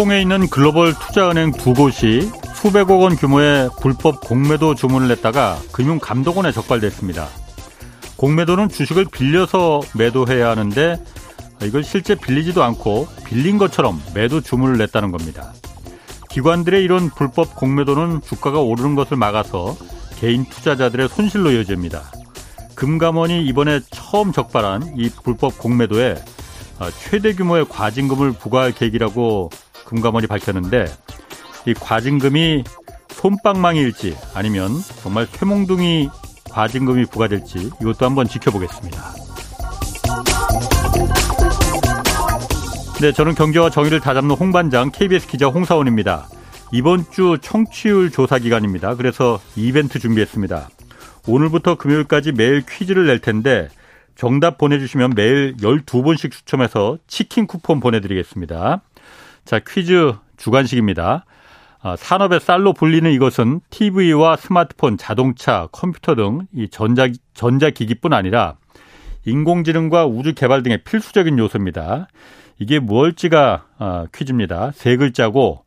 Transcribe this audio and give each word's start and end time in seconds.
홍콩에 0.00 0.22
있는 0.22 0.48
글로벌 0.48 0.94
투자은행 0.94 1.52
두 1.52 1.74
곳이 1.74 2.30
수백억 2.54 3.02
원 3.02 3.16
규모의 3.16 3.68
불법 3.82 4.22
공매도 4.22 4.74
주문을 4.74 5.08
냈다가 5.08 5.58
금융감독원에 5.72 6.52
적발됐습니다. 6.52 7.28
공매도는 8.16 8.70
주식을 8.70 9.04
빌려서 9.12 9.82
매도해야 9.94 10.48
하는데 10.48 10.98
이걸 11.62 11.84
실제 11.84 12.14
빌리지도 12.14 12.64
않고 12.64 13.08
빌린 13.26 13.58
것처럼 13.58 14.02
매도 14.14 14.40
주문을 14.40 14.78
냈다는 14.78 15.12
겁니다. 15.12 15.52
기관들의 16.30 16.82
이런 16.82 17.10
불법 17.10 17.54
공매도는 17.54 18.22
주가가 18.22 18.58
오르는 18.58 18.94
것을 18.94 19.18
막아서 19.18 19.76
개인 20.18 20.46
투자자들의 20.46 21.10
손실로 21.10 21.50
이어집니다. 21.50 22.10
금감원이 22.74 23.44
이번에 23.44 23.80
처음 23.90 24.32
적발한 24.32 24.94
이 24.96 25.10
불법 25.22 25.58
공매도에 25.58 26.14
최대 27.02 27.34
규모의 27.34 27.68
과징금을 27.68 28.32
부과할 28.32 28.72
계획이라고 28.72 29.50
금감원이 29.90 30.28
밝혔는데 30.28 30.86
이 31.66 31.74
과징금이 31.74 32.62
솜방망이일지 33.08 34.16
아니면 34.34 34.70
정말 35.02 35.26
쇠몽둥이 35.26 36.08
과징금이 36.48 37.06
부과될지 37.06 37.70
이것도 37.80 38.06
한번 38.06 38.26
지켜보겠습니다. 38.26 38.98
네, 43.00 43.12
저는 43.12 43.34
경제와 43.34 43.70
정의를 43.70 43.98
다잡는 43.98 44.36
홍반장 44.36 44.90
KBS 44.92 45.26
기자 45.26 45.48
홍사원입니다. 45.48 46.28
이번 46.72 47.04
주 47.10 47.38
청취율 47.40 48.10
조사 48.10 48.38
기간입니다. 48.38 48.94
그래서 48.94 49.40
이벤트 49.56 49.98
준비했습니다. 49.98 50.68
오늘부터 51.26 51.74
금요일까지 51.74 52.32
매일 52.32 52.62
퀴즈를 52.64 53.06
낼 53.06 53.18
텐데 53.18 53.68
정답 54.14 54.56
보내주시면 54.58 55.14
매일 55.16 55.56
12번씩 55.56 56.30
추첨해서 56.30 56.98
치킨 57.06 57.46
쿠폰 57.46 57.80
보내드리겠습니다. 57.80 58.82
자, 59.44 59.58
퀴즈 59.58 60.12
주관식입니다. 60.36 61.24
아, 61.82 61.96
산업의 61.96 62.40
쌀로 62.40 62.72
불리는 62.74 63.10
이것은 63.10 63.60
TV와 63.70 64.36
스마트폰, 64.36 64.98
자동차, 64.98 65.68
컴퓨터 65.72 66.14
등 66.14 66.46
이 66.54 66.68
전자, 66.68 67.08
전자기기뿐 67.34 68.12
아니라 68.12 68.56
인공지능과 69.24 70.06
우주 70.06 70.34
개발 70.34 70.62
등의 70.62 70.82
필수적인 70.84 71.38
요소입니다. 71.38 72.08
이게 72.58 72.78
무엇일지가 72.78 73.64
아, 73.78 74.06
퀴즈입니다. 74.14 74.72
세 74.74 74.96
글자고 74.96 75.64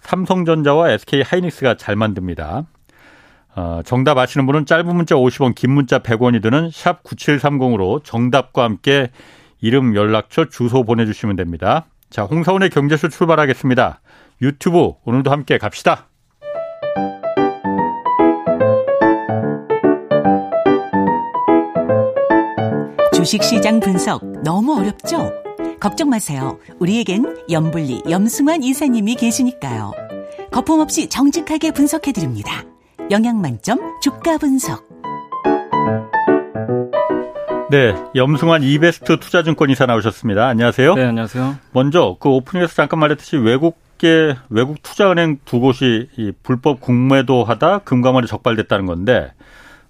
삼성전자와 0.00 0.90
SK 0.90 1.22
하이닉스가 1.22 1.76
잘 1.76 1.94
만듭니다. 1.94 2.64
어, 3.54 3.80
정답 3.84 4.18
아시는 4.18 4.46
분은 4.46 4.66
짧은 4.66 4.96
문자 4.96 5.14
50원, 5.14 5.54
긴 5.54 5.72
문자 5.72 5.98
100원이 6.00 6.42
드는 6.42 6.70
샵 6.72 7.02
9730으로 7.04 8.02
정답과 8.02 8.64
함께 8.64 9.10
이름, 9.60 9.94
연락처, 9.94 10.46
주소 10.48 10.82
보내주시면 10.84 11.36
됩니다. 11.36 11.86
자, 12.12 12.24
홍사원의 12.24 12.68
경제쇼 12.68 13.08
출발하겠습니다. 13.08 14.02
유튜브 14.42 14.92
오늘도 15.06 15.30
함께 15.30 15.56
갑시다. 15.56 16.08
주식시장 23.14 23.80
분석 23.80 24.22
너무 24.42 24.78
어렵죠? 24.78 25.32
걱정 25.80 26.10
마세요. 26.10 26.58
우리에겐 26.80 27.46
염불리 27.50 28.02
염승환 28.10 28.62
이사님이 28.62 29.14
계시니까요. 29.14 29.92
거품 30.50 30.80
없이 30.80 31.08
정직하게 31.08 31.70
분석해드립니다. 31.70 32.62
영양만점 33.10 34.00
주가 34.02 34.36
분석. 34.36 34.91
네, 37.72 37.94
염승환 38.14 38.64
이베스트 38.64 39.18
투자증권 39.18 39.70
이사 39.70 39.86
나오셨습니다. 39.86 40.46
안녕하세요. 40.46 40.94
네, 40.94 41.06
안녕하세요. 41.06 41.56
먼저 41.72 42.18
그 42.20 42.28
오프닝에서 42.28 42.74
잠깐 42.74 43.00
말했듯이 43.00 43.38
외국계 43.38 44.36
외국 44.50 44.82
투자은행 44.82 45.38
두 45.46 45.58
곳이 45.58 46.10
이 46.18 46.32
불법 46.42 46.82
공매도 46.82 47.44
하다 47.44 47.78
금감원에 47.78 48.26
적발됐다는 48.26 48.84
건데 48.84 49.32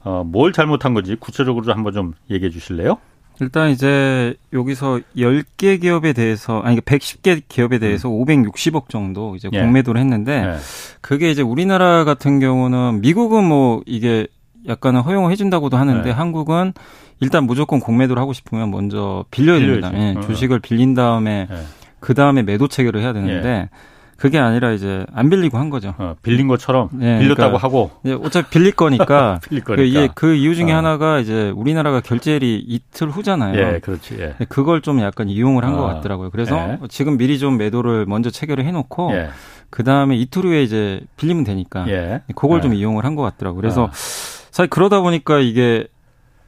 어, 0.04 0.22
뭘 0.24 0.52
잘못한 0.52 0.94
건지 0.94 1.16
구체적으로 1.18 1.74
한번 1.74 1.92
좀 1.92 2.12
얘기해 2.30 2.50
주실래요? 2.52 2.98
일단 3.40 3.70
이제 3.70 4.36
여기서 4.52 5.00
10개 5.16 5.80
기업에 5.80 6.12
대해서 6.12 6.60
아니 6.60 6.80
110개 6.80 7.42
기업에 7.48 7.80
대해서 7.80 8.08
음. 8.08 8.24
560억 8.24 8.90
정도 8.90 9.34
이제 9.34 9.48
예. 9.52 9.60
공매도를 9.60 10.00
했는데 10.00 10.34
예. 10.34 10.56
그게 11.00 11.32
이제 11.32 11.42
우리나라 11.42 12.04
같은 12.04 12.38
경우는 12.38 13.00
미국은 13.00 13.42
뭐 13.42 13.82
이게 13.86 14.28
약간은 14.68 15.00
허용을 15.00 15.32
해준다고도 15.32 15.76
하는데 15.76 16.08
예. 16.08 16.12
한국은 16.12 16.74
일단 17.22 17.44
무조건 17.44 17.80
공매도를 17.80 18.20
하고 18.20 18.32
싶으면 18.32 18.70
먼저 18.70 19.24
빌려야 19.30 19.58
됩니다. 19.58 19.90
예, 19.94 20.14
어. 20.16 20.20
주식을 20.22 20.60
빌린 20.60 20.94
다음에 20.94 21.46
예. 21.50 21.56
그 22.00 22.14
다음에 22.14 22.42
매도 22.42 22.68
체결을 22.68 23.00
해야 23.00 23.12
되는데 23.12 23.48
예. 23.48 23.68
그게 24.16 24.38
아니라 24.38 24.70
이제 24.70 25.04
안 25.12 25.30
빌리고 25.30 25.58
한 25.58 25.68
거죠. 25.68 25.94
어, 25.98 26.14
빌린 26.22 26.46
것처럼 26.46 26.90
네, 26.92 27.18
빌렸다고 27.18 27.58
그러니까 27.58 27.58
하고. 27.66 27.90
예, 28.04 28.12
어차피 28.12 28.50
빌릴 28.50 28.72
거니까. 28.72 29.40
빌릴 29.48 29.64
거니까. 29.64 29.82
그, 29.82 29.88
이게 29.88 30.08
그 30.14 30.34
이유 30.34 30.54
중에 30.54 30.72
어. 30.72 30.76
하나가 30.76 31.18
이제 31.18 31.50
우리나라가 31.56 32.00
결제일이 32.00 32.64
이틀 32.68 33.10
후잖아요. 33.10 33.58
예, 33.58 33.78
그렇지. 33.80 34.16
예. 34.20 34.34
그걸 34.48 34.80
좀 34.80 35.00
약간 35.00 35.28
이용을 35.28 35.64
한것 35.64 35.82
어. 35.82 35.86
같더라고요. 35.94 36.30
그래서 36.30 36.56
예. 36.56 36.78
지금 36.88 37.16
미리 37.16 37.38
좀 37.40 37.56
매도를 37.56 38.06
먼저 38.06 38.30
체결을 38.30 38.64
해놓고 38.64 39.12
예. 39.14 39.28
그 39.70 39.82
다음에 39.82 40.16
이틀 40.16 40.44
후에 40.44 40.62
이제 40.62 41.00
빌리면 41.16 41.42
되니까. 41.42 41.88
예. 41.88 42.22
그걸 42.36 42.60
좀 42.60 42.74
예. 42.74 42.78
이용을 42.78 43.04
한 43.04 43.16
것 43.16 43.22
같더라고요. 43.22 43.60
그래서 43.60 43.84
어. 43.84 43.90
사실 43.92 44.68
그러다 44.70 45.00
보니까 45.00 45.40
이게 45.40 45.86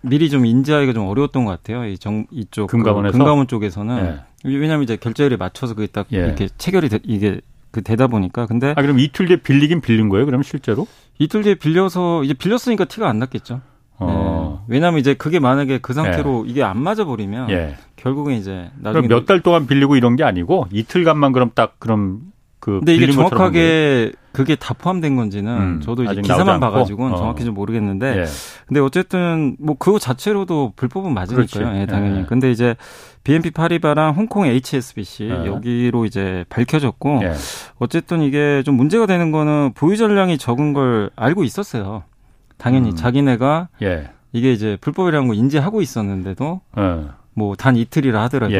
미리 0.04 0.30
좀 0.30 0.44
인지하기가 0.44 0.92
좀 0.92 1.06
어려웠던 1.06 1.44
것 1.44 1.50
같아요. 1.50 1.86
이 1.86 1.98
정, 1.98 2.26
이쪽 2.30 2.66
그 2.66 2.76
금감원에서 2.76 3.12
그 3.12 3.18
금감원 3.18 3.46
쪽에서는 3.46 4.20
왜냐하면 4.44 4.82
이제 4.82 4.96
결제일에 4.96 5.36
맞춰서 5.36 5.74
그게 5.74 5.86
딱 5.86 6.06
이렇게 6.10 6.48
체결이 6.58 6.88
되, 6.90 7.00
이게 7.04 7.40
그 7.70 7.82
되다 7.82 8.06
보니까 8.06 8.46
근데 8.46 8.74
아 8.76 8.82
그럼 8.82 9.00
이틀 9.00 9.26
뒤에 9.26 9.38
빌리긴 9.38 9.80
빌린 9.80 10.08
거예요? 10.08 10.26
그럼 10.26 10.42
실제로? 10.42 10.86
이틀 11.18 11.42
뒤에 11.42 11.54
빌려서 11.54 12.22
이제 12.22 12.34
빌렸으니까 12.34 12.84
티가 12.84 13.08
안 13.08 13.18
났겠죠. 13.18 13.60
어. 13.98 14.64
네. 14.68 14.74
왜냐하면 14.74 15.00
이제 15.00 15.14
그게 15.14 15.38
만약에 15.38 15.78
그 15.78 15.92
상태로 15.92 16.44
예. 16.46 16.50
이게 16.50 16.62
안 16.62 16.80
맞아 16.80 17.04
버리면 17.04 17.50
예. 17.50 17.76
결국은 17.96 18.34
이제 18.34 18.70
나중에 18.78 19.08
몇달 19.08 19.40
동안 19.40 19.66
빌리고 19.66 19.96
이런 19.96 20.16
게 20.16 20.24
아니고 20.24 20.66
이틀간만 20.70 21.32
그럼 21.32 21.50
딱 21.54 21.76
그럼 21.78 22.20
그 22.64 22.78
근데 22.78 22.94
이게 22.94 23.12
정확하게 23.12 24.12
그게 24.32 24.56
다 24.56 24.72
포함된 24.72 25.16
건지는 25.16 25.60
음, 25.60 25.80
저도 25.82 26.04
이제 26.04 26.22
기사만 26.22 26.60
봐가지고는 26.60 27.12
어. 27.12 27.16
정확히 27.18 27.44
좀 27.44 27.52
모르겠는데 27.52 28.20
예. 28.20 28.24
근데 28.66 28.80
어쨌든 28.80 29.54
뭐 29.60 29.76
그거 29.78 29.98
자체로도 29.98 30.72
불법은 30.74 31.12
맞으니까요. 31.12 31.78
예, 31.82 31.84
당연히. 31.84 32.20
예. 32.20 32.24
근데 32.24 32.50
이제 32.50 32.74
BNP 33.22 33.50
파리바랑 33.50 34.14
홍콩 34.14 34.46
HSBC 34.46 35.24
예. 35.24 35.46
여기로 35.46 36.06
이제 36.06 36.46
밝혀졌고 36.48 37.20
예. 37.24 37.34
어쨌든 37.78 38.22
이게 38.22 38.62
좀 38.64 38.76
문제가 38.76 39.04
되는 39.04 39.30
거는 39.30 39.72
보유 39.74 39.98
전량이 39.98 40.38
적은 40.38 40.72
걸 40.72 41.10
알고 41.16 41.44
있었어요. 41.44 42.04
당연히 42.56 42.92
음. 42.92 42.96
자기네가 42.96 43.68
예. 43.82 44.08
이게 44.32 44.54
이제 44.54 44.78
불법이라는 44.80 45.28
거 45.28 45.34
인지하고 45.34 45.82
있었는데도 45.82 46.62
예. 46.78 47.08
뭐단 47.34 47.76
이틀이라 47.76 48.22
하더라도 48.22 48.54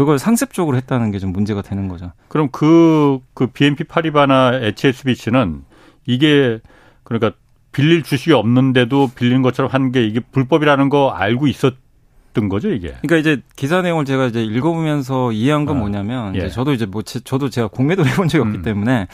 그걸 0.00 0.18
상습적으로 0.18 0.76
했다는 0.78 1.10
게 1.10 1.18
좀 1.18 1.30
문제가 1.32 1.60
되는 1.60 1.86
거죠. 1.88 2.12
그럼 2.28 2.48
그, 2.50 3.18
그 3.34 3.48
BNP 3.48 3.84
파리바나 3.84 4.60
HSBC는 4.62 5.62
이게 6.06 6.60
그러니까 7.04 7.32
빌릴 7.72 8.02
주식이 8.02 8.32
없는데도 8.32 9.10
빌린 9.14 9.42
것처럼 9.42 9.70
한 9.70 9.92
게 9.92 10.02
이게 10.06 10.20
불법이라는 10.20 10.88
거 10.88 11.10
알고 11.10 11.46
있었던 11.48 12.48
거죠, 12.48 12.70
이게. 12.72 12.94
그러니까 13.02 13.16
이제 13.18 13.42
기사 13.56 13.82
내용을 13.82 14.06
제가 14.06 14.26
이제 14.26 14.42
읽어보면서 14.42 15.32
이해한 15.32 15.66
건 15.66 15.76
아, 15.76 15.80
뭐냐면 15.80 16.34
예. 16.34 16.38
이제 16.38 16.48
저도 16.48 16.72
이제 16.72 16.86
뭐 16.86 17.02
제, 17.02 17.20
저도 17.20 17.50
제가 17.50 17.68
공매도를 17.68 18.10
해본 18.10 18.28
적이 18.28 18.42
없기 18.44 18.58
음. 18.58 18.62
때문에 18.62 19.06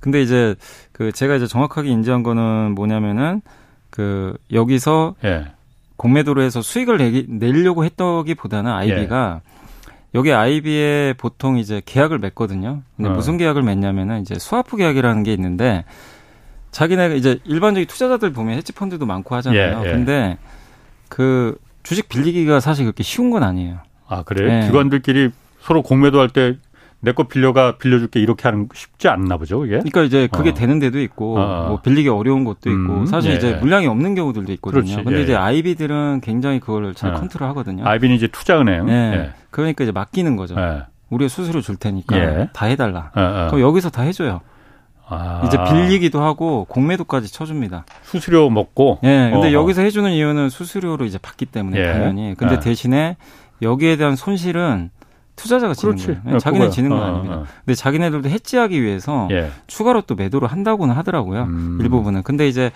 근데 0.00 0.20
이제 0.22 0.56
그 0.90 1.12
제가 1.12 1.36
이제 1.36 1.46
정확하게 1.46 1.88
인지한 1.88 2.24
거는 2.24 2.74
뭐냐면은 2.74 3.42
그 3.90 4.36
여기서 4.52 5.14
예. 5.24 5.52
공매도로 5.96 6.42
해서 6.42 6.62
수익을 6.62 6.96
내기, 6.96 7.26
내려고 7.28 7.84
했더기보다는 7.84 8.70
아이비가 8.72 9.40
예. 9.46 9.51
여기 10.14 10.32
아이비에 10.32 11.14
보통 11.16 11.58
이제 11.58 11.80
계약을 11.84 12.18
맺거든요. 12.18 12.82
근데 12.96 13.10
어. 13.10 13.12
무슨 13.14 13.38
계약을 13.38 13.62
맺냐면은 13.62 14.20
이제 14.20 14.34
스와프 14.38 14.76
계약이라는 14.76 15.22
게 15.22 15.32
있는데 15.32 15.84
자기네가 16.70 17.14
이제 17.14 17.38
일반적인 17.44 17.86
투자자들 17.86 18.32
보면 18.32 18.56
헤지 18.56 18.72
펀드도 18.72 19.06
많고 19.06 19.34
하잖아요. 19.36 19.82
예, 19.84 19.88
예. 19.88 19.92
근데 19.92 20.38
그 21.08 21.56
주식 21.82 22.08
빌리기가 22.08 22.60
사실 22.60 22.84
그렇게 22.84 23.02
쉬운 23.02 23.30
건 23.30 23.42
아니에요. 23.42 23.78
아, 24.06 24.22
그래요? 24.22 24.48
네. 24.48 24.66
기관들끼리 24.66 25.30
서로 25.60 25.82
공매도 25.82 26.20
할 26.20 26.28
때 26.28 26.56
내 27.04 27.12
거 27.12 27.24
빌려가 27.24 27.78
빌려줄게 27.78 28.20
이렇게 28.20 28.44
하는 28.44 28.68
쉽지 28.72 29.08
않나 29.08 29.36
보죠, 29.36 29.58
그게. 29.58 29.72
그러니까 29.78 30.02
이제 30.02 30.28
그게 30.30 30.50
어. 30.50 30.54
되는 30.54 30.78
데도 30.78 31.00
있고 31.00 31.36
어. 31.36 31.66
뭐 31.68 31.80
빌리기 31.80 32.08
어려운 32.08 32.44
것도 32.44 32.70
있고 32.70 32.92
음, 33.00 33.06
사실 33.06 33.32
예. 33.32 33.36
이제 33.36 33.52
물량이 33.54 33.86
없는 33.88 34.14
경우들도 34.14 34.52
있거든요. 34.52 34.82
그렇지. 34.82 35.02
근데 35.04 35.18
예. 35.18 35.22
이제 35.24 35.34
아이비들은 35.34 36.20
굉장히 36.22 36.60
그걸 36.60 36.94
잘 36.94 37.10
어. 37.10 37.14
컨트롤하거든요. 37.18 37.84
아이비는 37.84 38.14
이제 38.14 38.28
투자은행. 38.28 38.86
네. 38.86 38.92
예. 39.14 39.30
그러니까 39.50 39.82
이제 39.82 39.90
맡기는 39.92 40.36
거죠. 40.36 40.54
예. 40.56 40.82
우리가 41.10 41.28
수수료 41.28 41.60
줄 41.60 41.74
테니까 41.76 42.16
예. 42.16 42.48
다 42.52 42.66
해달라. 42.66 43.10
어, 43.16 43.48
그럼 43.50 43.60
여기서 43.60 43.90
다 43.90 44.02
해줘요. 44.02 44.40
아. 45.08 45.42
이제 45.46 45.58
빌리기도 45.64 46.22
하고 46.22 46.64
공매도까지 46.68 47.32
쳐줍니다. 47.32 47.84
수수료 48.02 48.48
먹고. 48.48 49.00
예. 49.02 49.28
근데 49.32 49.48
어허. 49.48 49.52
여기서 49.52 49.82
해주는 49.82 50.10
이유는 50.12 50.50
수수료로 50.50 51.04
이제 51.04 51.18
받기 51.20 51.46
때문에 51.46 51.82
당연히. 51.92 52.34
근데 52.38 52.60
대신에 52.60 53.16
여기에 53.60 53.96
대한 53.96 54.14
손실은 54.16 54.90
투자자가 55.36 55.74
지는 55.74 55.96
그렇지. 55.96 56.20
거예요. 56.22 56.38
자기네 56.38 56.70
지는 56.70 56.90
건 56.90 56.98
어, 57.00 57.04
아닙니다. 57.04 57.34
어. 57.36 57.44
근데 57.64 57.74
자기네들도 57.74 58.28
해지하기 58.28 58.82
위해서 58.82 59.28
예. 59.30 59.50
추가로 59.66 60.02
또 60.02 60.14
매도를 60.14 60.48
한다고는 60.48 60.94
하더라고요. 60.94 61.44
음. 61.44 61.78
일부분은. 61.80 62.22
근데 62.22 62.48
이제 62.48 62.70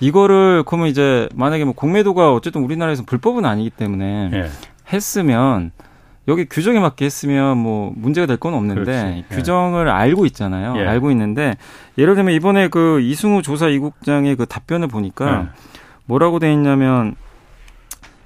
이거를 0.00 0.64
그러면 0.66 0.88
이제 0.88 1.28
만약에 1.34 1.64
뭐 1.64 1.72
공매도가 1.74 2.32
어쨌든 2.34 2.62
우리나라에서 2.62 3.02
불법은 3.04 3.44
아니기 3.44 3.70
때문에 3.70 4.30
예. 4.32 4.50
했으면 4.92 5.70
여기 6.28 6.46
규정에 6.46 6.78
맞게 6.80 7.04
했으면 7.04 7.58
뭐 7.58 7.92
문제가 7.96 8.26
될 8.26 8.36
건 8.38 8.54
없는데 8.54 8.84
그렇지. 8.84 9.24
예. 9.30 9.34
규정을 9.36 9.86
예. 9.86 9.90
알고 9.90 10.26
있잖아요. 10.26 10.74
예. 10.78 10.86
알고 10.86 11.10
있는데 11.10 11.54
예를 11.98 12.14
들면 12.14 12.34
이번에 12.34 12.68
그 12.68 13.00
이승우 13.00 13.42
조사 13.42 13.68
이국장의 13.68 14.36
그 14.36 14.46
답변을 14.46 14.88
보니까 14.88 15.40
예. 15.40 15.48
뭐라고 16.06 16.38
돼 16.38 16.52
있냐면 16.52 17.14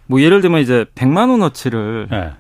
뭐 0.07 0.21
예를 0.21 0.41
들면 0.41 0.61
이제 0.63 0.85
100만 0.95 1.31
원어치를 1.31 2.09
예. 2.13 2.33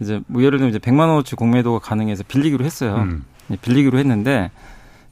이제 0.00 0.20
뭐 0.26 0.42
예를 0.42 0.58
들면 0.58 0.70
이제 0.74 0.78
100만 0.78 1.08
원어치 1.08 1.36
공매도가 1.36 1.78
가능해서 1.78 2.24
빌리기로 2.26 2.64
했어요. 2.64 2.96
음. 2.96 3.24
빌리기로 3.62 3.98
했는데 3.98 4.50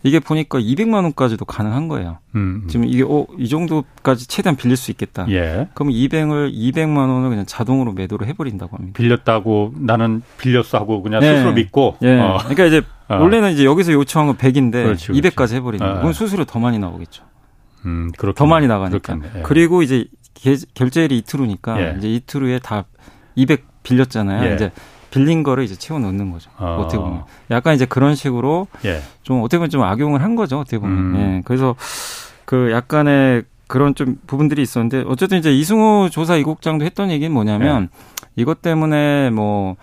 이게 0.04 0.20
보니까 0.20 0.60
200만 0.60 1.02
원까지도 1.02 1.44
가능한 1.44 1.88
거예요. 1.88 2.18
음, 2.36 2.62
음. 2.62 2.68
지금 2.68 2.86
이게 2.86 3.02
어, 3.02 3.26
이 3.36 3.48
정도까지 3.48 4.28
최대한 4.28 4.56
빌릴 4.56 4.76
수 4.76 4.92
있겠다. 4.92 5.26
예. 5.28 5.68
그럼 5.74 5.92
200을 5.92 6.54
200만 6.54 6.96
원을 6.96 7.30
그냥 7.30 7.46
자동으로 7.46 7.92
매도를 7.92 8.28
해버린다고 8.28 8.76
합니다. 8.76 8.96
빌렸다고 8.96 9.74
나는 9.76 10.22
빌렸어 10.38 10.78
하고 10.78 11.02
그냥 11.02 11.20
네. 11.20 11.34
스스로 11.34 11.52
믿고. 11.52 11.96
예. 12.02 12.18
어. 12.18 12.38
그러니까 12.38 12.66
이제 12.66 12.82
어. 13.08 13.16
원래는 13.16 13.52
이제 13.52 13.64
여기서 13.64 13.92
요청한 13.92 14.28
건 14.28 14.36
100인데 14.36 14.84
그렇지, 14.84 15.08
그렇지. 15.08 15.20
200까지 15.20 15.54
해버리는 15.54 15.84
거. 15.84 15.92
어. 15.92 15.98
그럼 15.98 16.12
수수료 16.12 16.44
더 16.44 16.60
많이 16.60 16.78
나오겠죠. 16.78 17.24
음, 17.86 18.10
더 18.36 18.46
많이 18.46 18.68
나가니까. 18.68 19.18
예. 19.36 19.42
그리고 19.42 19.82
이제 19.82 20.04
결제일이 20.74 21.18
이틀 21.18 21.40
후니까 21.40 21.80
예. 21.80 21.94
이제 21.98 22.08
이틀 22.08 22.42
후에 22.42 22.60
다 22.60 22.84
200 23.34 23.77
빌렸잖아요. 23.88 24.50
예. 24.50 24.54
이제 24.54 24.70
빌린 25.10 25.42
거를 25.42 25.64
이제 25.64 25.74
채워 25.74 25.98
넣는 26.00 26.30
거죠. 26.30 26.50
어. 26.58 26.78
떻게 26.82 26.98
보면. 26.98 27.24
약간 27.50 27.74
이제 27.74 27.86
그런 27.86 28.14
식으로 28.14 28.68
예. 28.84 29.00
좀 29.22 29.40
어떻게 29.40 29.58
보면 29.58 29.70
좀 29.70 29.82
악용을 29.82 30.22
한 30.22 30.36
거죠. 30.36 30.60
어떻게 30.60 30.78
보면. 30.78 30.98
음. 30.98 31.16
예. 31.16 31.42
그래서 31.44 31.74
그 32.44 32.70
약간의 32.70 33.44
그런 33.66 33.94
좀 33.94 34.18
부분들이 34.26 34.62
있었는데 34.62 35.04
어쨌든 35.06 35.38
이제 35.38 35.52
이승우 35.52 36.08
조사 36.10 36.36
이국장도 36.36 36.84
했던 36.84 37.10
얘기는 37.10 37.32
뭐냐면 37.32 37.88
예. 37.92 38.26
이것 38.36 38.62
때문에 38.62 39.30
뭐 39.30 39.76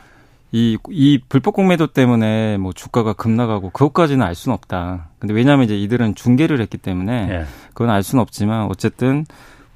이, 0.51 0.77
이 0.89 1.19
불법 1.27 1.53
공매도 1.53 1.87
때문에 1.87 2.57
뭐 2.57 2.71
주가가 2.71 3.13
급나가고 3.13 3.71
그것까지는 3.71 4.25
알 4.25 4.35
수는 4.35 4.53
없다. 4.53 5.09
근데 5.19 5.33
왜냐하면 5.33 5.65
이제 5.65 5.77
이들은 5.77 6.15
중계를 6.15 6.61
했기 6.61 6.77
때문에 6.77 7.27
예. 7.29 7.45
그건 7.73 7.89
알 7.89 8.03
수는 8.03 8.21
없지만 8.21 8.67
어쨌든 8.69 9.25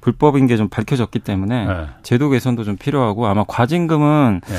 불법인 0.00 0.46
게 0.46 0.56
좀 0.56 0.68
밝혀졌기 0.68 1.18
때문에 1.20 1.66
예. 1.68 1.86
제도 2.02 2.28
개선도 2.30 2.64
좀 2.64 2.76
필요하고 2.76 3.26
아마 3.26 3.44
과징금은 3.46 4.40
예. 4.50 4.54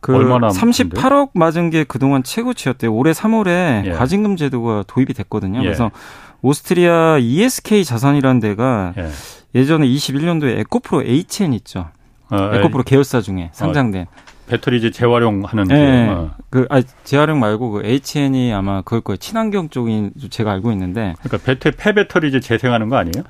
그 0.00 0.14
얼마나 0.14 0.48
38억 0.48 1.30
맞은 1.34 1.70
게 1.70 1.84
그동안 1.84 2.22
최고치였대요. 2.22 2.92
올해 2.94 3.12
3월에 3.12 3.86
예. 3.86 3.90
과징금 3.92 4.36
제도가 4.36 4.84
도입이 4.86 5.12
됐거든요. 5.14 5.58
예. 5.60 5.62
그래서 5.64 5.90
오스트리아 6.42 7.18
ESK 7.18 7.84
자산이라는 7.84 8.40
데가 8.40 8.94
예. 9.54 9.64
전에 9.64 9.86
21년도에 9.86 10.58
에코프로 10.60 11.02
HN 11.02 11.52
있죠. 11.54 11.88
어, 12.30 12.50
에코프로 12.54 12.82
계열사 12.84 13.20
중에 13.20 13.50
상장된 13.52 14.02
어, 14.02 14.06
배터리 14.48 14.78
이제 14.78 14.90
재활용하는 14.90 15.64
네. 15.64 16.08
어. 16.08 16.30
그 16.50 16.66
아, 16.70 16.80
재활용 17.04 17.40
말고 17.40 17.70
그 17.70 17.82
HN이 17.84 18.52
아마 18.52 18.82
그걸 18.82 19.00
거예요. 19.00 19.16
친환경 19.18 19.68
쪽인 19.68 20.12
제가 20.30 20.52
알고 20.52 20.72
있는데. 20.72 21.14
그러니까 21.22 21.44
배터리 21.44 21.74
폐배터리 21.76 22.28
이제 22.28 22.40
재생하는 22.40 22.88
거 22.88 22.96
아니에요? 22.96 23.24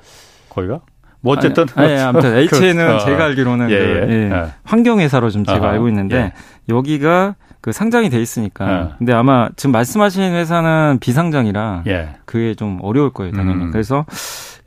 거기가? 0.49 0.81
뭐 1.21 1.33
어쨌든 1.33 1.65
아니, 1.75 1.93
아니 1.93 2.01
아무튼 2.01 2.35
H는 2.35 2.97
그, 2.97 3.05
제가 3.05 3.25
알기로는 3.25 3.69
예, 3.69 3.77
그, 3.77 3.83
예. 3.83 4.13
예. 4.13 4.31
예. 4.31 4.45
환경 4.63 4.99
회사로 4.99 5.29
좀 5.29 5.43
제가 5.43 5.59
아하, 5.59 5.73
알고 5.73 5.87
있는데 5.89 6.15
예. 6.15 6.33
여기가 6.69 7.35
그 7.61 7.71
상장이 7.71 8.09
돼 8.09 8.21
있으니까. 8.21 8.71
예. 8.71 8.89
근데 8.97 9.13
아마 9.13 9.49
지금 9.55 9.71
말씀하시는 9.71 10.33
회사는 10.33 10.99
비상장이라 11.01 11.83
그게 12.25 12.55
좀 12.55 12.79
어려울 12.81 13.11
거예요, 13.11 13.33
당연히. 13.33 13.65
음. 13.65 13.71
그래서 13.71 14.05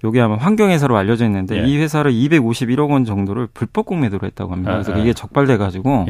요게 0.05 0.21
아마 0.21 0.37
환경회사로 0.37 0.97
알려져 0.97 1.25
있는데 1.27 1.65
이 1.67 1.79
회사를 1.79 2.13
251억 2.13 2.91
원 2.91 3.05
정도를 3.05 3.49
불법 3.55 3.87
공매도로 3.87 4.27
했다고 4.27 4.53
합니다. 4.53 4.73
그래서 4.73 4.97
이게 4.99 5.13
적발돼 5.13 5.57
가지고 5.57 6.07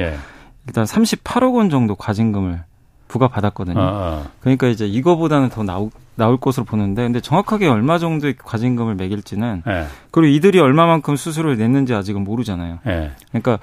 일단 0.66 0.84
38억 0.84 1.54
원 1.54 1.70
정도 1.70 1.94
과징금을 1.94 2.62
부과받았거든요. 3.08 3.78
아, 3.78 3.84
아. 3.84 4.22
그러니까 4.40 4.68
이제 4.68 4.86
이거보다는 4.86 5.50
더 5.50 5.62
나올, 5.62 5.90
나올 6.14 6.36
것으로 6.36 6.64
보는데, 6.64 7.02
근데 7.02 7.20
정확하게 7.20 7.68
얼마 7.68 7.98
정도의 7.98 8.36
과징금을 8.36 8.94
매길지는, 8.96 9.62
네. 9.66 9.86
그리고 10.10 10.34
이들이 10.34 10.60
얼마만큼 10.60 11.16
수수료를 11.16 11.56
냈는지 11.56 11.94
아직은 11.94 12.22
모르잖아요. 12.24 12.78
네. 12.84 13.12
그러니까 13.30 13.58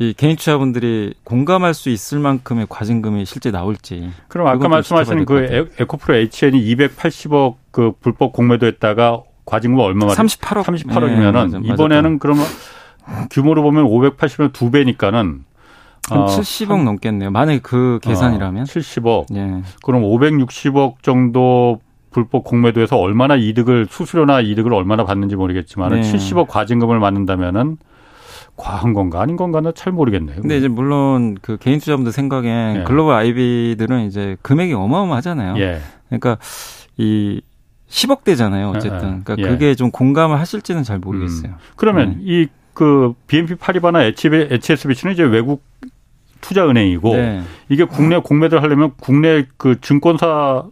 이 0.00 0.14
개인 0.16 0.36
투자분들이 0.36 1.14
공감할 1.24 1.74
수 1.74 1.90
있을 1.90 2.20
만큼의 2.20 2.66
과징금이 2.68 3.24
실제 3.24 3.50
나올지. 3.50 4.10
그럼 4.28 4.46
아까 4.46 4.68
말씀하신 4.68 5.24
그 5.24 5.70
에코프로 5.78 6.14
HN이 6.14 6.74
280억 6.76 7.56
그 7.72 7.92
불법 8.00 8.32
공매도 8.32 8.66
했다가 8.66 9.22
과징금 9.44 9.80
얼마 9.80 10.06
만 10.06 10.14
38억 10.14 10.62
38억이면은 10.64 11.50
네, 11.50 11.58
맞아, 11.58 11.58
이번에는. 11.74 12.18
그러면 12.20 12.44
규모로 13.30 13.62
보면 13.62 13.86
580은 13.86 14.52
두 14.52 14.70
배니까는 14.70 15.44
한 16.10 16.22
어, 16.22 16.26
70억 16.26 16.82
넘겠네요. 16.84 17.30
만약에 17.30 17.60
그 17.62 17.98
계산이라면. 18.02 18.62
어, 18.62 18.64
70억. 18.64 19.34
예. 19.34 19.62
그럼 19.82 20.02
560억 20.02 21.02
정도 21.02 21.80
불법 22.10 22.44
공매도에서 22.44 22.96
얼마나 22.96 23.36
이득을 23.36 23.86
수수료나 23.90 24.40
이득을 24.40 24.72
얼마나 24.72 25.04
받는지 25.04 25.36
모르겠지만 25.36 25.92
네. 25.92 26.00
70억 26.00 26.48
과징금을 26.48 26.98
맞는다면은 26.98 27.76
과한 28.56 28.92
건가 28.92 29.20
아닌 29.20 29.36
건가는 29.36 29.70
잘 29.74 29.92
모르겠네요. 29.92 30.40
근데 30.40 30.56
이제 30.58 30.66
물론 30.68 31.36
그 31.40 31.58
개인 31.58 31.78
투자분들 31.78 32.12
생각엔 32.12 32.76
예. 32.76 32.82
글로벌 32.84 33.14
아이비들은 33.14 34.06
이제 34.06 34.36
금액이 34.42 34.72
어마어마하잖아요. 34.72 35.58
예. 35.58 35.80
그러니까 36.08 36.38
이 36.96 37.40
10억대잖아요. 37.88 38.74
어쨌든. 38.74 38.98
예, 38.98 39.16
예. 39.16 39.20
그러니까 39.22 39.36
예. 39.38 39.42
그게 39.42 39.74
좀 39.74 39.90
공감을 39.90 40.38
하실지는 40.40 40.82
잘 40.82 40.98
모르겠어요. 40.98 41.52
음. 41.52 41.56
그러면 41.76 42.16
네. 42.18 42.42
이그 42.74 43.14
BNP 43.28 43.54
파리바나 43.54 44.02
HSBC는 44.02 45.14
이제 45.14 45.22
외국 45.22 45.62
투자은행이고 46.40 47.16
네. 47.16 47.42
이게 47.68 47.84
국내 47.84 48.18
공매도를 48.18 48.62
하려면 48.62 48.92
국내 49.00 49.46
그 49.56 49.80
증권사 49.80 50.64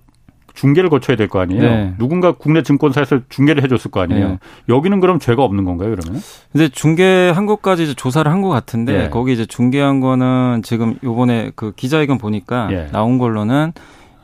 중개를 0.54 0.88
거쳐야 0.88 1.18
될 1.18 1.28
거 1.28 1.38
아니에요. 1.40 1.62
네. 1.62 1.94
누군가 1.98 2.32
국내 2.32 2.62
증권사에서 2.62 3.20
중개를 3.28 3.62
해줬을 3.64 3.90
거 3.90 4.00
아니에요. 4.00 4.28
네. 4.28 4.38
여기는 4.70 5.00
그럼 5.00 5.18
죄가 5.18 5.44
없는 5.44 5.64
건가요, 5.66 5.94
그러면? 5.94 6.22
이제 6.54 6.68
중개한 6.70 7.44
것까지 7.44 7.82
이제 7.84 7.92
조사를 7.94 8.30
한 8.30 8.40
것 8.40 8.48
같은데 8.48 9.04
예. 9.04 9.08
거기 9.10 9.32
이제 9.34 9.44
중개한 9.44 10.00
거는 10.00 10.62
지금 10.64 10.96
요번에 11.04 11.50
그 11.56 11.72
기자회견 11.72 12.16
보니까 12.16 12.68
예. 12.72 12.88
나온 12.90 13.18
걸로는 13.18 13.72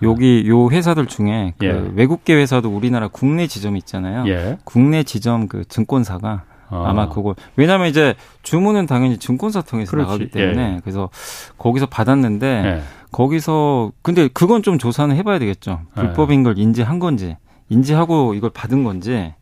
여기 0.03 0.45
요 0.49 0.71
회사들 0.71 1.07
중에 1.07 1.53
그 1.59 1.67
예. 1.67 1.91
외국계 1.97 2.35
회사도 2.35 2.75
우리나라 2.75 3.09
국내 3.09 3.47
지점 3.47 3.77
있잖아요. 3.77 4.25
예. 4.27 4.57
국내 4.65 5.03
지점 5.03 5.49
그 5.49 5.65
증권사가 5.67 6.45
아. 6.73 6.85
아마 6.89 7.09
그거 7.09 7.35
왜냐하면 7.57 7.89
이제 7.89 8.15
주문은 8.43 8.87
당연히 8.87 9.19
증권사 9.19 9.61
통해서 9.61 9.91
그렇지. 9.91 10.07
나가기 10.07 10.31
때문에 10.31 10.75
예. 10.77 10.81
그래서 10.83 11.11
거기서 11.59 11.87
받았는데 11.87 12.47
예. 12.47 12.83
거기서 13.13 13.93
근데 14.01 14.29
그건 14.33 14.63
좀 14.63 14.79
조사는 14.79 15.15
해봐야 15.15 15.39
되겠죠. 15.39 15.83
예. 15.99 16.01
불법인 16.01 16.43
걸 16.43 16.59
인지한 16.59 16.99
건지 16.99 17.37
인지하고 17.69 18.35
이걸 18.35 18.51
받은 18.51 18.85
건지 18.85 19.35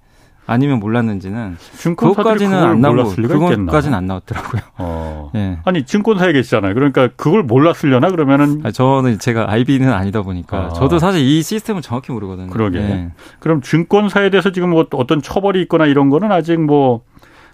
아니면 0.47 0.81
몰랐는지는 0.81 1.57
그것까지는 1.97 2.59
안 2.59 2.81
나오고 2.81 3.11
그것까지는 3.11 3.97
안 3.97 4.07
나왔더라고요. 4.07 4.63
어. 4.79 5.31
예. 5.37 5.59
아니 5.65 5.85
증권사에 5.85 6.33
계시잖아요. 6.33 6.75
그러니까 6.75 7.09
그걸 7.15 7.45
몰랐으려나 7.45 8.11
그러면은 8.11 8.61
아니, 8.65 8.73
저는 8.73 9.21
제가 9.21 9.49
IB는 9.49 9.93
아니다 9.93 10.23
보니까 10.23 10.59
아. 10.59 10.69
저도 10.71 10.99
사실 10.99 11.21
이 11.21 11.41
시스템은 11.41 11.83
정확히 11.83 12.11
모르거든요. 12.11 12.51
그러게. 12.51 12.79
예. 12.81 13.11
그럼 13.39 13.61
증권사에 13.63 14.31
대해서 14.31 14.51
지금 14.51 14.71
뭐 14.71 14.85
어떤 14.91 15.23
처벌이 15.23 15.63
있거나 15.63 15.87
이런 15.87 16.11
거는 16.11 16.33
아직 16.33 16.59
뭐 16.59 17.03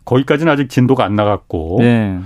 거기까지는 0.06 0.50
아직 0.50 0.70
진도가 0.70 1.04
안 1.04 1.14
나갔고. 1.14 1.76
네. 1.80 2.18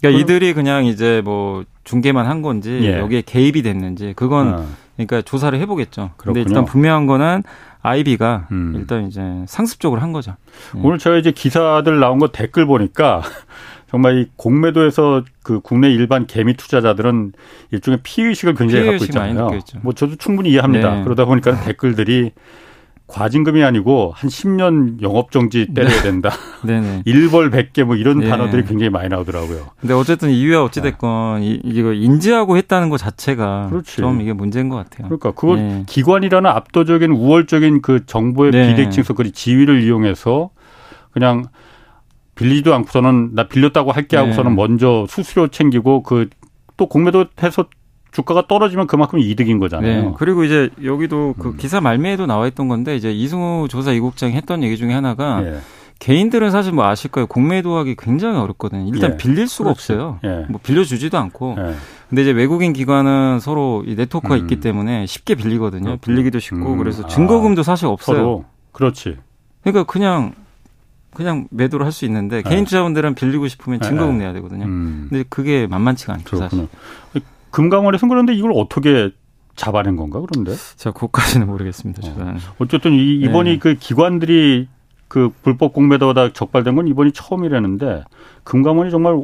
그러니까 0.00 0.20
이들이 0.20 0.52
그냥 0.52 0.84
이제 0.84 1.22
뭐 1.24 1.64
중계만 1.84 2.26
한 2.26 2.42
건지 2.42 2.80
예. 2.82 2.98
여기에 2.98 3.22
개입이 3.22 3.62
됐는지 3.62 4.12
그건 4.14 4.54
어. 4.54 4.66
그러니까 4.96 5.22
조사를 5.22 5.58
해보겠죠. 5.58 6.10
근데 6.16 6.40
일단 6.40 6.64
분명한 6.64 7.06
거는 7.06 7.42
아이비가 7.80 8.48
음. 8.50 8.74
일단 8.76 9.06
이제 9.06 9.22
상습적으로 9.46 10.00
한 10.00 10.12
거죠. 10.12 10.36
네. 10.74 10.80
오늘 10.84 10.98
제가 10.98 11.16
이제 11.16 11.30
기사들 11.30 11.98
나온 11.98 12.18
거 12.18 12.28
댓글 12.28 12.66
보니까 12.66 13.22
정말 13.90 14.18
이 14.18 14.28
공매도에서 14.36 15.24
그 15.42 15.60
국내 15.60 15.88
일반 15.88 16.26
개미 16.26 16.54
투자자들은 16.54 17.32
일종의 17.70 18.00
피의식을 18.02 18.54
굉장히 18.54 18.84
피의식 18.84 19.12
갖고 19.12 19.28
있잖아요. 19.28 19.60
뭐 19.82 19.94
저도 19.94 20.16
충분히 20.16 20.50
이해합니다. 20.50 20.96
네. 20.96 21.04
그러다 21.04 21.24
보니까 21.24 21.60
댓글들이 21.62 22.32
과징금이 23.08 23.64
아니고 23.64 24.12
한 24.14 24.30
10년 24.30 25.02
영업 25.02 25.32
정지 25.32 25.66
때려야 25.74 25.96
네. 25.96 26.02
된다. 26.02 26.30
네네. 26.64 27.02
일벌 27.06 27.50
100개 27.50 27.84
뭐 27.84 27.96
이런 27.96 28.20
네. 28.20 28.28
단어들이 28.28 28.64
굉장히 28.64 28.90
많이 28.90 29.08
나오더라고요. 29.08 29.70
근데 29.80 29.94
어쨌든 29.94 30.30
이유야 30.30 30.60
어찌 30.60 30.82
됐건 30.82 31.40
네. 31.40 31.60
이거 31.64 31.92
인지하고 31.92 32.56
했다는 32.56 32.90
것 32.90 32.98
자체가 32.98 33.68
그렇지. 33.70 33.96
좀 33.96 34.20
이게 34.20 34.32
문제인 34.32 34.68
것 34.68 34.76
같아요. 34.76 35.08
그러니까 35.08 35.32
그걸 35.32 35.56
네. 35.56 35.84
기관이라는 35.86 36.48
압도적인 36.48 37.10
우월적인 37.10 37.82
그 37.82 38.04
정보의 38.06 38.52
네. 38.52 38.68
비대칭 38.68 39.02
서그리 39.02 39.32
지위를 39.32 39.82
이용해서 39.82 40.50
그냥 41.10 41.46
빌리지도 42.34 42.74
않고서는 42.74 43.34
나 43.34 43.48
빌렸다고 43.48 43.90
할게 43.90 44.16
네. 44.16 44.22
하고서는 44.22 44.54
먼저 44.54 45.06
수수료 45.08 45.48
챙기고 45.48 46.02
그 46.02 46.28
또 46.78 46.86
공매도 46.86 47.26
해서 47.42 47.66
주가가 48.12 48.46
떨어지면 48.46 48.86
그만큼 48.86 49.18
이득인 49.18 49.58
거잖아요. 49.58 50.02
네. 50.02 50.14
그리고 50.16 50.44
이제 50.44 50.70
여기도 50.82 51.34
그 51.38 51.48
음. 51.50 51.56
기사 51.56 51.80
말미에도 51.80 52.26
나와 52.26 52.46
있던 52.48 52.68
건데 52.68 52.96
이제 52.96 53.12
이승우 53.12 53.68
조사 53.68 53.92
이국장이 53.92 54.32
했던 54.34 54.62
얘기 54.62 54.76
중에 54.76 54.92
하나가 54.94 55.42
예. 55.44 55.58
개인들은 55.98 56.50
사실 56.50 56.72
뭐 56.72 56.84
아실 56.86 57.10
거예요. 57.10 57.26
공매 57.26 57.60
도하기 57.60 57.96
굉장히 57.96 58.38
어렵거든요. 58.38 58.88
일단 58.92 59.12
예. 59.12 59.16
빌릴 59.16 59.48
수가 59.48 59.72
그렇지. 59.72 59.92
없어요. 59.92 60.20
예. 60.24 60.46
뭐 60.48 60.60
빌려주지도 60.62 61.18
않고. 61.18 61.56
예. 61.58 61.74
근데 62.08 62.22
이제 62.22 62.30
외국인 62.30 62.72
기관은 62.72 63.40
서로 63.40 63.84
이 63.86 63.94
네트워크가 63.94 64.36
음. 64.36 64.40
있기 64.40 64.60
때문에 64.60 65.06
쉽게 65.06 65.34
빌리거든요. 65.34 65.84
그렇구나. 65.84 66.00
빌리기도 66.00 66.38
쉽고 66.38 66.72
음. 66.72 66.78
그래서 66.78 67.06
증거금도 67.06 67.62
사실 67.62 67.86
없어요. 67.86 68.16
서로. 68.16 68.44
그렇지. 68.72 69.16
그러니까 69.62 69.84
그냥 69.84 70.32
그냥 71.14 71.48
매도를 71.50 71.84
할 71.84 71.92
수 71.92 72.04
있는데 72.04 72.42
네. 72.42 72.48
개인 72.48 72.64
투자분들은 72.64 73.14
빌리고 73.14 73.48
싶으면 73.48 73.80
네, 73.80 73.88
증거금 73.88 74.18
네. 74.18 74.24
내야 74.24 74.32
되거든요. 74.34 74.64
음. 74.66 75.06
근데 75.10 75.24
그게 75.28 75.66
만만치가 75.66 76.14
않죠, 76.14 76.36
그렇구나. 76.36 76.48
사실. 77.12 77.22
금강원에서 77.58 78.06
그런데 78.06 78.34
이걸 78.34 78.52
어떻게 78.54 79.10
잡아낸 79.56 79.96
건가 79.96 80.20
그런데? 80.20 80.54
제가 80.76 80.94
그것까지는 80.94 81.48
모르겠습니다. 81.48 82.00
어. 82.06 82.36
어쨌든 82.58 82.92
이, 82.92 83.16
이번이 83.16 83.50
네. 83.50 83.58
그 83.58 83.74
기관들이 83.74 84.68
그 85.08 85.30
불법 85.42 85.72
공매도가 85.72 86.32
적발된 86.32 86.76
건 86.76 86.86
이번이 86.86 87.10
처음이라는데 87.12 88.04
금감원이 88.44 88.92
정말 88.92 89.20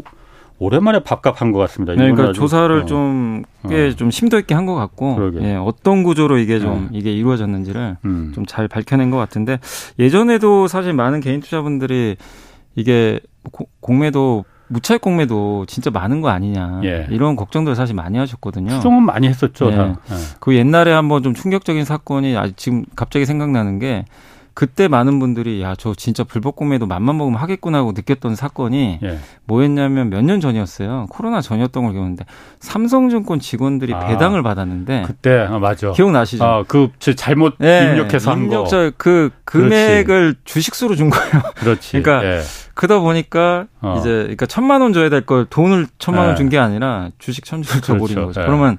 오랜만에 0.58 1.04
밥값한 1.04 1.52
것 1.52 1.60
같습니다. 1.60 1.94
네, 1.94 2.10
그러니까 2.10 2.32
조사를 2.32 2.74
어. 2.74 2.84
좀 2.86 3.44
꽤좀 3.68 4.08
어. 4.08 4.10
심도 4.10 4.36
있게 4.40 4.54
한 4.54 4.66
것 4.66 4.74
같고 4.74 5.30
예, 5.40 5.54
어떤 5.54 6.02
구조로 6.02 6.38
이게 6.38 6.58
좀 6.58 6.88
네. 6.90 6.98
이게 6.98 7.12
이루어졌는지를 7.12 7.98
음. 8.04 8.32
좀잘 8.34 8.66
밝혀낸 8.66 9.10
것 9.10 9.16
같은데 9.16 9.60
예전에도 10.00 10.66
사실 10.66 10.92
많은 10.92 11.20
개인 11.20 11.38
투자분들이 11.40 12.16
이게 12.74 13.20
고, 13.52 13.68
공매도 13.78 14.44
무차익 14.68 15.00
공매도 15.00 15.66
진짜 15.66 15.90
많은 15.90 16.20
거 16.20 16.28
아니냐 16.28 16.80
예. 16.84 17.06
이런 17.10 17.36
걱정들 17.36 17.74
사실 17.74 17.94
많이 17.94 18.18
하셨거든요. 18.18 18.70
추정은 18.70 19.02
많이 19.02 19.28
했었죠. 19.28 19.70
예. 19.70 19.76
예. 19.76 19.94
그 20.40 20.54
옛날에 20.54 20.92
한번 20.92 21.22
좀 21.22 21.34
충격적인 21.34 21.84
사건이 21.84 22.36
아직 22.36 22.56
지금 22.56 22.84
갑자기 22.96 23.26
생각나는 23.26 23.78
게 23.78 24.04
그때 24.54 24.86
많은 24.86 25.18
분들이 25.18 25.60
야 25.62 25.74
저 25.76 25.94
진짜 25.94 26.22
불법 26.22 26.54
공매도 26.54 26.86
맘만 26.86 27.16
먹으면 27.18 27.38
하겠구나 27.40 27.78
하고 27.78 27.90
느꼈던 27.92 28.36
사건이 28.36 29.00
예. 29.02 29.18
뭐였냐면 29.46 30.10
몇 30.10 30.22
년 30.22 30.40
전이었어요. 30.40 31.06
코로나 31.10 31.40
전이었던 31.40 31.82
걸 31.82 31.92
기억하는데 31.92 32.24
삼성증권 32.60 33.40
직원들이 33.40 33.92
아, 33.92 34.06
배당을 34.06 34.42
받았는데 34.44 35.02
그때 35.06 35.46
아, 35.48 35.58
맞아 35.58 35.90
기억나시죠? 35.92 36.44
아, 36.44 36.64
그 36.68 36.90
잘못 37.16 37.54
네, 37.58 37.90
입력해서 37.90 38.30
한 38.30 38.48
거. 38.48 38.64
그 38.96 39.30
금액을 39.44 40.04
그렇지. 40.04 40.38
주식수로 40.44 40.94
준 40.94 41.10
거예요. 41.10 41.42
그렇지. 41.56 42.00
그러니까 42.00 42.24
예. 42.24 42.40
그러다 42.74 43.00
보니까 43.00 43.66
어. 43.80 43.96
이제 43.98 44.08
그러니까 44.08 44.46
천만 44.46 44.80
원 44.80 44.92
줘야 44.92 45.08
될 45.08 45.22
걸 45.26 45.46
돈을 45.46 45.86
천만 45.98 46.26
원 46.28 46.36
준게 46.36 46.56
예. 46.56 46.60
아니라 46.60 47.10
주식 47.18 47.44
천주를 47.44 47.80
줘버린 47.82 48.14
그렇죠. 48.14 48.26
거죠. 48.26 48.40
예. 48.42 48.46
그러면 48.46 48.78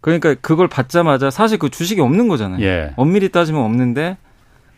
그러니까 0.00 0.34
그걸 0.40 0.66
받자마자 0.66 1.30
사실 1.30 1.58
그 1.58 1.70
주식이 1.70 2.00
없는 2.00 2.26
거잖아요. 2.26 2.60
예. 2.64 2.92
엄밀히 2.96 3.28
따지면 3.30 3.62
없는데 3.62 4.16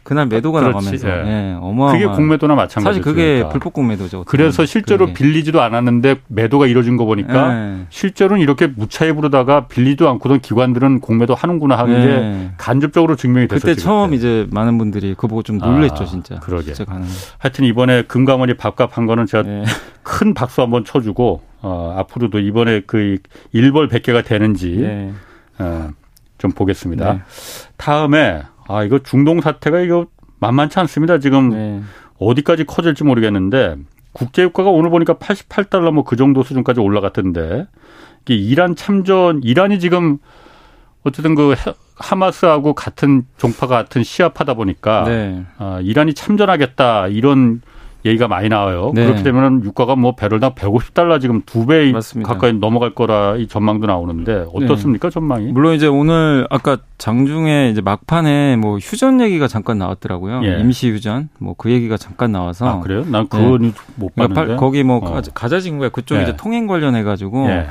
그날 0.04 0.26
매도가 0.26 0.60
그렇지. 0.60 0.74
나가면서 0.76 1.08
예. 1.08 1.12
예, 1.26 1.52
어마어마한 1.60 1.92
그게 1.98 2.06
공매도나 2.06 2.54
마찬가지죠. 2.54 2.90
사실 2.90 3.02
그게 3.02 3.24
그러니까. 3.24 3.48
불법 3.48 3.72
공매도죠. 3.72 4.24
그래서 4.24 4.66
실제로 4.66 5.06
그게. 5.06 5.14
빌리지도 5.14 5.62
않았는데 5.62 6.16
매도가 6.28 6.66
이루어진 6.66 6.96
거 6.98 7.04
보니까 7.06 7.54
예. 7.54 7.86
실제로는 7.88 8.42
이렇게 8.42 8.66
무차에 8.66 9.12
부르다가 9.12 9.66
빌리도 9.66 10.08
않고던 10.10 10.40
기관들은 10.40 11.00
공매도 11.00 11.34
하는구나 11.34 11.76
하는 11.78 12.00
게 12.02 12.08
예. 12.10 12.50
간접적으로 12.58 13.16
증명이 13.16 13.48
됐었죠. 13.48 13.66
그때 13.66 13.80
처음 13.80 14.10
그때. 14.10 14.16
이제 14.16 14.46
많은 14.52 14.76
분들이 14.78 15.14
그거 15.14 15.28
보고 15.28 15.42
좀 15.42 15.58
놀랬죠, 15.58 16.02
아, 16.02 16.06
진짜. 16.06 16.38
그러게. 16.40 16.74
진짜 16.74 17.00
하여튼 17.38 17.64
이번에 17.64 18.02
금감원이 18.02 18.54
밥값 18.58 18.96
한 18.98 19.06
거는 19.06 19.26
제가 19.26 19.48
예. 19.48 19.64
큰 20.02 20.34
박수 20.34 20.60
한번 20.60 20.84
쳐주고 20.84 21.40
어, 21.62 21.94
앞으로도 21.98 22.40
이번에 22.40 22.82
그 22.86 23.16
일벌 23.52 23.88
100개가 23.88 24.22
되는지 24.22 24.80
예. 24.82 25.12
어, 25.58 25.88
좀 26.36 26.50
보겠습니다. 26.52 27.12
네. 27.14 27.20
다음에 27.78 28.42
아, 28.68 28.82
이거 28.84 28.98
중동 28.98 29.40
사태가 29.40 29.80
이거 29.80 30.06
만만치 30.40 30.78
않습니다. 30.80 31.18
지금 31.18 31.50
네. 31.50 31.82
어디까지 32.18 32.64
커질지 32.64 33.04
모르겠는데 33.04 33.76
국제유가가 34.12 34.70
오늘 34.70 34.90
보니까 34.90 35.14
88달러 35.14 35.90
뭐 35.92 36.04
그 36.04 36.16
정도 36.16 36.42
수준까지 36.42 36.80
올라갔던데 36.80 37.66
이게 38.22 38.34
이란 38.34 38.76
참전 38.76 39.40
이란이 39.42 39.80
지금 39.80 40.18
어쨌든 41.02 41.34
그 41.34 41.54
하마스하고 41.96 42.74
같은 42.74 43.24
종파 43.36 43.66
같은 43.66 44.02
시합하다 44.02 44.54
보니까 44.54 45.04
네. 45.04 45.44
아, 45.58 45.80
이란이 45.82 46.14
참전하겠다 46.14 47.08
이런 47.08 47.60
얘기가 48.04 48.28
많이 48.28 48.48
나와요. 48.50 48.92
네. 48.94 49.04
그렇게 49.06 49.22
되면 49.22 49.64
유가가 49.64 49.96
뭐 49.96 50.14
배럴당 50.14 50.54
150달러 50.54 51.20
지금 51.20 51.40
두 51.46 51.64
배 51.66 51.90
가까이 52.22 52.52
넘어갈 52.52 52.94
거라 52.94 53.36
이 53.36 53.46
전망도 53.46 53.86
나오는데 53.86 54.46
어떻습니까 54.52 55.08
네. 55.08 55.14
전망이? 55.14 55.46
물론 55.52 55.74
이제 55.74 55.86
오늘 55.86 56.46
아까 56.50 56.76
장중에 56.98 57.70
이제 57.70 57.80
막판에 57.80 58.56
뭐 58.56 58.76
휴전 58.78 59.20
얘기가 59.22 59.48
잠깐 59.48 59.78
나왔더라고요. 59.78 60.42
예. 60.44 60.60
임시 60.60 60.90
휴전 60.90 61.30
뭐 61.38 61.54
그 61.56 61.70
얘기가 61.70 61.96
잠깐 61.96 62.32
나와서 62.32 62.66
아 62.68 62.80
그래요? 62.80 63.04
난 63.08 63.26
그건 63.28 63.62
네. 63.62 63.72
못 63.96 64.14
봤는데. 64.14 64.34
그러니까 64.40 64.56
거기 64.60 64.82
뭐 64.82 64.96
어. 64.98 65.20
가자 65.34 65.60
지구가 65.60 65.88
그쪽 65.88 66.16
예. 66.18 66.22
이제 66.24 66.36
통행 66.36 66.66
관련해 66.66 67.02
가지고 67.04 67.48
예. 67.48 67.66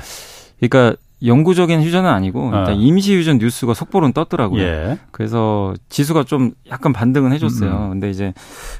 그러니까 0.59 0.97
영구적인 1.25 1.81
휴전은 1.81 2.09
아니고 2.09 2.45
일단 2.47 2.69
어. 2.69 2.71
임시 2.73 3.15
휴전 3.15 3.37
뉴스가 3.37 3.73
속보로는 3.73 4.13
떴더라고요. 4.13 4.61
예. 4.61 4.97
그래서 5.11 5.73
지수가 5.89 6.23
좀 6.23 6.51
약간 6.69 6.91
반등은 6.91 7.31
해줬어요. 7.33 7.71
음. 7.71 7.89
근데 7.91 8.09
이제 8.09 8.33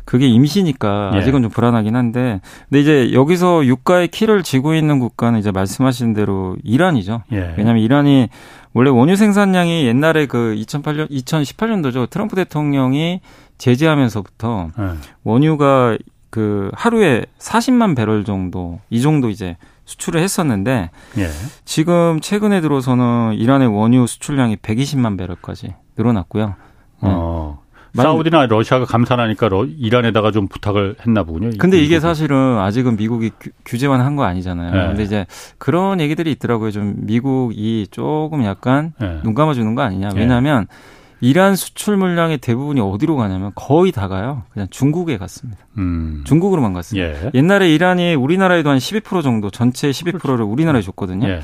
그게 0.05 0.27
임시니까 0.27 1.11
예. 1.13 1.17
아직은 1.17 1.41
좀 1.41 1.51
불안하긴 1.51 1.95
한데, 1.95 2.41
근데 2.69 2.81
이제 2.81 3.13
여기서 3.13 3.65
유가의 3.65 4.09
키를 4.09 4.43
쥐고 4.43 4.73
있는 4.75 4.99
국가는 4.99 5.39
이제 5.39 5.51
말씀하신 5.51 6.13
대로 6.13 6.57
이란이죠. 6.63 7.23
예. 7.31 7.53
왜냐하면 7.57 7.81
이란이 7.81 8.29
원래 8.73 8.89
원유 8.89 9.15
생산량이 9.15 9.85
옛날에 9.85 10.25
그 10.25 10.55
2008년 10.57 11.09
2018년도죠. 11.09 12.09
트럼프 12.09 12.35
대통령이 12.35 13.21
제재하면서부터 13.57 14.69
예. 14.77 14.83
원유가 15.23 15.97
그 16.29 16.71
하루에 16.73 17.25
40만 17.37 17.95
배럴 17.95 18.25
정도 18.25 18.79
이 18.89 19.01
정도 19.01 19.29
이제 19.29 19.55
수출을 19.85 20.21
했었는데 20.21 20.89
예. 21.17 21.29
지금 21.65 22.19
최근에 22.21 22.61
들어서는 22.61 23.33
이란의 23.33 23.67
원유 23.67 24.07
수출량이 24.07 24.57
120만 24.57 25.17
배럴까지 25.17 25.75
늘어났고요. 25.97 26.55
어. 27.01 27.59
네. 27.95 28.01
사우디나 28.01 28.47
러시아가 28.47 28.85
감산하니까 28.85 29.49
러, 29.49 29.65
이란에다가 29.65 30.31
좀 30.31 30.47
부탁을 30.47 30.95
했나 31.05 31.21
보군요. 31.23 31.51
근데 31.59 31.77
이게 31.77 31.99
사실은 31.99 32.57
아직은 32.57 32.95
미국이 32.95 33.29
규, 33.65 33.77
제만 33.77 34.01
한 34.01 34.15
거 34.15 34.23
아니잖아요. 34.23 34.71
네. 34.71 34.87
근데 34.87 35.03
이제 35.03 35.27
그런 35.59 35.99
얘기들이 36.01 36.31
있더라고요. 36.31 36.71
좀 36.71 36.95
미국이 36.97 37.87
조금 37.91 38.43
약간 38.45 38.93
네. 38.99 39.19
눈 39.23 39.35
감아주는 39.35 39.75
거 39.75 39.83
아니냐. 39.83 40.09
왜냐하면 40.15 40.65
네. 40.67 40.75
이란 41.23 41.55
수출 41.55 41.95
물량의 41.95 42.39
대부분이 42.39 42.81
어디로 42.81 43.15
가냐면 43.15 43.53
거의 43.55 43.93
다 43.93 44.09
가요. 44.09 44.43
그냥 44.51 44.67
중국에 44.69 45.17
갔습니다. 45.17 45.65
음. 45.77 46.21
중국으로만 46.25 46.73
갔습니다. 46.73 47.07
예. 47.07 47.31
옛날에 47.33 47.73
이란이 47.73 48.15
우리나라에도 48.15 48.69
한 48.69 48.77
12% 48.77 49.23
정도 49.23 49.49
전체 49.49 49.89
12%를 49.89 50.43
우리나라에 50.43 50.81
줬거든요. 50.81 51.29
예. 51.29 51.39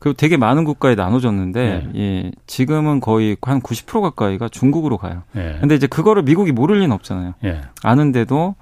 그 0.00 0.14
되게 0.16 0.36
많은 0.36 0.64
국가에 0.64 0.96
나눠줬는데 0.96 1.90
예. 1.94 2.00
예. 2.00 2.32
지금은 2.48 2.98
거의 2.98 3.36
한 3.42 3.60
90% 3.60 4.02
가까이가 4.02 4.48
중국으로 4.48 4.98
가요. 4.98 5.22
예. 5.36 5.58
근데 5.60 5.76
이제 5.76 5.86
그거를 5.86 6.24
미국이 6.24 6.50
모를 6.50 6.80
리는 6.80 6.90
없잖아요. 6.90 7.34
예. 7.44 7.60
아는데도 7.84 8.56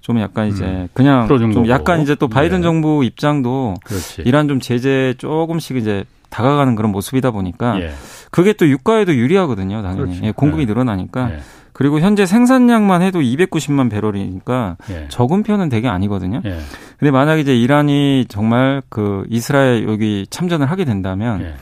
좀 0.00 0.18
약간 0.20 0.48
이제 0.48 0.64
음. 0.64 0.88
그냥 0.94 1.28
좀 1.28 1.68
약간 1.68 2.00
이제 2.00 2.14
또 2.14 2.26
바이든 2.26 2.60
예. 2.60 2.62
정부 2.62 3.04
입장도 3.04 3.74
그렇지. 3.84 4.22
이란 4.24 4.48
좀 4.48 4.60
제재 4.60 5.12
조금씩 5.18 5.76
이제 5.76 6.04
다가가는 6.36 6.74
그런 6.74 6.92
모습이다 6.92 7.30
보니까 7.30 7.80
예. 7.80 7.92
그게 8.30 8.52
또 8.52 8.68
유가에도 8.68 9.14
유리하거든요, 9.14 9.80
당연히. 9.80 10.02
그렇죠. 10.02 10.24
예, 10.26 10.32
공급이 10.32 10.66
네. 10.66 10.72
늘어나니까. 10.72 11.30
예. 11.32 11.38
그리고 11.72 12.00
현재 12.00 12.26
생산량만 12.26 13.00
해도 13.00 13.20
290만 13.20 13.90
배럴이니까 13.90 14.76
예. 14.90 15.08
적은 15.08 15.42
편은 15.42 15.70
되게 15.70 15.88
아니거든요. 15.88 16.42
예. 16.44 16.58
근데 16.98 17.10
만약 17.10 17.38
이제 17.38 17.56
이란이 17.56 18.26
정말 18.28 18.82
그 18.90 19.24
이스라엘 19.30 19.88
여기 19.88 20.26
참전을 20.28 20.70
하게 20.70 20.84
된다면 20.84 21.40
예. 21.40 21.54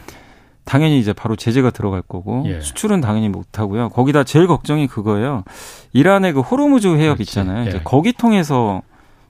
당연히 0.65 0.99
이제 0.99 1.13
바로 1.13 1.37
제재가 1.37 1.71
들어갈 1.71 2.03
거고 2.03 2.43
예. 2.47 2.61
수출은 2.61 3.01
당연히 3.01 3.29
못 3.29 3.59
하고요. 3.59 3.91
거기다 3.91 4.25
제일 4.25 4.49
걱정이 4.49 4.89
그거예요. 4.89 5.45
이란의 5.93 6.33
그 6.33 6.41
호르무즈 6.41 6.89
해협. 6.97 7.21
있잖아요. 7.21 7.69
이제 7.69 7.79
예. 7.79 7.81
거기 7.85 8.13
통해서 8.13 8.83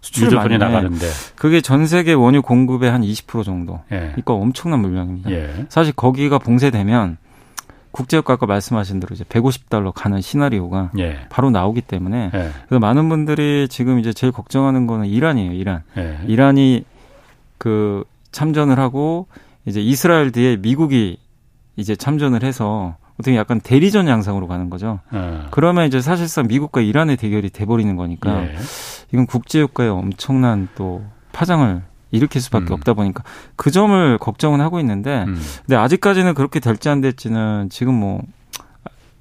수출을 0.04 0.37
많이 0.37 0.58
나가는데 0.58 1.06
그게 1.34 1.62
전 1.62 1.87
세계 1.87 2.12
원유 2.12 2.42
공급의 2.42 2.90
한 2.90 3.00
20% 3.00 3.42
정도. 3.42 3.80
예. 3.90 4.12
이거 4.18 4.34
엄청난 4.34 4.80
물량입니다. 4.80 5.30
예. 5.30 5.66
사실 5.70 5.94
거기가 5.94 6.38
봉쇄되면 6.38 7.16
국제유가 7.90 8.34
아까 8.34 8.44
말씀하신 8.44 9.00
대로 9.00 9.14
이제 9.14 9.25
150달러 9.25 9.92
가는 9.94 10.20
시나리오가 10.20 10.90
예. 10.99 11.20
바로 11.30 11.50
나오기 11.50 11.80
때문에 11.80 12.30
예. 12.34 12.50
그래서 12.68 12.80
많은 12.80 13.08
분들이 13.08 13.66
지금 13.70 13.99
이제 13.99 14.12
제일 14.12 14.30
걱정하는 14.30 14.87
거는 14.87 15.06
이란이에요. 15.06 15.52
이란. 15.52 15.82
예. 15.96 16.18
이란이 16.26 16.84
그 17.56 18.04
참전을 18.30 18.78
하고 18.78 19.26
이제 19.64 19.80
이스라엘 19.80 20.32
뒤에 20.32 20.56
미국이 20.56 21.16
이제 21.76 21.96
참전을 21.96 22.42
해서 22.42 22.96
어떻게 23.18 23.37
약간 23.37 23.61
대리전 23.61 24.09
양상으로 24.09 24.49
가는 24.49 24.71
거죠. 24.71 25.00
예. 25.14 25.42
그러면 25.50 25.87
이제 25.87 26.00
사실상 26.00 26.47
미국과 26.49 26.80
이란의 26.80 27.16
대결이 27.16 27.50
돼버리는 27.50 27.94
거니까 27.97 28.42
예. 28.42 28.56
이건 29.12 29.26
국제유가에 29.26 29.88
엄청난 29.88 30.68
또 30.75 31.04
파장을 31.33 31.83
일으킬 32.11 32.40
수밖에 32.40 32.66
음. 32.66 32.73
없다 32.75 32.94
보니까 32.94 33.23
그 33.56 33.71
점을 33.71 34.18
걱정은 34.18 34.61
하고 34.61 34.80
있는데 34.80 35.25
음. 35.26 35.40
근데 35.66 35.76
아직까지는 35.76 36.35
그렇게 36.35 36.61
될지 36.61 36.88
안 36.88 37.00
될지는 37.00 37.68
지금 37.71 37.94
뭐 37.94 38.23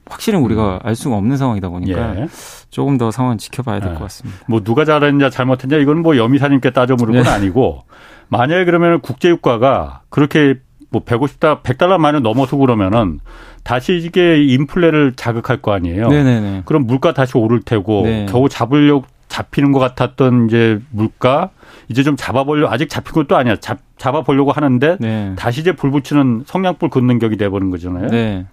확실히 0.06 0.38
우리가 0.38 0.76
음. 0.76 0.80
알 0.84 0.96
수가 0.96 1.16
없는 1.16 1.38
상황이다 1.38 1.70
보니까 1.70 2.20
예. 2.20 2.28
조금 2.70 2.98
더 2.98 3.12
상황 3.12 3.38
지켜봐야 3.38 3.80
될것 3.80 4.00
예. 4.00 4.04
같습니다. 4.04 4.40
뭐 4.48 4.64
누가 4.64 4.86
잘했냐 4.86 5.30
잘못했냐 5.30 5.78
이건 5.78 6.02
뭐 6.02 6.18
여미사님께 6.18 6.72
따져 6.72 6.96
물을 6.96 7.14
건 7.16 7.26
예. 7.26 7.30
아니고 7.30 7.84
만약에 8.30 8.66
그러면 8.66 9.02
국제유가가 9.02 10.02
그렇게 10.10 10.60
뭐 10.94 11.04
150다 11.04 11.64
100달러 11.64 11.98
만에 11.98 12.20
넘어서 12.20 12.56
그러면은 12.56 13.20
다시 13.64 13.98
이게 13.98 14.42
인플레를 14.44 15.14
자극할 15.16 15.58
거 15.58 15.74
아니에요. 15.74 16.08
네네네. 16.08 16.62
그럼 16.66 16.86
물가 16.86 17.14
다시 17.14 17.38
오를 17.38 17.62
테고 17.62 18.04
네. 18.04 18.26
겨우 18.30 18.48
잡으려고 18.48 19.06
잡히는 19.28 19.72
것 19.72 19.80
같았던 19.80 20.46
이제 20.48 20.80
물가 20.92 21.50
이제 21.90 22.04
좀 22.04 22.16
잡아보려 22.16 22.70
아직 22.70 22.88
잡힌 22.90 23.14
것도 23.14 23.36
아니야. 23.36 23.56
잡, 23.56 23.80
잡아보려고 23.98 24.52
하는데 24.52 24.98
네. 25.00 25.34
다시 25.36 25.62
이제 25.62 25.72
불 25.72 25.90
붙이는 25.90 26.44
성냥불 26.46 26.90
긋는 26.90 27.18
격이 27.18 27.38
돼버린 27.38 27.72
거잖아요. 27.72 28.10
네. 28.10 28.46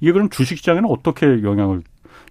이게 0.00 0.10
그럼 0.10 0.28
주식시장에는 0.28 0.88
어떻게 0.90 1.26
영향을 1.44 1.82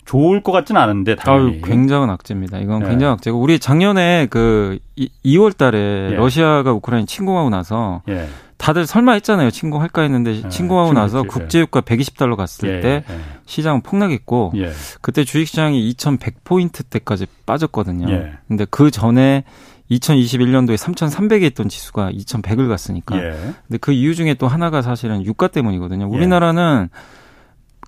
좋을 0.06 0.44
것 0.44 0.52
같지는 0.52 0.80
않은데 0.82 1.16
당연히. 1.16 1.54
아유, 1.54 1.62
굉장한 1.64 2.10
악재입니다. 2.10 2.60
이건 2.60 2.84
네. 2.84 2.90
굉장한 2.90 3.14
악재고 3.14 3.40
우리 3.40 3.60
작년에 3.60 4.28
그 4.30 4.80
2 4.96 5.38
월 5.38 5.54
달에 5.54 6.12
예. 6.12 6.16
러시아가 6.16 6.72
우크라이나 6.74 7.06
침공하고 7.06 7.50
나서 7.50 8.02
예. 8.10 8.28
다들 8.58 8.86
설마 8.86 9.14
했잖아요. 9.14 9.50
침공할까 9.50 10.04
했는데 10.04 10.42
예. 10.44 10.50
침공하고 10.50 10.94
나서 10.94 11.24
국제유가 11.24 11.82
120달러 11.82 12.36
갔을 12.36 12.78
예. 12.78 12.80
때 12.80 13.04
예. 13.10 13.16
시장은 13.46 13.82
폭락했고 13.82 14.54
예. 14.58 14.72
그때 15.02 15.24
주식시장이 15.24 15.94
2100포인트대까지 15.94 17.28
빠졌거든요. 17.46 18.08
근데 18.48 18.66
그 18.70 18.92
전에 18.92 19.44
2021년도에 19.92 20.78
3,300에 20.78 21.44
있던 21.52 21.70
지수가 21.70 22.12
2,100을 22.12 22.70
갔으니까. 22.70 23.16
근데 23.16 23.78
그 23.82 23.92
이유 23.92 24.16
중에 24.16 24.34
또 24.36 24.48
하나가 24.48 24.82
사실은 24.82 25.26
유가 25.26 25.48
때문이거든요. 25.48 26.08
우리나라는 26.08 26.90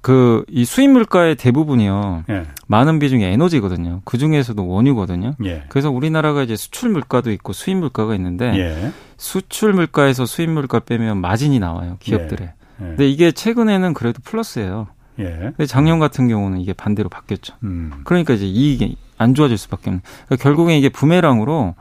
그 0.05 0.45
이 0.49 0.65
수입 0.65 0.91
물가의 0.91 1.35
대부분이요. 1.35 2.25
예. 2.29 2.43
많은 2.67 2.99
비중이 2.99 3.23
에너지거든요. 3.23 4.01
그 4.05 4.19
중에서도 4.19 4.67
원유거든요. 4.67 5.33
예. 5.45 5.63
그래서 5.69 5.89
우리나라가 5.89 6.43
이제 6.43 6.55
수출 6.55 6.89
물가도 6.91 7.31
있고 7.31 7.53
수입 7.53 7.77
물가가 7.77 8.13
있는데 8.13 8.53
예. 8.55 8.91
수출 9.17 9.73
물가에서 9.73 10.27
수입 10.27 10.51
물가 10.51 10.79
빼면 10.79 11.17
마진이 11.21 11.57
나와요. 11.57 11.97
기업들에. 11.99 12.45
예. 12.45 12.49
예. 12.81 12.87
근데 12.89 13.09
이게 13.09 13.31
최근에는 13.31 13.95
그래도 13.95 14.19
플러스예요. 14.23 14.85
예. 15.17 15.23
근데 15.25 15.65
작년 15.65 15.97
같은 15.97 16.27
경우는 16.27 16.59
이게 16.59 16.73
반대로 16.73 17.09
바뀌었죠. 17.09 17.55
음. 17.63 17.91
그러니까 18.03 18.35
이제 18.35 18.45
이익이 18.45 18.97
안 19.17 19.33
좋아질 19.33 19.57
수밖에 19.57 19.89
없는. 19.89 20.01
그러니까 20.27 20.43
결국엔 20.43 20.77
이게 20.77 20.89
부메랑으로 20.89 21.73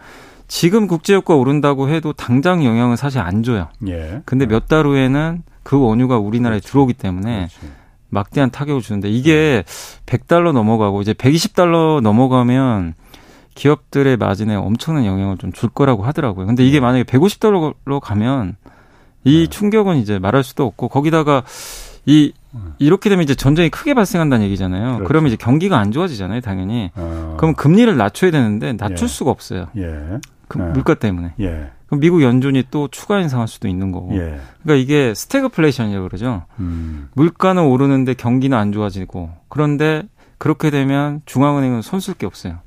지금 0.49 0.87
국제유가 0.87 1.35
오른다고 1.35 1.91
해도 1.91 2.15
당장 2.15 2.65
영향은 2.65 2.97
사실 2.97 3.21
안 3.21 3.43
줘요. 3.43 3.69
예. 3.89 4.23
근데 4.25 4.47
몇 4.47 4.67
달 4.69 4.87
후에는 4.87 5.43
그 5.63 5.79
원유가 5.79 6.17
우리나라에 6.19 6.61
그렇지. 6.61 6.69
들어오기 6.71 6.95
때문에 6.95 7.49
그렇지. 7.51 7.84
막대한 8.15 8.51
타격을 8.51 8.81
주는데 8.81 9.11
이게 9.11 9.65
100달러 10.07 10.53
넘어가고 10.53 11.03
이제 11.03 11.13
120달러 11.13 12.01
넘어가면 12.01 12.95
기업들의 13.55 14.17
마진에 14.17 14.55
엄청난 14.55 15.05
영향을 15.05 15.37
좀 15.39 15.53
줄 15.53 15.69
거라고 15.69 16.03
하더라고요. 16.05 16.47
근데 16.47 16.65
이게 16.65 16.79
네. 16.79 16.81
만약에 16.81 17.05
150달러로 17.05 18.01
가면 18.01 18.57
이 19.25 19.41
네. 19.43 19.47
충격은 19.47 19.97
이제 19.99 20.19
말할 20.19 20.43
수도 20.43 20.65
없고 20.65 20.89
거기다가 20.89 21.45
이 22.07 22.33
이렇게 22.79 23.09
되면 23.11 23.23
이제 23.23 23.35
전쟁이 23.35 23.69
크게 23.69 23.95
발생한다는 23.95 24.45
얘기잖아요. 24.47 24.85
그렇죠. 24.95 25.05
그러면 25.05 25.29
이제 25.29 25.37
경기가 25.37 25.79
안 25.79 25.91
좋아지잖아요, 25.93 26.41
당연히. 26.41 26.91
어. 26.95 27.37
그럼 27.39 27.55
금리를 27.55 27.97
낮춰야 27.97 28.31
되는데 28.31 28.75
낮출 28.77 29.05
예. 29.05 29.09
수가 29.09 29.31
없어요. 29.31 29.69
예. 29.77 30.19
그 30.49 30.61
예. 30.61 30.65
물가 30.73 30.95
때문에. 30.95 31.35
예. 31.95 31.99
그럼 31.99 32.01
미국 32.01 32.23
연준이 32.23 32.65
또 32.71 32.89
추가 32.89 33.21
인상할 33.21 33.49
수도 33.49 33.69
있는 33.69 33.93
거고. 33.93 34.15
예. 34.15 34.41
그러니까 34.63 34.83
이게 34.83 35.15
스태그플레이션이라고 35.15 36.09
그러죠. 36.09 36.43
음. 36.59 37.09
물가는 37.15 37.63
오르는데 37.63 38.15
경기는 38.15 38.57
안 38.57 38.73
좋아지고 38.73 39.31
그런데 39.49 40.03
그렇게 40.39 40.71
되면 40.71 41.23
중앙은행은 41.27 41.83
손쓸 41.83 42.15
게 42.15 42.27
없어요. 42.27 42.59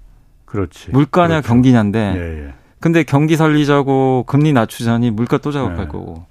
그렇지. 0.46 0.92
물가냐 0.92 1.42
그렇죠. 1.42 1.48
경기냐인데. 1.48 2.14
예, 2.16 2.46
예. 2.46 2.54
근데 2.80 3.04
경기 3.04 3.36
살리자고 3.36 4.24
금리 4.28 4.54
낮추자니 4.54 5.12
물가 5.12 5.38
또 5.38 5.52
자극할 5.52 5.82
예. 5.82 5.88
거고. 5.88 6.26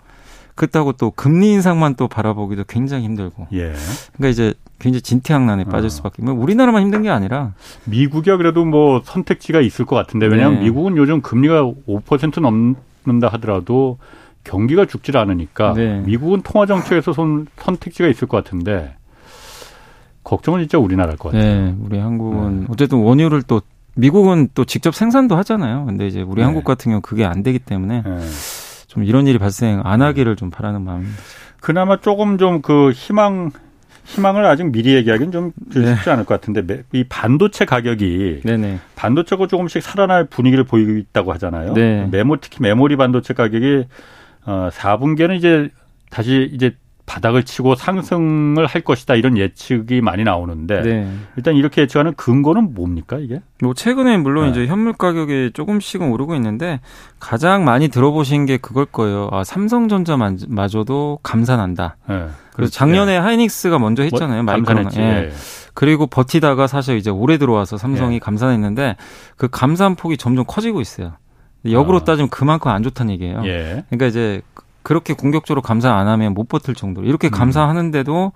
그렇다고 0.54 0.92
또 0.92 1.10
금리 1.10 1.52
인상만 1.52 1.96
또 1.96 2.08
바라보기도 2.08 2.64
굉장히 2.64 3.04
힘들고. 3.04 3.48
예. 3.52 3.74
그러니까 4.14 4.28
이제 4.28 4.54
굉장히 4.78 5.02
진퇴양난에 5.02 5.62
어. 5.62 5.64
빠질 5.66 5.90
수밖에. 5.90 6.22
뭐 6.22 6.32
우리나라만 6.34 6.82
힘든 6.82 7.02
게 7.02 7.10
아니라 7.10 7.52
미국이 7.84 8.30
그래도 8.30 8.64
뭐 8.64 9.02
선택지가 9.04 9.60
있을 9.60 9.84
것 9.84 9.96
같은데 9.96 10.26
왜냐하면 10.26 10.60
네. 10.60 10.64
미국은 10.64 10.96
요즘 10.96 11.20
금리가 11.20 11.72
5%넘 11.86 12.76
는다 13.06 13.28
하더라도 13.28 13.98
경기가 14.44 14.84
죽질 14.84 15.16
않으니까 15.16 15.72
네. 15.74 16.00
미국은 16.00 16.42
통화 16.42 16.66
정책에서 16.66 17.12
손, 17.12 17.46
선택지가 17.56 18.08
있을 18.08 18.28
것 18.28 18.42
같은데 18.42 18.94
걱정은 20.24 20.60
진짜 20.60 20.78
우리나라일 20.78 21.16
것 21.18 21.32
같아요. 21.32 21.66
네, 21.66 21.74
우리 21.80 21.98
한국은 21.98 22.60
네. 22.60 22.66
어쨌든 22.70 22.98
원유를 22.98 23.42
또 23.42 23.60
미국은 23.94 24.48
또 24.54 24.64
직접 24.64 24.94
생산도 24.94 25.36
하잖아요. 25.36 25.86
근데 25.86 26.06
이제 26.06 26.20
우리 26.20 26.36
네. 26.36 26.44
한국 26.44 26.64
같은 26.64 26.90
경우 26.90 27.00
그게 27.00 27.24
안 27.24 27.42
되기 27.42 27.58
때문에 27.58 28.02
네. 28.02 28.18
좀 28.88 29.04
이런 29.04 29.26
일이 29.26 29.38
발생 29.38 29.80
안 29.84 30.02
하기를 30.02 30.36
좀 30.36 30.50
바라는 30.50 30.82
마음입니다. 30.82 31.18
그나마 31.60 32.00
조금 32.00 32.38
좀 32.38 32.60
그 32.62 32.92
희망 32.92 33.50
희망을 34.06 34.44
아직 34.46 34.70
미리 34.70 34.94
얘기하기는 34.94 35.32
좀 35.32 35.52
네. 35.74 35.94
쉽지 35.96 36.10
않을 36.10 36.24
것 36.24 36.40
같은데 36.40 36.84
이 36.92 37.04
반도체 37.08 37.64
가격이 37.64 38.42
네네. 38.44 38.78
반도체가 38.94 39.48
조금씩 39.48 39.82
살아날 39.82 40.24
분위기를 40.24 40.64
보이고 40.64 40.92
있다고 40.92 41.32
하잖아요. 41.34 41.74
네. 41.74 42.08
메모 42.10 42.36
특히 42.36 42.58
메모리 42.62 42.96
반도체 42.96 43.34
가격이 43.34 43.84
어 44.46 44.68
4분기에는 44.72 45.36
이제 45.36 45.68
다시 46.08 46.48
이제 46.52 46.76
바닥을 47.06 47.44
치고 47.44 47.76
상승을 47.76 48.66
할 48.66 48.82
것이다 48.82 49.14
이런 49.14 49.38
예측이 49.38 50.00
많이 50.00 50.24
나오는데 50.24 50.82
네. 50.82 51.12
일단 51.36 51.54
이렇게 51.54 51.82
예측하는 51.82 52.14
근거는 52.14 52.74
뭡니까 52.74 53.18
이게? 53.18 53.40
뭐 53.62 53.74
최근에 53.74 54.18
물론 54.18 54.46
네. 54.46 54.50
이제 54.50 54.66
현물 54.66 54.92
가격이 54.92 55.52
조금씩은 55.54 56.10
오르고 56.10 56.34
있는데 56.34 56.80
가장 57.20 57.64
많이 57.64 57.88
들어보신 57.88 58.44
게 58.46 58.56
그걸 58.56 58.84
거예요. 58.86 59.28
아 59.30 59.44
삼성전자마저도 59.44 61.20
감산한다. 61.22 61.96
네. 62.08 62.26
그래서 62.54 62.72
작년에 62.72 63.12
네. 63.12 63.18
하이닉스가 63.18 63.78
먼저 63.78 64.02
했잖아요. 64.02 64.42
뭐, 64.42 64.54
마이크론. 64.54 64.88
예. 64.96 65.00
예. 65.00 65.32
그리고 65.74 66.06
버티다가 66.06 66.66
사실 66.66 66.96
이제 66.96 67.10
올해 67.10 67.38
들어와서 67.38 67.76
삼성이 67.76 68.16
예. 68.16 68.18
감산했는데 68.18 68.96
그 69.36 69.48
감산 69.48 69.94
폭이 69.94 70.16
점점 70.16 70.44
커지고 70.46 70.80
있어요. 70.80 71.12
역으로 71.70 71.98
아. 71.98 72.04
따지면 72.04 72.30
그만큼 72.30 72.70
안 72.70 72.82
좋다는 72.82 73.12
얘기예요. 73.12 73.42
예. 73.44 73.84
그러니까 73.90 74.06
이제 74.06 74.40
그렇게 74.86 75.14
공격적으로 75.14 75.62
감사 75.62 75.92
안 75.92 76.06
하면 76.06 76.32
못 76.32 76.48
버틸 76.48 76.76
정도로 76.76 77.08
이렇게 77.08 77.26
음. 77.26 77.30
감사하는데도 77.32 78.30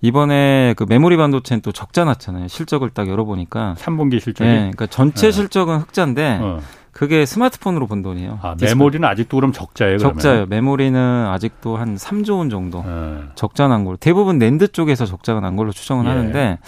이번에 0.00 0.72
그 0.78 0.86
메모리 0.88 1.18
반도체는 1.18 1.60
또 1.60 1.72
적자 1.72 2.06
났잖아요. 2.06 2.48
실적을 2.48 2.88
딱 2.88 3.06
열어보니까 3.06 3.74
3분기 3.76 4.18
실적이. 4.18 4.48
네, 4.48 4.56
그러니까 4.60 4.86
전체 4.86 5.26
네. 5.26 5.30
실적은 5.30 5.76
흑자인데 5.76 6.38
어. 6.40 6.60
그게 6.92 7.26
스마트폰으로 7.26 7.86
본 7.86 8.00
돈이에요. 8.00 8.38
아, 8.40 8.56
메모리는 8.58 9.06
아직도 9.06 9.36
그럼 9.36 9.52
적자예요? 9.52 9.98
그러면? 9.98 10.14
적자예요. 10.14 10.46
메모리는 10.46 11.26
아직도 11.28 11.76
한 11.76 11.96
3조 11.96 12.38
원 12.38 12.48
정도 12.48 12.82
네. 12.82 13.20
적자 13.34 13.68
난 13.68 13.84
걸로. 13.84 13.98
대부분 13.98 14.38
낸드 14.38 14.68
쪽에서 14.68 15.04
적자가 15.04 15.40
난 15.40 15.54
걸로 15.54 15.70
추정을 15.70 16.06
예. 16.06 16.08
하는데 16.08 16.58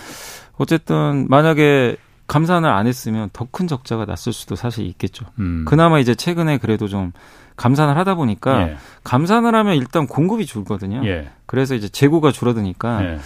어쨌든 0.59 1.25
만약에 1.31 1.97
감산을 2.27 2.69
안 2.69 2.87
했으면 2.87 3.31
더 3.33 3.47
큰 3.51 3.67
적자가 3.67 4.05
났을 4.05 4.35
수도 4.35 4.57
사실 4.57 4.87
있겠죠. 4.89 5.25
음. 5.39 5.65
그나마 5.67 6.01
이제 6.01 6.15
최근에 6.15 6.59
그래도 6.59 6.87
좀 6.87 7.13
감산을 7.63 7.97
하다 7.97 8.17
보니까 8.17 8.63
예. 8.63 8.77
감산을 9.05 9.55
하면 9.55 9.77
일단 9.77 10.09
공급이 10.09 10.47
줄거든요. 10.47 11.07
예. 11.07 11.31
그래서 11.47 11.77
이제 11.77 11.89
재고가 11.89 12.33
줄어드니까 12.33 13.05
예. 13.05 13.19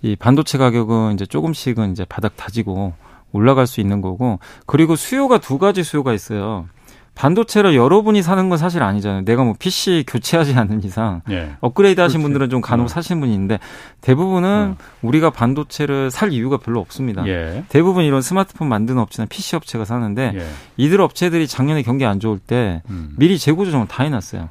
이 0.00 0.16
반도체 0.16 0.56
가격은 0.56 1.14
이제 1.14 1.26
조금씩은 1.26 1.92
이제 1.92 2.06
바닥 2.08 2.36
다지고 2.36 2.94
올라갈 3.32 3.66
수 3.66 3.80
있는 3.80 4.00
거고 4.00 4.38
그리고 4.66 4.96
수요가 4.96 5.38
두 5.38 5.58
가지 5.58 5.82
수요가 5.82 6.14
있어요. 6.14 6.66
반도체를 7.14 7.76
여러분이 7.76 8.22
사는 8.22 8.48
건 8.48 8.58
사실 8.58 8.82
아니잖아요. 8.82 9.24
내가 9.24 9.44
뭐 9.44 9.54
PC 9.58 10.04
교체하지 10.06 10.54
않는 10.54 10.82
이상 10.82 11.22
예. 11.30 11.52
업그레이드 11.60 12.00
하신 12.00 12.18
그렇지. 12.18 12.22
분들은 12.24 12.50
좀 12.50 12.60
간혹 12.60 12.86
어. 12.86 12.88
사시는 12.88 13.20
분이 13.20 13.32
있는데 13.32 13.58
대부분은 14.00 14.76
어. 14.78 14.84
우리가 15.02 15.30
반도체를 15.30 16.10
살 16.10 16.32
이유가 16.32 16.56
별로 16.56 16.80
없습니다. 16.80 17.26
예. 17.26 17.64
대부분 17.68 18.04
이런 18.04 18.20
스마트폰 18.20 18.68
만드는 18.68 19.00
업체나 19.00 19.26
PC 19.28 19.56
업체가 19.56 19.84
사는데 19.84 20.32
예. 20.34 20.46
이들 20.76 21.00
업체들이 21.00 21.46
작년에 21.46 21.82
경기 21.82 22.04
안 22.04 22.18
좋을 22.18 22.40
때 22.40 22.82
음. 22.90 23.14
미리 23.16 23.38
재고 23.38 23.64
조정을 23.64 23.86
다 23.86 24.02
해놨어요. 24.02 24.48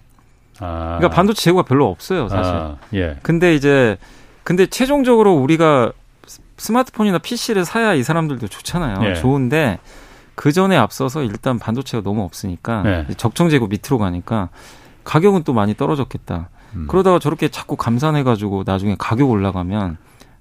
아. 0.59 0.95
그러니까 0.97 1.09
반도체 1.09 1.41
재고가 1.41 1.63
별로 1.63 1.89
없어요, 1.89 2.29
사실. 2.29 2.53
아. 2.53 2.77
예. 2.93 3.17
근데 3.23 3.55
이제 3.55 3.97
근데 4.43 4.67
최종적으로 4.67 5.33
우리가 5.33 5.91
스마트폰이나 6.57 7.17
PC를 7.17 7.65
사야 7.65 7.93
이 7.93 8.03
사람들도 8.03 8.47
좋잖아요. 8.47 9.09
예. 9.09 9.15
좋은데 9.15 9.79
그 10.35 10.51
전에 10.51 10.75
앞서서 10.75 11.23
일단 11.23 11.59
반도체가 11.59 12.03
너무 12.03 12.23
없으니까 12.23 12.83
네. 12.83 13.07
적정 13.17 13.49
재고 13.49 13.67
밑으로 13.67 13.97
가니까 13.97 14.49
가격은 15.03 15.43
또 15.43 15.53
많이 15.53 15.75
떨어졌겠다. 15.75 16.49
음. 16.75 16.87
그러다가 16.89 17.19
저렇게 17.19 17.49
자꾸 17.49 17.75
감산해가지고 17.75 18.63
나중에 18.65 18.95
가격 18.97 19.29
올라가면 19.29 19.97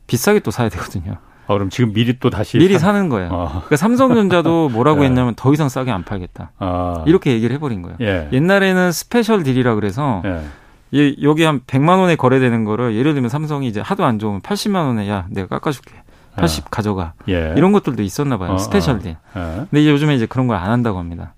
비싸게 0.07 0.41
또 0.41 0.51
사야 0.51 0.69
되거든요. 0.69 1.17
아, 1.47 1.55
그럼 1.55 1.71
지금 1.71 1.93
미리 1.93 2.19
또 2.19 2.31
다시 2.31 2.59
미리 2.59 2.79
사... 2.79 2.93
는 2.93 3.09
거예요. 3.09 3.29
어. 3.33 3.49
그러니까 3.49 3.77
삼성전자도 3.77 4.69
뭐라고 4.71 5.03
예. 5.03 5.07
했냐면 5.07 5.35
더 5.35 5.53
이상 5.53 5.69
싸게 5.69 5.91
안 5.91 6.05
팔겠다. 6.05 6.53
아. 6.59 7.05
이렇게 7.07 7.33
얘기를 7.33 7.55
해버린 7.55 7.83
거예요. 7.83 7.97
예. 8.01 8.29
옛날에는 8.33 8.93
special 8.93 9.43
deal이라 9.43 9.75
그래서 9.75 10.23
예. 10.25 11.15
여기 11.23 11.43
한 11.43 11.61
100만 11.61 11.99
원에 11.99 12.17
거래되는 12.17 12.65
거를 12.65 12.95
예를 12.95 13.15
들면 13.15 13.29
삼성이 13.29 13.67
이제 13.67 13.81
하도 13.81 14.05
안 14.05 14.19
좋으면 14.19 14.41
80만 14.43 14.87
원에 14.87 15.09
야 15.09 15.27
내가 15.31 15.49
깎아줄게. 15.49 15.93
80 16.37 16.66
아. 16.66 16.68
가져가. 16.71 17.12
예. 17.29 17.55
이런 17.57 17.73
것들도 17.73 18.03
있었나 18.03 18.38
봐요. 18.38 18.53
어, 18.53 18.59
special 18.59 18.99
deal. 19.01 19.17
어. 19.35 19.66
근데 19.71 19.88
요즘에 19.90 20.14
이제 20.14 20.27
그런 20.27 20.47
걸 20.47 20.57
안 20.57 20.71
한다고 20.71 20.99
합니다. 20.99 21.35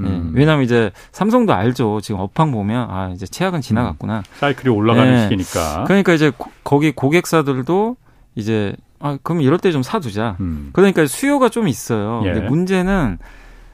예. 0.00 0.04
음. 0.04 0.32
예. 0.34 0.38
왜냐하면 0.38 0.64
이제 0.64 0.90
삼성도 1.12 1.52
알죠. 1.52 2.00
지금 2.00 2.20
업황 2.20 2.52
보면 2.52 2.88
아 2.90 3.10
이제 3.14 3.26
최악은 3.26 3.60
지나갔구나. 3.60 4.18
음. 4.18 4.22
사이클이 4.38 4.68
올라가는 4.72 5.12
예. 5.12 5.22
시기니까. 5.24 5.84
그러니까 5.86 6.12
이제 6.12 6.30
고, 6.36 6.50
거기 6.64 6.92
고객사들도 6.92 7.96
이제 8.36 8.74
아 9.00 9.18
그럼 9.22 9.40
이럴 9.42 9.58
때 9.58 9.72
좀 9.72 9.82
사두자. 9.82 10.36
음. 10.40 10.70
그러니까 10.72 11.06
수요가 11.06 11.48
좀 11.48 11.66
있어요. 11.68 12.22
예. 12.24 12.32
근데 12.32 12.48
문제는 12.48 13.18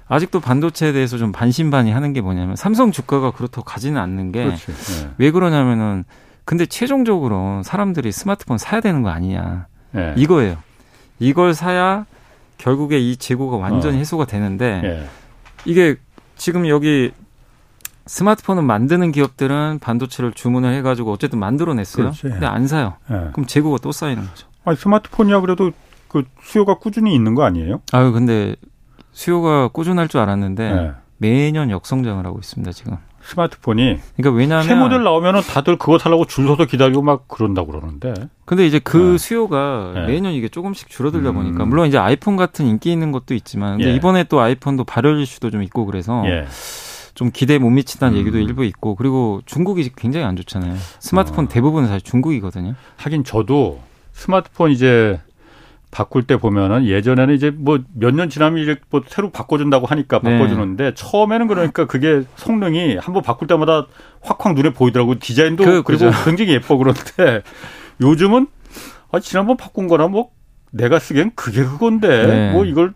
아직도 0.06 0.40
반도체에 0.40 0.92
대해서 0.92 1.16
좀 1.18 1.32
반신반의하는 1.32 2.12
게 2.12 2.20
뭐냐면 2.20 2.56
삼성 2.56 2.90
주가가 2.92 3.30
그렇다고 3.32 3.64
가지는 3.64 4.00
않는 4.00 4.32
게왜 4.32 4.56
예. 5.20 5.30
그러냐면은 5.30 6.04
근데 6.44 6.66
최종적으로 6.66 7.62
사람들이 7.64 8.12
스마트폰 8.12 8.58
사야 8.58 8.82
되는 8.82 9.02
거 9.02 9.08
아니냐 9.08 9.66
예. 9.96 10.14
이거예요. 10.16 10.56
이걸 11.18 11.54
사야 11.54 12.06
결국에 12.58 12.98
이 12.98 13.16
재고가 13.16 13.56
완전히 13.56 13.96
어. 13.96 13.98
해소가 13.98 14.26
되는데 14.26 14.80
예. 14.84 15.08
이게 15.64 15.96
지금 16.36 16.68
여기 16.68 17.12
스마트폰을 18.06 18.62
만드는 18.62 19.12
기업들은 19.12 19.78
반도체를 19.80 20.32
주문을 20.32 20.74
해가지고 20.74 21.12
어쨌든 21.12 21.38
만들어냈어요. 21.38 22.06
그렇지. 22.06 22.22
근데 22.22 22.46
안 22.46 22.66
사요. 22.66 22.94
예. 23.10 23.30
그럼 23.32 23.46
재고가 23.46 23.78
또 23.82 23.92
쌓이는 23.92 24.26
거죠. 24.26 24.46
아니, 24.64 24.76
스마트폰이야 24.76 25.40
그래도 25.40 25.72
그 26.08 26.24
수요가 26.42 26.78
꾸준히 26.78 27.14
있는 27.14 27.34
거 27.34 27.44
아니에요? 27.44 27.80
아유, 27.92 28.12
근데 28.12 28.56
수요가 29.12 29.68
꾸준할 29.68 30.08
줄 30.08 30.20
알았는데 30.20 30.64
예. 30.64 30.92
매년 31.16 31.70
역성장을 31.70 32.24
하고 32.26 32.38
있습니다, 32.38 32.72
지금. 32.72 32.98
스마트폰이 33.24 34.00
그러니까 34.16 34.36
왜냐하면 34.36 34.66
새 34.66 34.74
모델 34.74 35.02
나오면은 35.02 35.40
다들 35.40 35.76
그거 35.78 35.98
살라고 35.98 36.26
줄 36.26 36.46
서서 36.46 36.66
기다리고 36.66 37.02
막 37.02 37.26
그런다고 37.26 37.72
그러는데. 37.72 38.12
근데 38.44 38.66
이제 38.66 38.78
그 38.78 39.12
네. 39.12 39.18
수요가 39.18 39.92
네. 39.94 40.06
매년 40.06 40.32
이게 40.32 40.48
조금씩 40.48 40.90
줄어들다 40.90 41.30
음. 41.30 41.34
보니까 41.34 41.64
물론 41.64 41.88
이제 41.88 41.96
아이폰 41.96 42.36
같은 42.36 42.66
인기 42.66 42.92
있는 42.92 43.12
것도 43.12 43.34
있지만 43.34 43.78
근데 43.78 43.92
예. 43.92 43.96
이번에 43.96 44.24
또 44.24 44.40
아이폰도 44.40 44.84
발열 44.84 45.20
이슈도 45.20 45.50
좀 45.50 45.62
있고 45.62 45.86
그래서 45.86 46.22
예. 46.26 46.46
좀 47.14 47.30
기대에 47.32 47.58
못 47.58 47.70
미친다는 47.70 48.16
음. 48.16 48.20
얘기도 48.20 48.38
일부 48.38 48.64
있고 48.64 48.94
그리고 48.94 49.40
중국이 49.46 49.90
굉장히 49.96 50.26
안 50.26 50.36
좋잖아요. 50.36 50.74
스마트폰 50.98 51.46
어. 51.46 51.48
대부분은 51.48 51.88
사실 51.88 52.02
중국이거든요. 52.02 52.74
하긴 52.96 53.24
저도 53.24 53.80
스마트폰 54.12 54.70
이제 54.70 55.18
바꿀 55.94 56.24
때 56.24 56.36
보면은 56.36 56.86
예전에는 56.86 57.34
이제 57.34 57.50
뭐 57.50 57.78
몇 57.94 58.12
년 58.14 58.28
지나면 58.28 58.60
이제 58.62 58.76
뭐 58.90 59.02
새로 59.06 59.30
바꿔준다고 59.30 59.86
하니까 59.86 60.20
네. 60.22 60.38
바꿔주는데 60.38 60.84
네. 60.84 60.92
처음에는 60.94 61.46
그러니까 61.46 61.86
그게 61.86 62.22
성능이 62.36 62.96
한번 62.96 63.22
바꿀 63.22 63.46
때마다 63.46 63.86
확확 64.20 64.54
눈에 64.54 64.70
보이더라고 64.70 65.18
디자인도 65.18 65.64
그, 65.64 65.82
그리고 65.84 66.10
굉장히 66.24 66.52
예뻐 66.52 66.76
그런데 66.76 67.42
요즘은 68.02 68.48
아 69.12 69.20
지난번 69.20 69.56
바꾼 69.56 69.86
거나 69.86 70.08
뭐 70.08 70.30
내가 70.72 70.98
쓰기엔 70.98 71.30
그게 71.36 71.62
그건데 71.62 72.26
네. 72.26 72.52
뭐 72.52 72.64
이걸 72.64 72.92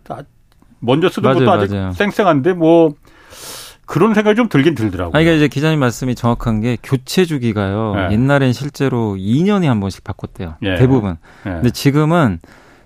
먼저 0.79 1.07
쓰던 1.07 1.23
맞아요, 1.23 1.39
것도 1.45 1.51
아직 1.51 1.73
맞아요. 1.75 1.91
쌩쌩한데 1.93 2.53
뭐 2.53 2.93
그런 3.85 4.13
생각이 4.13 4.35
좀 4.35 4.49
들긴 4.49 4.75
들더라고요. 4.75 5.09
아, 5.09 5.19
그러니까 5.19 5.31
이제 5.31 5.47
기자님 5.47 5.79
말씀이 5.79 6.13
정확한 6.15 6.61
게 6.61 6.77
교체 6.83 7.25
주기가요. 7.25 7.93
네. 7.95 8.13
옛날엔 8.13 8.53
실제로 8.53 9.15
2년에 9.17 9.65
한 9.65 9.79
번씩 9.79 10.03
바꿨대요. 10.03 10.55
예. 10.63 10.75
대부분. 10.75 11.15
예. 11.47 11.49
근데 11.51 11.71
지금은 11.71 12.39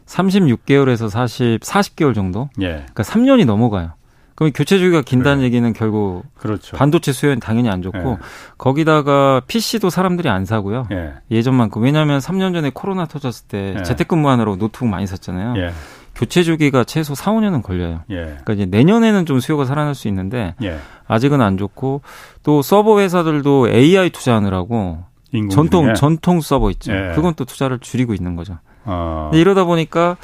36개월에서 0.06 1.10
40, 1.10 1.62
40개월 1.62 2.14
정도? 2.14 2.50
예. 2.62 2.68
그러니까 2.68 3.04
3년이 3.04 3.46
넘어가요. 3.46 3.94
그럼 4.36 4.52
교체 4.54 4.80
주기가 4.80 5.02
긴다는 5.02 5.38
그래. 5.38 5.46
얘기는 5.46 5.74
결국 5.74 6.24
그렇죠. 6.36 6.76
반도체 6.76 7.12
수요는 7.12 7.40
당연히 7.40 7.70
안 7.70 7.82
좋고 7.82 7.98
예. 8.12 8.18
거기다가 8.58 9.42
PC도 9.48 9.90
사람들이 9.90 10.28
안 10.28 10.46
사고요. 10.46 10.88
예. 10.92 11.42
전만큼 11.42 11.84
왜냐하면 11.84 12.20
3년 12.20 12.54
전에 12.54 12.72
코로나 12.74 13.06
터졌을 13.06 13.48
때 13.48 13.76
예. 13.78 13.84
재택근무하느라고 13.84 14.58
노트북 14.58 14.88
많이 14.88 15.06
샀잖아요. 15.06 15.54
예. 15.58 15.72
교체 16.16 16.44
주기가 16.44 16.84
최소 16.84 17.16
4, 17.16 17.32
5년은 17.32 17.64
걸려요. 17.64 18.02
예. 18.10 18.16
그러니까 18.16 18.54
이제 18.54 18.66
내년에는 18.66 19.26
좀 19.26 19.40
수요가 19.40 19.66
살아날 19.66 19.94
수 19.94 20.08
있는데 20.08 20.56
예. 20.64 20.78
아직은 21.08 21.42
안 21.42 21.58
좋고 21.58 22.02
또 22.42 22.62
서버 22.62 23.00
회사들도 23.00 23.70
AI 23.70 24.10
투자하느라고 24.10 25.04
전통 25.52 25.94
전통 25.96 26.42
서버 26.42 26.70
있죠. 26.72 26.92
그건 27.16 27.34
또 27.36 27.46
투자를 27.46 27.80
줄이고 27.80 28.14
있는 28.14 28.36
거죠. 28.36 28.58
어. 28.86 29.32
이러다 29.34 29.64
보니까 29.64 30.18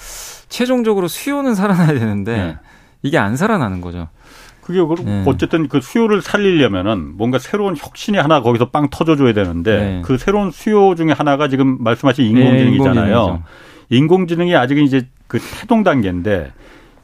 최종적으로 0.50 1.08
수요는 1.08 1.56
살아나야 1.56 1.88
되는데 1.88 2.38
네. 2.38 2.58
이게 3.04 3.18
안 3.18 3.36
살아나는 3.36 3.82
거죠. 3.82 4.08
그게 4.62 4.80
네. 5.04 5.24
어쨌든 5.26 5.68
그 5.68 5.82
수요를 5.82 6.22
살리려면은 6.22 7.18
뭔가 7.18 7.40
새로운 7.40 7.76
혁신이 7.76 8.18
하나 8.18 8.42
거기서 8.42 8.70
빵 8.70 8.90
터져줘야 8.90 9.34
되는데 9.34 9.78
네. 9.78 10.02
그 10.06 10.18
새로운 10.18 10.52
수요 10.52 10.94
중에 10.94 11.12
하나가 11.12 11.48
지금 11.48 11.78
말씀하신 11.84 12.34
네, 12.36 12.42
인공지능이잖아요. 12.42 13.44
인공지능이 13.90 14.56
아직은 14.56 14.84
이제 14.84 15.08
그 15.28 15.40
태동 15.40 15.84
단계인데 15.84 16.52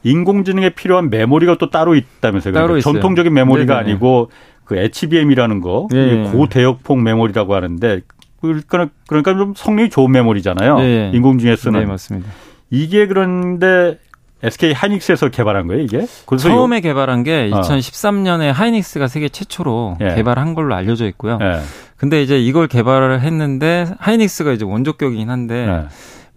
인공지능에 0.04 0.70
필요한 0.70 1.10
메모리가 1.10 1.56
또 1.58 1.70
따로 1.70 1.96
있다면서요. 1.96 2.54
따로 2.54 2.66
그러니까 2.68 2.88
전통적인 2.92 3.34
메모리가 3.34 3.78
네네. 3.78 3.90
아니고 3.90 4.30
그 4.64 4.76
HBM이라는 4.76 5.60
거, 5.60 5.88
네. 5.90 6.30
고대역폭 6.30 7.00
메모리라고 7.00 7.54
하는데 7.54 8.00
그러니까, 8.40 8.88
그러니까 9.08 9.34
좀 9.34 9.54
성능이 9.56 9.90
좋은 9.90 10.10
메모리잖아요. 10.12 10.78
네. 10.78 11.10
인공지능에 11.14 11.56
쓰는. 11.56 11.80
네, 11.80 11.86
맞습니다. 11.86 12.28
이게 12.70 13.06
그런데 13.06 13.98
SK 14.42 14.72
하이닉스에서 14.72 15.30
개발한 15.30 15.66
거예요, 15.66 15.82
이게? 15.82 16.06
처음에 16.38 16.80
개발한 16.80 17.22
게 17.22 17.48
2013년에 17.50 18.50
어. 18.50 18.52
하이닉스가 18.52 19.08
세계 19.08 19.28
최초로 19.28 19.96
예. 20.02 20.14
개발한 20.14 20.54
걸로 20.54 20.74
알려져 20.74 21.06
있고요. 21.06 21.38
예. 21.40 21.60
근데 21.96 22.22
이제 22.22 22.38
이걸 22.38 22.68
개발을 22.68 23.20
했는데 23.22 23.86
하이닉스가 23.98 24.52
이제 24.52 24.64
원조격이긴 24.64 25.30
한데 25.30 25.66
예. 25.66 25.84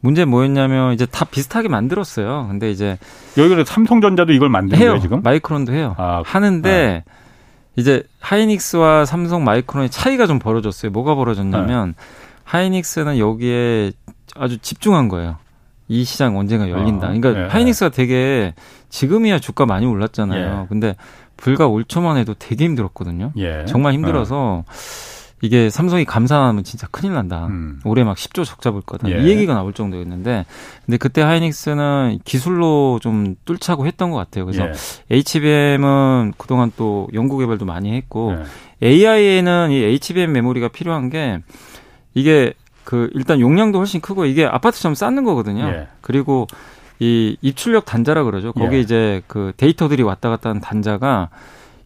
문제 0.01 0.23
뭐였냐면 0.23 0.93
이제 0.93 1.05
다 1.05 1.25
비슷하게 1.25 1.67
만들었어요. 1.67 2.47
근데 2.49 2.71
이제 2.71 2.97
여기는 3.37 3.65
삼성전자도 3.65 4.31
이걸 4.31 4.47
만든 4.47 4.77
해요. 4.77 4.91
거예요, 4.91 5.01
지금? 5.01 5.21
마이크론도 5.21 5.73
해요. 5.73 5.93
아, 5.97 6.23
하는데 6.25 7.03
아. 7.05 7.11
이제 7.75 8.03
하이닉스와 8.19 9.05
삼성 9.05 9.43
마이크론의 9.43 9.89
차이가 9.89 10.27
좀 10.27 10.39
벌어졌어요. 10.39 10.91
뭐가 10.91 11.15
벌어졌냐면 11.15 11.95
네. 11.97 12.03
하이닉스는 12.43 13.17
여기에 13.17 13.91
아주 14.35 14.57
집중한 14.57 15.07
거예요. 15.07 15.37
이 15.87 16.03
시장 16.03 16.37
언젠가 16.37 16.69
열린다. 16.69 17.07
아, 17.07 17.13
그러니까 17.13 17.31
네. 17.31 17.47
하이닉스가 17.47 17.89
되게 17.89 18.53
지금이야 18.89 19.39
주가 19.39 19.65
많이 19.65 19.85
올랐잖아요. 19.85 20.61
예. 20.63 20.67
근데 20.67 20.95
불과 21.35 21.67
5초만 21.67 22.17
해도 22.17 22.35
되게 22.37 22.65
힘들었거든요. 22.65 23.31
예. 23.37 23.65
정말 23.65 23.93
힘들어서 23.93 24.35
어. 24.37 24.63
이게 25.41 25.69
삼성이 25.69 26.05
감산하면 26.05 26.63
진짜 26.63 26.87
큰일 26.91 27.13
난다. 27.13 27.47
음. 27.47 27.79
올해 27.85 28.03
막 28.03 28.17
10조 28.17 28.45
적 28.45 28.61
잡을 28.61 28.81
거다. 28.81 29.09
예. 29.09 29.21
이 29.21 29.29
얘기가 29.29 29.53
나올 29.53 29.73
정도였는데, 29.73 30.45
근데 30.85 30.97
그때 30.97 31.21
하이닉스는 31.21 32.19
기술로 32.25 32.99
좀 33.01 33.35
뚫자고 33.45 33.85
했던 33.85 34.11
것 34.11 34.17
같아요. 34.17 34.45
그래서 34.45 34.67
예. 34.67 34.71
HBM은 35.15 36.33
그동안 36.37 36.71
또 36.75 37.07
연구 37.13 37.37
개발도 37.37 37.65
많이 37.65 37.93
했고, 37.93 38.35
예. 38.81 38.87
AI에는 38.87 39.71
이 39.71 39.83
HBM 39.83 40.31
메모리가 40.31 40.69
필요한 40.69 41.09
게 41.09 41.39
이게 42.13 42.53
그 42.83 43.09
일단 43.13 43.39
용량도 43.39 43.77
훨씬 43.77 44.01
크고 44.01 44.25
이게 44.25 44.45
아파트처럼 44.45 44.95
쌓는 44.95 45.23
거거든요. 45.23 45.67
예. 45.67 45.87
그리고 46.01 46.47
이 46.99 47.37
입출력 47.41 47.85
단자라 47.85 48.23
그러죠. 48.23 48.51
거기 48.51 48.77
예. 48.77 48.79
이제 48.81 49.21
그 49.27 49.53
데이터들이 49.57 50.03
왔다 50.03 50.29
갔다 50.29 50.49
하는 50.49 50.59
단자가 50.59 51.29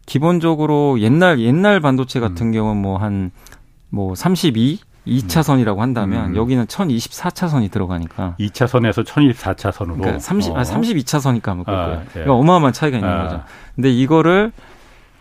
기본적으로 0.06 1.00
옛날 1.00 1.40
옛날 1.40 1.80
반도체 1.80 2.20
같은 2.20 2.48
음. 2.48 2.52
경우는 2.52 2.82
뭐한뭐 2.82 4.16
32, 4.16 4.80
2차선이라고 5.08 5.78
한다면 5.78 6.32
음. 6.32 6.36
여기는 6.36 6.66
1024차선이 6.66 7.72
들어가니까 7.72 8.36
2차선에서 8.40 9.06
1024차선으로 9.06 9.96
그러니까 9.96 10.20
30 10.20 10.54
어. 10.54 10.60
아, 10.60 10.64
32차선이니까 10.64 11.50
아마 11.50 11.62
아, 11.62 11.72
거예요. 11.86 12.02
예. 12.02 12.10
그러니까 12.12 12.34
어마어마한 12.36 12.74
차이가 12.74 12.98
있는 12.98 13.12
아. 13.12 13.24
거죠. 13.24 13.44
근데 13.76 13.92
이거를 13.92 14.52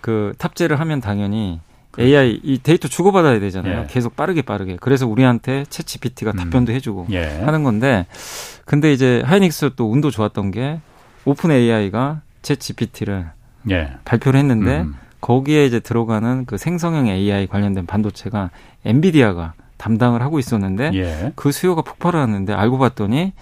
그 0.01 0.33
탑재를 0.38 0.79
하면 0.81 1.01
당연히 1.01 1.61
그렇죠. 1.92 2.09
AI 2.09 2.40
이 2.42 2.59
데이터 2.59 2.88
주고받아야 2.88 3.38
되잖아요. 3.38 3.81
예. 3.83 3.87
계속 3.88 4.16
빠르게 4.16 4.42
빠르게. 4.42 4.77
그래서 4.81 5.07
우리한테 5.07 5.64
ChatGPT가 5.64 6.33
음. 6.33 6.37
답변도 6.37 6.73
해주고 6.73 7.09
예. 7.11 7.25
하는 7.45 7.62
건데, 7.64 8.07
근데 8.64 8.92
이제 8.92 9.23
하이닉스 9.27 9.73
또 9.77 9.90
운도 9.90 10.11
좋았던 10.11 10.53
게 10.53 10.81
OpenAI가 11.25 12.23
ChatGPT를 12.40 13.31
예. 13.70 13.92
발표를 14.05 14.40
했는데 14.40 14.83
음. 14.83 14.94
거기에 15.20 15.66
이제 15.66 15.81
들어가는 15.81 16.44
그 16.46 16.59
생성형 16.59 17.07
AI 17.07 17.46
관련된 17.46 17.87
반도체가 17.87 18.51
엔비디아가 18.85 19.55
담당을 19.77 20.22
하고 20.22 20.38
있었는데 20.38 20.90
예. 20.94 21.33
그 21.35 21.53
수요가 21.53 21.83
폭발을 21.83 22.20
하는데 22.20 22.53
알고 22.53 22.79
봤더니 22.79 23.33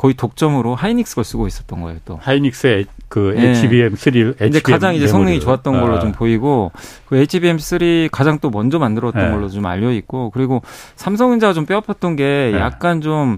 거의 0.00 0.14
독점으로 0.14 0.74
하이닉스 0.74 1.16
걸 1.16 1.24
쓰고 1.24 1.46
있었던 1.46 1.82
거예요. 1.82 1.98
또 2.06 2.18
하이닉스의 2.22 2.86
그 3.08 3.34
네. 3.36 3.52
HBM3 3.52 4.40
HBM 4.40 4.62
가장 4.62 4.94
이제 4.94 5.06
성능이 5.06 5.40
좋았던 5.40 5.78
걸로 5.78 5.96
아. 5.96 6.00
좀 6.00 6.12
보이고 6.12 6.72
그 7.06 7.16
HBM3 7.16 8.08
가장 8.10 8.38
또 8.38 8.48
먼저 8.48 8.78
만들었던 8.78 9.22
네. 9.22 9.30
걸로 9.30 9.50
좀 9.50 9.66
알려 9.66 9.92
있고 9.92 10.30
그리고 10.30 10.62
삼성전자가 10.96 11.52
좀 11.52 11.66
뼈아팠던 11.66 12.16
게 12.16 12.50
네. 12.54 12.58
약간 12.58 13.02
좀 13.02 13.36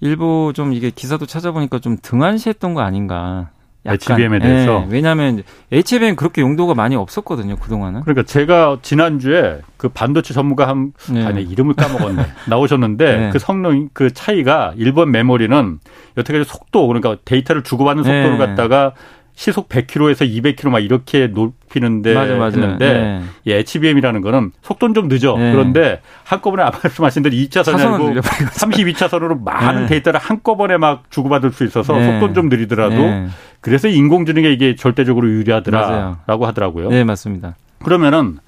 일부 0.00 0.52
좀 0.54 0.72
이게 0.72 0.90
기사도 0.90 1.26
찾아보니까 1.26 1.78
좀 1.78 1.98
등한시했던 2.00 2.72
거 2.72 2.80
아닌가. 2.80 3.50
HBM에 3.88 4.38
대해서. 4.38 4.80
네, 4.80 4.86
왜냐하면 4.90 5.42
HBM 5.72 6.16
그렇게 6.16 6.42
용도가 6.42 6.74
많이 6.74 6.96
없었거든요 6.96 7.56
그 7.56 7.68
동안은. 7.68 8.02
그러니까 8.02 8.24
제가 8.24 8.78
지난 8.82 9.18
주에 9.18 9.60
그 9.76 9.88
반도체 9.88 10.34
전문가 10.34 10.68
한 10.68 10.92
네. 11.10 11.24
아니 11.24 11.42
이름을 11.42 11.74
까먹었네 11.74 12.22
나오셨는데 12.48 13.16
네. 13.16 13.30
그 13.30 13.38
성능 13.38 13.88
그 13.92 14.12
차이가 14.12 14.72
일본 14.76 15.10
메모리는 15.10 15.78
여태까지 16.16 16.48
속도 16.48 16.86
그러니까 16.86 17.16
데이터를 17.24 17.62
주고받는 17.62 18.04
속도를 18.04 18.38
네. 18.38 18.38
갖다가 18.38 18.92
시속 19.38 19.68
100km에서 19.68 20.28
200km 20.28 20.68
막 20.68 20.80
이렇게 20.80 21.28
높이는데 21.28 22.12
맞아, 22.12 22.34
맞아. 22.34 22.60
했는데 22.60 22.92
네. 22.92 23.22
이 23.44 23.52
HBM이라는 23.52 24.20
거는 24.20 24.50
속도는 24.62 24.94
좀 24.94 25.06
늦어. 25.06 25.36
네. 25.38 25.52
그런데 25.52 26.00
한꺼번에 26.24 26.64
아까 26.64 26.80
말씀하신 26.82 27.22
대로 27.22 27.36
2차선이 27.36 27.78
아니고 27.78 28.20
32차선으로 28.20 29.40
많은 29.44 29.82
네. 29.82 29.86
데이터를 29.86 30.18
한꺼번에 30.18 30.76
막 30.76 31.04
주고받을 31.10 31.52
수 31.52 31.64
있어서 31.64 31.96
네. 31.96 32.04
속도는 32.10 32.34
좀 32.34 32.48
느리더라도 32.48 32.96
네. 32.96 33.28
그래서 33.60 33.86
인공지능에 33.86 34.50
이게 34.50 34.74
절대적으로 34.74 35.28
유리하더라라고 35.28 36.44
하더라고요. 36.46 36.88
네, 36.88 37.04
맞습니다. 37.04 37.54
그러면은 37.84 38.38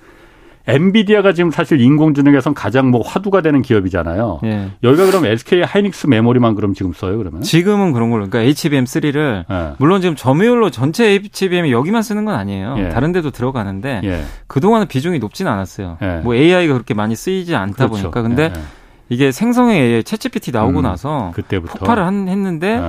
엔비디아가 0.66 1.33
지금 1.33 1.51
사실 1.51 1.81
인공지능에선 1.81 2.55
가장 2.55 2.90
뭐 2.90 3.03
화두가 3.03 3.40
되는 3.40 3.62
기업이잖아요. 3.62 4.40
예. 4.44 4.70
여기가 4.83 5.07
그럼 5.07 5.25
SK 5.27 5.62
하이닉스 5.62 6.07
메모리만 6.07 6.55
그럼 6.55 6.75
지금 6.75 6.92
써요, 6.92 7.18
그러면? 7.18 7.42
지금은 7.42 7.92
그런 7.92 8.11
걸로. 8.11 8.29
그러니까 8.29 8.51
HBM3를 8.53 9.44
예. 9.51 9.73
물론 9.79 10.01
지금 10.01 10.16
점유율로 10.16 10.70
전체 10.70 11.07
HBM이 11.07 11.73
여기만 11.73 12.03
쓰는 12.03 12.25
건 12.25 12.35
아니에요. 12.35 12.77
예. 12.79 12.88
다른 12.90 13.12
데도 13.12 13.31
들어가는데 13.31 14.03
예. 14.05 14.23
그동안은 14.46 14.87
비중이 14.88 15.18
높지는 15.18 15.51
않았어요. 15.51 15.99
예. 16.03 16.20
뭐 16.23 16.35
AI가 16.35 16.73
그렇게 16.75 16.94
많이 16.94 17.16
쓰이지 17.16 17.55
않다 17.57 17.88
그렇죠. 17.88 18.11
보니까. 18.11 18.23
근데 18.23 18.53
예, 18.55 18.61
이게 19.09 19.33
생성의 19.33 19.81
AI 19.81 20.03
챗GPT 20.03 20.53
나오고 20.53 20.81
음, 20.81 20.83
나서 20.83 21.33
그때부터. 21.35 21.79
폭발을 21.79 22.05
한, 22.05 22.29
했는데 22.29 22.81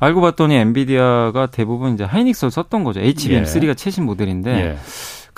알고 0.00 0.20
봤더니 0.20 0.54
엔비디아가 0.56 1.46
대부분 1.46 1.94
이제 1.94 2.04
하이닉스를 2.04 2.50
썼던 2.50 2.84
거죠. 2.84 3.00
HBM3가 3.00 3.76
최신 3.76 4.04
모델인데 4.04 4.76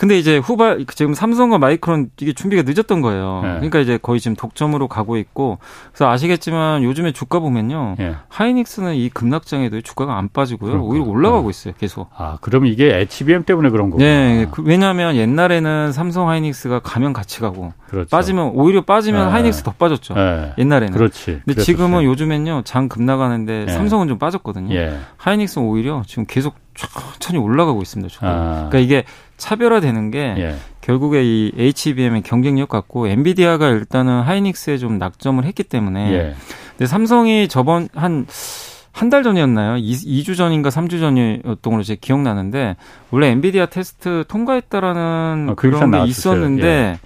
근데 0.00 0.18
이제 0.18 0.38
후발 0.38 0.86
지금 0.94 1.12
삼성과 1.12 1.58
마이크론 1.58 2.08
이게 2.22 2.32
준비가 2.32 2.62
늦었던 2.64 3.02
거예요. 3.02 3.40
네. 3.42 3.48
그러니까 3.56 3.80
이제 3.80 3.98
거의 4.00 4.18
지금 4.18 4.34
독점으로 4.34 4.88
가고 4.88 5.18
있고 5.18 5.58
그래서 5.92 6.10
아시겠지만 6.10 6.82
요즘에 6.84 7.12
주가 7.12 7.38
보면요. 7.38 7.96
네. 7.98 8.14
하이닉스는 8.30 8.94
이 8.94 9.10
급락장에도 9.10 9.82
주가가 9.82 10.16
안 10.16 10.30
빠지고요. 10.32 10.70
그렇구나. 10.70 10.90
오히려 10.90 11.04
올라가고 11.04 11.42
네. 11.42 11.50
있어요. 11.50 11.74
계속. 11.78 12.08
아, 12.16 12.38
그럼 12.40 12.64
이게 12.64 12.96
HBM 12.96 13.44
때문에 13.44 13.68
그런 13.68 13.90
거구나. 13.90 14.08
네. 14.08 14.46
그, 14.50 14.62
왜냐하면 14.62 15.16
옛날에는 15.16 15.92
삼성 15.92 16.30
하이닉스가 16.30 16.78
가면 16.78 17.12
같이 17.12 17.40
가고 17.40 17.74
그렇죠. 17.86 18.08
빠지면 18.08 18.52
오히려 18.54 18.80
빠지면 18.80 19.26
네. 19.26 19.32
하이닉스 19.32 19.64
더 19.64 19.72
빠졌죠. 19.72 20.14
네. 20.14 20.54
옛날에는. 20.56 20.94
그렇지. 20.94 21.42
근데. 21.44 21.60
지금은 21.60 22.04
요즘엔요. 22.04 22.62
장 22.64 22.88
급나가는데 22.88 23.66
네. 23.66 23.72
삼성은 23.74 24.08
좀 24.08 24.18
빠졌거든요. 24.18 24.74
예. 24.74 24.96
하이닉스는 25.18 25.66
오히려 25.66 26.02
지금 26.06 26.24
계속 26.26 26.54
천천히 26.74 27.38
올라가고 27.38 27.83
있습니다. 27.83 28.09
주가. 28.09 28.28
아. 28.28 28.54
그러니까 28.70 28.78
이게 28.78 29.04
차별화되는 29.37 30.11
게 30.11 30.18
예. 30.38 30.54
결국에 30.80 31.22
이 31.24 31.52
HBM의 31.56 32.22
경쟁력 32.22 32.68
같고 32.68 33.09
엔비디아가 33.09 33.68
일단은 33.68 34.22
하이닉스에 34.22 34.78
좀 34.78 34.98
낙점을 34.98 35.42
했기 35.44 35.62
때문에 35.62 36.12
예. 36.12 36.35
근데 36.76 36.87
삼성이 36.87 37.48
저번 37.48 37.88
한 37.94 38.26
한 38.92 39.09
달 39.09 39.22
전이었나요? 39.22 39.76
2, 39.78 40.24
주 40.24 40.35
전인가 40.35 40.68
3주 40.68 40.98
전이었던 41.00 41.59
걸로 41.62 41.83
제 41.85 41.94
기억나는데 41.94 42.76
원래 43.12 43.28
엔비디아 43.28 43.66
테스트 43.66 44.24
통과했다라는 44.28 45.46
어, 45.50 45.54
그런 45.54 45.90
게 45.92 46.04
있었는데 46.04 46.62
예. 46.66 46.98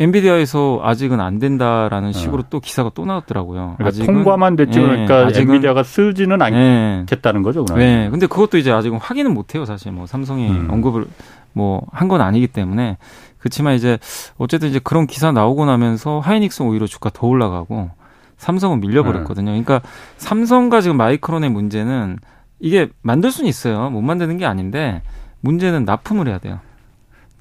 엔비디아에서 0.00 0.80
아직은 0.82 1.20
안 1.20 1.38
된다라는 1.38 2.08
어. 2.08 2.12
식으로 2.12 2.42
어. 2.42 2.46
또 2.50 2.60
기사가 2.60 2.90
또 2.94 3.04
나왔더라고요. 3.04 3.74
그러니까 3.76 3.86
아직은, 3.86 4.06
통과만 4.06 4.56
됐지 4.56 4.78
예, 4.80 4.82
그러니까 4.82 5.26
아직은, 5.26 5.54
엔비디아가 5.54 5.82
쓰지는 5.82 6.42
않겠다는 6.42 7.40
예. 7.40 7.44
거죠. 7.44 7.64
그러면. 7.64 7.86
네. 7.86 8.10
근데 8.10 8.26
그것도 8.26 8.58
이제 8.58 8.72
아직은 8.72 8.98
확인은 8.98 9.32
못 9.32 9.54
해요, 9.54 9.64
사실. 9.64 9.92
뭐 9.92 10.06
삼성이 10.06 10.48
음. 10.50 10.68
언급을 10.70 11.06
뭐 11.52 11.86
한 11.92 12.08
건 12.08 12.20
아니기 12.20 12.48
때문에 12.48 12.98
그렇지만 13.38 13.74
이제 13.74 13.98
어쨌든 14.38 14.68
이제 14.70 14.80
그런 14.82 15.06
기사 15.06 15.30
나오고 15.30 15.64
나면서 15.66 16.18
하이닉스 16.18 16.62
오히려 16.62 16.86
주가 16.86 17.10
더 17.12 17.26
올라가고 17.28 17.90
삼성은 18.38 18.80
밀려버렸거든요. 18.80 19.52
네. 19.52 19.62
그러니까 19.62 19.86
삼성과 20.16 20.80
지금 20.80 20.96
마이크론의 20.96 21.50
문제는 21.50 22.18
이게 22.58 22.88
만들 23.02 23.30
수는 23.30 23.48
있어요. 23.48 23.90
못 23.90 24.00
만드는 24.00 24.38
게 24.38 24.46
아닌데 24.46 25.02
문제는 25.42 25.84
납품을 25.84 26.26
해야 26.26 26.38
돼요. 26.38 26.58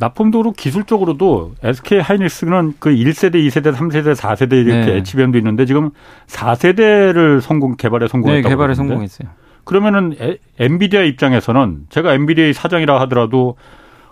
납품도로 0.04 0.52
기술적으로도 0.52 1.54
SK 1.64 2.00
하이닉스는 2.00 2.74
그 2.80 2.90
1세대, 2.90 3.36
2세대, 3.36 3.74
3세대, 3.74 4.16
4세대 4.16 4.54
이렇게 4.54 4.92
네. 4.92 4.98
HBM도 4.98 5.38
있는데 5.38 5.66
지금 5.66 5.92
4세대를 6.28 7.40
성공 7.40 7.78
개발에 7.78 8.08
성공했다고. 8.08 8.50
네, 8.50 8.50
개발에 8.50 8.74
성공했어요. 8.74 9.30
그러면은 9.64 10.16
에, 10.20 10.38
엔비디아 10.60 11.04
입장에서는 11.04 11.86
제가 11.90 12.14
엔비디아의 12.14 12.54
사장이라 12.54 13.00
하더라도 13.02 13.56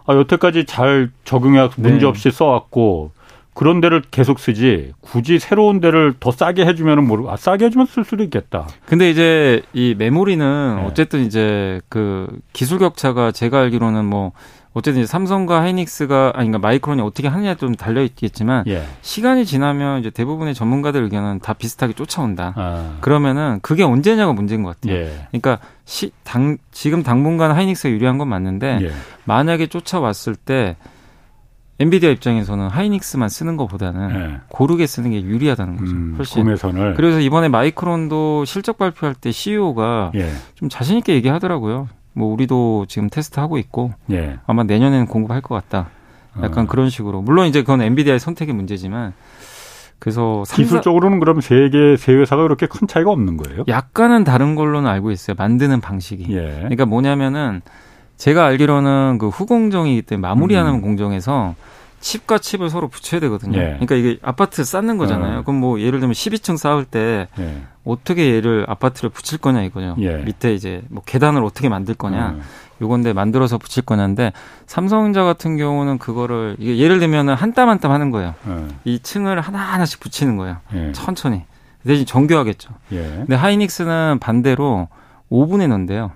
아, 0.06 0.16
여태까지 0.16 0.66
잘 0.66 1.12
적용해 1.26 1.70
문제 1.76 2.00
네. 2.00 2.06
없이 2.06 2.32
써왔고 2.32 3.12
그런 3.54 3.82
데를 3.82 4.02
계속 4.12 4.40
쓰지 4.40 4.94
굳이 5.02 5.38
새로운 5.38 5.82
데를 5.82 6.14
더 6.20 6.32
싸게 6.32 6.66
해주면은 6.66 7.06
모르 7.06 7.28
아 7.28 7.36
싸게 7.36 7.66
해주면 7.66 7.86
쓸 7.88 8.06
수도 8.06 8.24
있겠다. 8.24 8.68
근데 8.86 9.10
이제 9.10 9.62
이 9.74 9.94
메모리는 9.98 10.76
네. 10.78 10.84
어쨌든 10.86 11.26
이제 11.26 11.82
그 11.90 12.28
기술 12.54 12.80
격차가 12.80 13.32
제가 13.34 13.60
알기로는 13.60 14.06
뭐 14.06 14.32
어쨌든 14.74 15.06
삼성과 15.06 15.62
하이닉스가 15.62 16.34
아니 16.36 16.50
그 16.50 16.58
마이크론이 16.58 17.02
어떻게 17.02 17.28
하느냐에 17.28 17.56
좀 17.56 17.76
달려 17.76 18.02
있겠지만 18.04 18.64
예. 18.68 18.84
시간이 19.02 19.46
지나면 19.46 20.00
이제 20.00 20.10
대부분의 20.10 20.54
전문가들 20.54 21.04
의견은 21.04 21.40
다 21.40 21.54
비슷하게 21.54 21.94
쫓아온다. 21.94 22.54
아. 22.56 22.98
그러면은 23.02 23.60
그게 23.62 23.84
언제냐가 23.84 24.32
문제인 24.32 24.64
것 24.64 24.80
같아요. 24.80 24.98
예. 24.98 25.28
그러니까 25.32 25.60
시, 25.84 26.12
당, 26.24 26.58
지금 26.72 27.04
당분간 27.04 27.52
하이닉스가 27.52 27.90
유리한 27.90 28.18
건 28.18 28.30
맞는데 28.30 28.80
예. 28.82 28.92
만약에 29.26 29.68
쫓아왔을 29.68 30.36
때 30.36 30.78
엔비디아 31.80 32.12
입장에서는 32.12 32.68
하이닉스만 32.68 33.28
쓰는 33.28 33.58
것보다는 33.58 34.08
네. 34.14 34.38
고르게 34.50 34.86
쓰는 34.86 35.12
게 35.12 35.22
유리하다는 35.24 35.78
거죠. 35.78 35.92
음, 35.92 36.14
훨씬. 36.16 36.44
구매선을. 36.44 36.94
그래서 36.94 37.20
이번에 37.20 37.48
마이크론도 37.50 38.46
실적 38.46 38.78
발표할 38.78 39.16
때 39.16 39.32
CEO가 39.32 40.12
예. 40.14 40.32
좀 40.54 40.70
자신 40.70 40.98
있게 41.00 41.16
얘기하더라고요. 41.16 41.90
뭐 42.14 42.32
우리도 42.34 42.86
지금 42.88 43.10
테스트하고 43.10 43.58
있고 43.58 43.94
예. 44.12 44.38
아마 44.46 44.64
내년에는 44.64 45.06
공급할 45.08 45.42
것 45.42 45.56
같다. 45.56 45.90
약간 46.42 46.66
어. 46.66 46.68
그런 46.68 46.90
식으로. 46.90 47.22
물론 47.22 47.48
이제 47.48 47.62
그건 47.62 47.82
엔비디아의 47.82 48.20
선택의 48.20 48.56
문제지만 48.56 49.14
그래서 50.00 50.44
기술적으로는 50.52 51.20
그럼 51.20 51.42
세개 51.42 51.96
세 51.98 52.14
회사가 52.14 52.44
그렇게 52.44 52.66
큰 52.66 52.88
차이가 52.88 53.12
없는 53.12 53.38
거예요? 53.38 53.66
약간은 53.68 54.24
다른 54.24 54.56
걸로는 54.56 54.90
알고 54.90 55.12
있어요. 55.12 55.36
만드는 55.38 55.80
방식이. 55.80 56.26
예. 56.36 56.56
그러니까 56.58 56.86
뭐냐면은 56.86 57.62
제가 58.18 58.46
알기로는 58.46 59.18
그 59.20 59.30
후공정이기 59.30 60.04
때문에 60.04 60.28
마무리하는 60.28 60.76
음. 60.76 60.82
공정에서 60.82 61.56
칩과 62.00 62.40
칩을 62.40 62.70
서로 62.70 62.88
붙여야 62.88 63.22
되거든요. 63.22 63.60
예. 63.60 63.66
그러니까 63.80 63.96
이게 63.96 64.18
아파트 64.24 64.64
쌓는 64.64 64.98
거잖아요. 64.98 65.40
어. 65.40 65.42
그럼 65.44 65.60
뭐 65.60 65.80
예를 65.80 66.00
들면 66.00 66.14
12층 66.14 66.58
쌓을 66.58 66.86
때 66.86 67.28
예. 67.40 67.62
어떻게 67.84 68.34
얘를 68.36 68.66
아파트를 68.68 69.10
붙일 69.10 69.40
거냐 69.40 69.64
이거죠. 69.64 69.96
예. 70.00 70.18
밑에 70.18 70.54
이제 70.54 70.84
뭐 70.90 71.02
계단을 71.06 71.44
어떻게 71.44 71.68
만들 71.70 71.96
거냐. 71.96 72.30
음. 72.32 72.42
요건데 72.82 73.14
만들어서 73.14 73.58
붙일 73.60 73.84
거냐인데 73.84 74.34
삼성전자 74.66 75.24
같은 75.24 75.56
경우는 75.58 75.98
그거를 76.00 76.56
이게 76.60 76.78
예를 76.78 77.00
들면은 77.00 77.34
한 77.36 77.54
땀 77.54 77.70
한 77.70 77.80
땀 77.80 77.92
하는 77.92 78.10
거예요. 78.12 78.34
음. 78.48 78.70
이 78.86 79.00
층을 79.00 79.40
하나 79.42 79.60
하나씩 79.60 80.00
붙이는 80.00 80.38
거예요. 80.38 80.58
예. 80.74 80.92
천천히. 80.94 81.44
대신 81.86 82.06
정교하겠죠. 82.06 82.70
예. 82.94 82.98
근데 83.18 83.36
하이닉스는 83.36 84.20
반대로 84.20 84.88
5분에 85.32 85.68
넣는데요. 85.68 86.12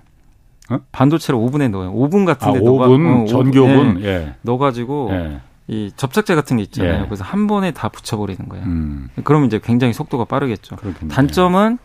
어? 0.70 0.78
반도체를 0.92 1.38
5분에 1.38 1.70
넣어요. 1.70 1.92
5분 1.92 2.26
같은 2.26 2.52
데 2.52 2.58
아, 2.58 2.62
넣어 2.62 2.88
5분 2.88 3.22
어, 3.22 3.26
전교분 3.26 4.02
예. 4.04 4.34
넣어가지고 4.42 5.08
예. 5.12 5.40
이 5.68 5.90
접착제 5.96 6.34
같은 6.34 6.58
게 6.58 6.62
있잖아요. 6.64 7.02
예. 7.02 7.04
그래서 7.06 7.24
한 7.24 7.46
번에 7.46 7.72
다 7.72 7.88
붙여버리는 7.88 8.48
거예요. 8.48 8.64
음. 8.64 9.08
그러면 9.24 9.48
이제 9.48 9.60
굉장히 9.62 9.92
속도가 9.92 10.26
빠르겠죠. 10.26 10.76
그렇겠네. 10.76 11.12
단점은 11.12 11.78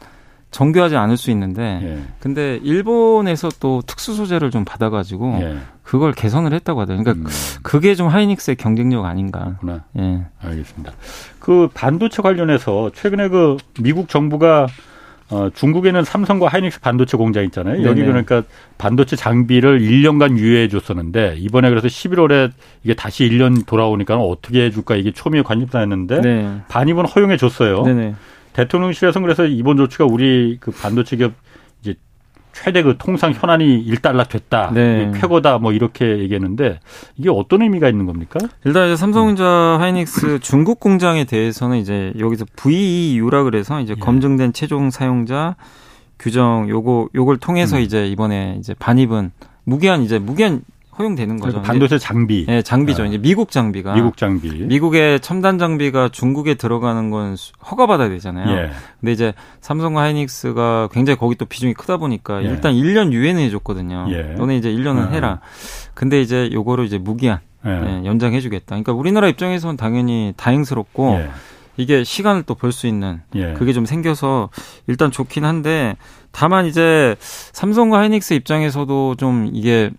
정교하지 0.52 0.98
않을 0.98 1.18
수 1.18 1.32
있는데, 1.32 1.80
예. 1.82 2.04
근데 2.20 2.60
일본에서 2.62 3.50
또 3.60 3.82
특수 3.88 4.14
소재를 4.14 4.52
좀 4.52 4.66
받아가지고 4.66 5.40
예. 5.42 5.58
그걸 5.82 6.12
개선을 6.14 6.54
했다고 6.54 6.82
하더라고요. 6.82 7.04
그러니까 7.04 7.30
음. 7.30 7.60
그게 7.64 7.96
좀 7.96 8.08
하이닉스의 8.10 8.58
경쟁력 8.58 9.06
아닌가. 9.06 9.56
그렇구나. 9.60 9.86
예. 9.98 10.26
알겠습니다. 10.42 10.92
그 11.40 11.70
반도체 11.74 12.22
관련해서 12.22 12.92
최근에 12.94 13.30
그 13.30 13.58
미국 13.80 14.10
정부가 14.10 14.68
어, 15.32 15.50
중국에는 15.54 16.04
삼성과 16.04 16.50
하이닉스 16.50 16.82
반도체 16.82 17.16
공장 17.16 17.46
있잖아요. 17.46 17.78
네네. 17.78 17.88
여기 17.88 18.04
그러니까 18.04 18.44
반도체 18.78 19.16
장비를 19.16 19.80
1년간 19.80 20.38
유예해 20.38 20.68
줬었는데 20.68 21.36
이번에 21.38 21.70
그래서 21.70 21.88
11월에 21.88 22.52
이게 22.84 22.94
다시 22.94 23.28
1년 23.30 23.66
돌아오니까 23.66 24.18
어떻게 24.18 24.64
해 24.64 24.72
줄까 24.72 24.96
이게 24.96 25.12
초미의 25.12 25.44
관심사였는데 25.46 26.22
네. 26.22 26.62
반입은 26.68 27.06
허용해 27.06 27.38
줬어요. 27.38 27.84
대통령실에서는 28.54 29.26
그래서 29.26 29.46
이번 29.46 29.78
조치가 29.78 30.06
우리 30.06 30.58
그 30.60 30.72
반도체 30.72 31.16
기업 31.16 31.32
최대 32.64 32.84
그 32.84 32.96
통상 32.98 33.34
현안이 33.34 33.86
1달러 33.88 34.28
됐다. 34.28 34.72
네. 34.72 35.12
쾌거다 35.16 35.58
뭐 35.58 35.72
이렇게 35.72 36.20
얘기했는데 36.20 36.80
이게 37.18 37.30
어떤 37.30 37.64
의미가 37.64 37.90
있는 37.90 38.06
겁니까? 38.06 38.40
일단 38.66 38.88
이제 38.88 38.96
삼성전자 38.96 39.78
하이닉스 39.80 40.40
중국 40.42 40.80
공장에 40.80 41.24
대해서는 41.24 41.78
이제 41.78 42.14
여기서 42.20 42.46
VEU라 42.56 43.44
그래서 43.44 43.82
이제 43.82 43.96
예. 43.98 44.00
검증된 44.00 44.54
최종 44.54 44.92
사용자 44.92 45.56
규정 46.20 46.70
요거 46.70 47.10
요걸 47.16 47.38
통해서 47.38 47.78
음. 47.78 47.82
이제 47.82 48.08
이번에 48.08 48.58
이제 48.60 48.76
반입은 48.76 49.32
무기한 49.64 50.04
이제 50.04 50.20
무기한 50.20 50.62
허용되는 51.02 51.40
거죠. 51.40 51.62
반도체 51.62 51.98
장비. 51.98 52.46
네, 52.48 52.62
장비죠. 52.62 53.04
아. 53.04 53.06
이제 53.08 53.18
미국 53.18 53.52
장비가 53.52 53.94
미국 53.94 54.18
장비. 54.18 54.50
미국의 54.50 55.20
첨단 55.20 55.58
장비가 55.58 56.10
중국에 56.10 56.54
들어가는 56.54 57.10
건 57.10 57.36
허가 57.70 57.88
받아야 57.88 58.10
되잖아요. 58.10 58.50
예. 58.56 58.70
근데 59.00 59.12
이제 59.12 59.34
삼성과 59.62 60.02
하이닉스가 60.02 60.90
굉장히 60.92 61.18
거기 61.18 61.36
또 61.36 61.46
비중이 61.46 61.74
크다 61.74 61.98
보니까 61.98 62.44
예. 62.44 62.48
일단 62.48 62.74
1년 62.74 63.12
유예는 63.12 63.42
해줬거든요. 63.44 64.08
예. 64.12 64.22
너네 64.38 64.58
이제 64.58 64.72
1년은 64.72 65.08
아. 65.08 65.10
해라. 65.10 65.40
근데 65.94 66.22
이제 66.22 66.50
요거를 66.54 66.86
이제 66.86 66.98
무기한 66.98 67.40
예. 67.66 67.70
예, 67.72 68.06
연장해주겠다. 68.06 68.68
그러니까 68.68 68.94
우리나라 68.94 69.28
입장에서는 69.28 69.78
당연히 69.78 70.34
다행스럽고 70.38 71.16
예. 71.20 71.30
이게 71.78 72.04
시간을 72.04 72.44
또 72.44 72.54
벌 72.54 72.72
수 72.72 72.86
있는 72.86 73.22
그게 73.58 73.74
좀 73.74 73.86
생겨서 73.86 74.50
일단 74.88 75.10
좋긴 75.10 75.46
한데 75.46 75.96
다만 76.32 76.66
이제 76.66 77.16
삼성과 77.22 77.98
하이닉스 78.00 78.34
입장에서도 78.36 79.16
좀 79.16 79.50
이게 79.54 79.90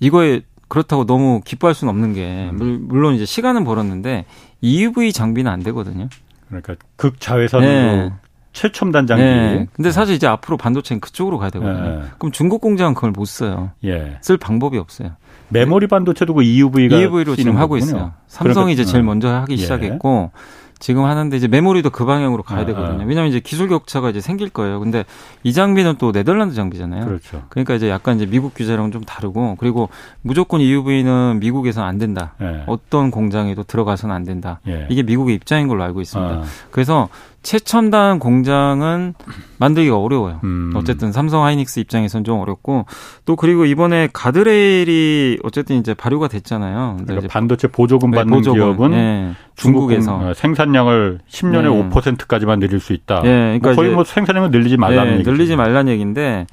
이거에 0.00 0.42
그렇다고 0.68 1.06
너무 1.06 1.40
기뻐할 1.44 1.74
수는 1.74 1.90
없는 1.90 2.14
게 2.14 2.50
음. 2.52 2.86
물론 2.88 3.14
이제 3.14 3.24
시간은 3.24 3.64
벌었는데 3.64 4.24
EUV 4.60 5.12
장비는 5.12 5.50
안 5.50 5.62
되거든요. 5.62 6.08
그러니까 6.48 6.74
극자외선으로 6.96 7.70
네. 7.70 8.12
최첨단 8.52 9.06
장비. 9.06 9.22
네. 9.22 9.66
근데 9.74 9.90
사실 9.90 10.14
이제 10.14 10.26
앞으로 10.26 10.56
반도체는 10.56 11.00
그쪽으로 11.00 11.38
가야 11.38 11.50
되거든요. 11.50 12.00
네. 12.00 12.04
그럼 12.18 12.32
중국 12.32 12.60
공장은 12.62 12.94
그걸 12.94 13.10
못 13.10 13.26
써요. 13.26 13.72
예. 13.84 14.18
쓸 14.22 14.38
방법이 14.38 14.78
없어요. 14.78 15.12
메모리 15.50 15.86
반도체도 15.86 16.34
그 16.34 16.42
EUV가 16.42 16.96
EUV로 16.96 17.36
지금 17.36 17.58
하고 17.58 17.76
있어요. 17.76 18.14
삼성이 18.26 18.54
그러니까, 18.54 18.72
이제 18.72 18.84
제일 18.84 19.04
먼저 19.04 19.28
하기 19.28 19.52
예. 19.52 19.56
시작했고 19.58 20.30
지금 20.78 21.04
하는데 21.04 21.34
이제 21.36 21.48
메모리도 21.48 21.90
그 21.90 22.04
방향으로 22.04 22.42
가야 22.42 22.60
아, 22.60 22.66
되거든요. 22.66 23.02
아. 23.02 23.04
왜냐하면 23.06 23.30
이제 23.30 23.40
기술 23.40 23.68
격차가 23.68 24.10
이제 24.10 24.20
생길 24.20 24.50
거예요. 24.50 24.78
근데 24.80 25.04
이 25.42 25.52
장비는 25.52 25.96
또 25.98 26.12
네덜란드 26.12 26.54
장비잖아요. 26.54 27.06
그렇죠. 27.06 27.44
그러니까 27.48 27.74
이제 27.74 27.88
약간 27.88 28.16
이제 28.16 28.26
미국 28.26 28.54
규제랑 28.54 28.90
좀 28.90 29.02
다르고 29.02 29.56
그리고 29.58 29.88
무조건 30.22 30.60
EUV는 30.60 31.40
미국에서는 31.40 31.86
안 31.86 31.98
된다. 31.98 32.34
예. 32.42 32.64
어떤 32.66 33.10
공장에도 33.10 33.62
들어가서는 33.62 34.14
안 34.14 34.24
된다. 34.24 34.60
예. 34.68 34.86
이게 34.90 35.02
미국의 35.02 35.34
입장인 35.34 35.68
걸로 35.68 35.82
알고 35.82 36.00
있습니다. 36.00 36.34
아. 36.34 36.44
그래서 36.70 37.08
최첨단 37.46 38.18
공장은 38.18 39.14
만들기가 39.58 39.96
어려워요. 39.96 40.40
음. 40.42 40.72
어쨌든 40.74 41.12
삼성 41.12 41.44
하이닉스 41.44 41.78
입장에선 41.78 42.24
좀 42.24 42.40
어렵고 42.40 42.86
또 43.24 43.36
그리고 43.36 43.64
이번에 43.66 44.08
가드레일이 44.12 45.38
어쨌든 45.44 45.76
이제 45.76 45.94
발효가 45.94 46.26
됐잖아요. 46.26 46.96
그러니까 47.06 47.28
반도체 47.28 47.68
보조금 47.68 48.10
네, 48.10 48.16
받는 48.16 48.34
보조금. 48.38 48.58
기업은 48.58 48.90
네. 48.90 49.32
중국에서 49.54 50.16
어, 50.16 50.34
생산량을 50.34 51.20
10년에 51.30 51.62
네. 51.62 51.88
5%까지만 51.88 52.58
늘릴 52.58 52.80
수 52.80 52.92
있다. 52.92 53.22
네. 53.22 53.30
그러니까 53.60 53.68
뭐 53.68 53.76
거의 53.76 53.94
뭐 53.94 54.02
생산량을 54.02 54.50
늘리지 54.50 54.76
말라는 54.76 55.04
네, 55.04 55.14
얘기죠. 55.14 55.30
늘리지 55.30 55.54
말라는 55.54 55.92
얘기인데 55.92 56.48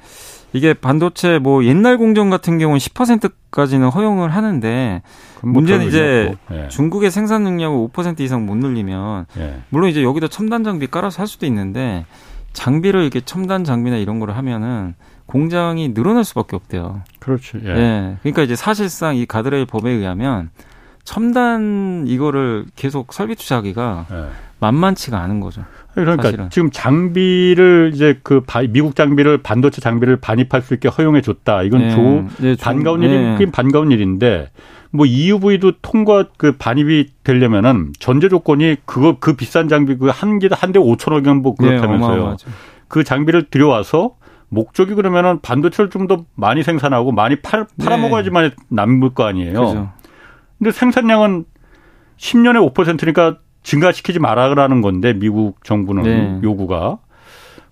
이게 0.54 0.72
반도체 0.72 1.40
뭐 1.40 1.64
옛날 1.64 1.98
공정 1.98 2.30
같은 2.30 2.58
경우는 2.58 2.78
10%까지는 2.78 3.88
허용을 3.88 4.30
하는데 4.30 5.02
문제는 5.42 5.86
이제 5.86 6.32
예. 6.52 6.68
중국의 6.68 7.10
생산 7.10 7.42
능력을 7.42 7.88
5% 7.88 8.20
이상 8.20 8.46
못 8.46 8.54
늘리면 8.54 9.26
예. 9.36 9.60
물론 9.68 9.90
이제 9.90 10.04
여기다 10.04 10.28
첨단 10.28 10.62
장비 10.62 10.86
깔아서 10.86 11.18
할 11.18 11.26
수도 11.26 11.44
있는데 11.46 12.06
장비를 12.52 13.02
이렇게 13.02 13.20
첨단 13.20 13.64
장비나 13.64 13.96
이런 13.96 14.20
거를 14.20 14.36
하면은 14.36 14.94
공장이 15.26 15.92
늘어날 15.92 16.22
수밖에 16.22 16.54
없대요. 16.54 17.02
그렇죠. 17.18 17.58
예. 17.64 17.68
예. 17.70 18.16
그러니까 18.22 18.42
이제 18.42 18.54
사실상 18.54 19.16
이 19.16 19.26
가드레일 19.26 19.66
법에 19.66 19.90
의하면 19.90 20.50
첨단 21.02 22.04
이거를 22.06 22.66
계속 22.76 23.12
설비 23.12 23.34
투자하기가 23.34 24.06
예. 24.08 24.26
만만치가 24.60 25.20
않은 25.20 25.40
거죠. 25.40 25.64
그러니까 25.94 26.22
사실은. 26.24 26.50
지금 26.50 26.70
장비를 26.70 27.92
이제 27.94 28.18
그 28.22 28.42
미국 28.70 28.96
장비를 28.96 29.38
반도체 29.38 29.80
장비를 29.80 30.16
반입할 30.16 30.62
수 30.62 30.74
있게 30.74 30.88
허용해 30.88 31.20
줬다. 31.20 31.62
이건 31.62 31.80
네. 31.80 31.90
조 31.94 32.24
네, 32.42 32.56
반가운 32.60 33.02
일이 33.02 33.16
네. 33.16 33.50
반가운 33.50 33.90
일인데 33.92 34.50
뭐 34.90 35.06
EUV도 35.06 35.72
통과 35.82 36.26
그 36.36 36.52
반입이 36.56 37.08
되려면은 37.24 37.92
전제 37.98 38.28
조건이 38.28 38.76
그거 38.84 39.16
그 39.18 39.34
비싼 39.34 39.68
장비 39.68 39.96
그 39.96 40.08
한 40.10 40.38
개 40.38 40.48
한 40.52 40.72
대 40.72 40.78
5천억 40.78 41.26
원뭐 41.26 41.54
그렇다면서요. 41.56 42.28
네, 42.30 42.36
그 42.88 43.02
장비를 43.04 43.50
들여와서 43.50 44.16
목적이 44.50 44.94
그러면은 44.94 45.40
반도체를 45.40 45.90
좀 45.90 46.06
더 46.06 46.24
많이 46.36 46.62
생산하고 46.62 47.10
많이 47.12 47.36
팔 47.36 47.66
팔아먹어야지만 47.82 48.50
네. 48.50 48.56
남을 48.68 49.14
거 49.14 49.24
아니에요. 49.24 49.60
그죠. 49.60 49.90
근데 50.58 50.70
생산량은 50.70 51.44
10년에 52.18 52.72
5%니까 52.72 53.38
증가시키지 53.64 54.20
말아라는 54.20 54.80
건데 54.82 55.12
미국 55.14 55.64
정부는 55.64 56.02
네. 56.04 56.40
요구가 56.44 56.98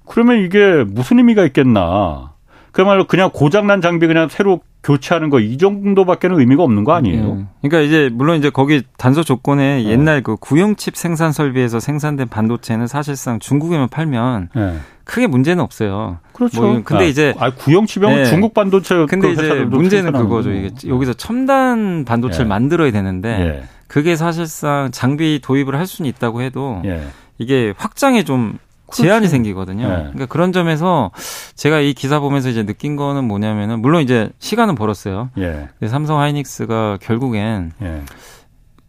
그러면 0.07 0.38
이게 0.38 0.85
무슨 0.88 1.18
의미가 1.18 1.44
있겠나? 1.46 2.33
그야말로 2.72 3.07
그냥 3.07 3.31
고장난 3.33 3.83
장비 3.83 4.07
그냥 4.07 4.28
새로 4.31 4.61
교체하는 4.83 5.28
거 5.31 5.38
이 5.38 5.59
정도밖에는 5.59 6.40
의미가 6.40 6.62
없는 6.64 6.85
거 6.85 6.92
아니에요? 6.94 7.35
네. 7.35 7.44
그러니까 7.61 7.81
이제 7.83 8.09
물론 8.12 8.38
이제 8.38 8.48
거기 8.50 8.83
단서 8.96 9.22
조건에 9.22 9.83
네. 9.83 9.90
옛날 9.90 10.22
그 10.22 10.37
구형칩 10.37 10.96
생산 10.96 11.33
설비에서 11.33 11.78
생산된 11.81 12.28
반도체는 12.28 12.87
사실상 12.87 13.38
중국에만 13.38 13.88
팔면 13.90 14.48
네. 14.57 14.76
크게 15.05 15.26
문제는 15.26 15.62
없어요. 15.62 16.18
그렇죠. 16.33 16.62
뭐 16.62 16.81
근데 16.83 17.05
아, 17.05 17.07
이제 17.07 17.35
아, 17.38 17.50
구형칩이면 17.50 18.16
네. 18.16 18.24
중국 18.24 18.55
반도체 18.55 19.07
근데 19.07 19.28
그 19.28 19.33
이제 19.35 19.55
문제는 19.66 20.12
그거죠. 20.12 20.50
이게 20.50 20.70
여기서 20.88 21.12
첨단 21.12 22.05
반도체를 22.07 22.46
예. 22.46 22.48
만들어야 22.48 22.90
되는데 22.90 23.28
예. 23.28 23.62
그게 23.92 24.16
사실상 24.16 24.90
장비 24.90 25.38
도입을 25.42 25.76
할 25.76 25.87
수는 25.87 26.09
있다고 26.09 26.40
해도 26.40 26.81
예. 26.87 27.09
이게 27.37 27.74
확장에 27.76 28.24
좀 28.24 28.57
제한이 28.90 29.20
그렇지. 29.20 29.28
생기거든요. 29.28 29.87
네. 29.87 29.96
그러니까 29.96 30.26
그런 30.26 30.50
점에서 30.50 31.11
제가 31.57 31.81
이 31.81 31.92
기사 31.92 32.18
보면서 32.18 32.48
이제 32.48 32.64
느낀 32.64 32.96
거는 32.96 33.24
뭐냐면은 33.24 33.83
물론 33.83 34.00
이제 34.00 34.31
시간은 34.38 34.76
벌었어요. 34.76 35.28
예. 35.37 35.68
삼성 35.88 36.20
하이닉스가 36.20 37.00
결국엔 37.02 37.72
예. 37.83 38.02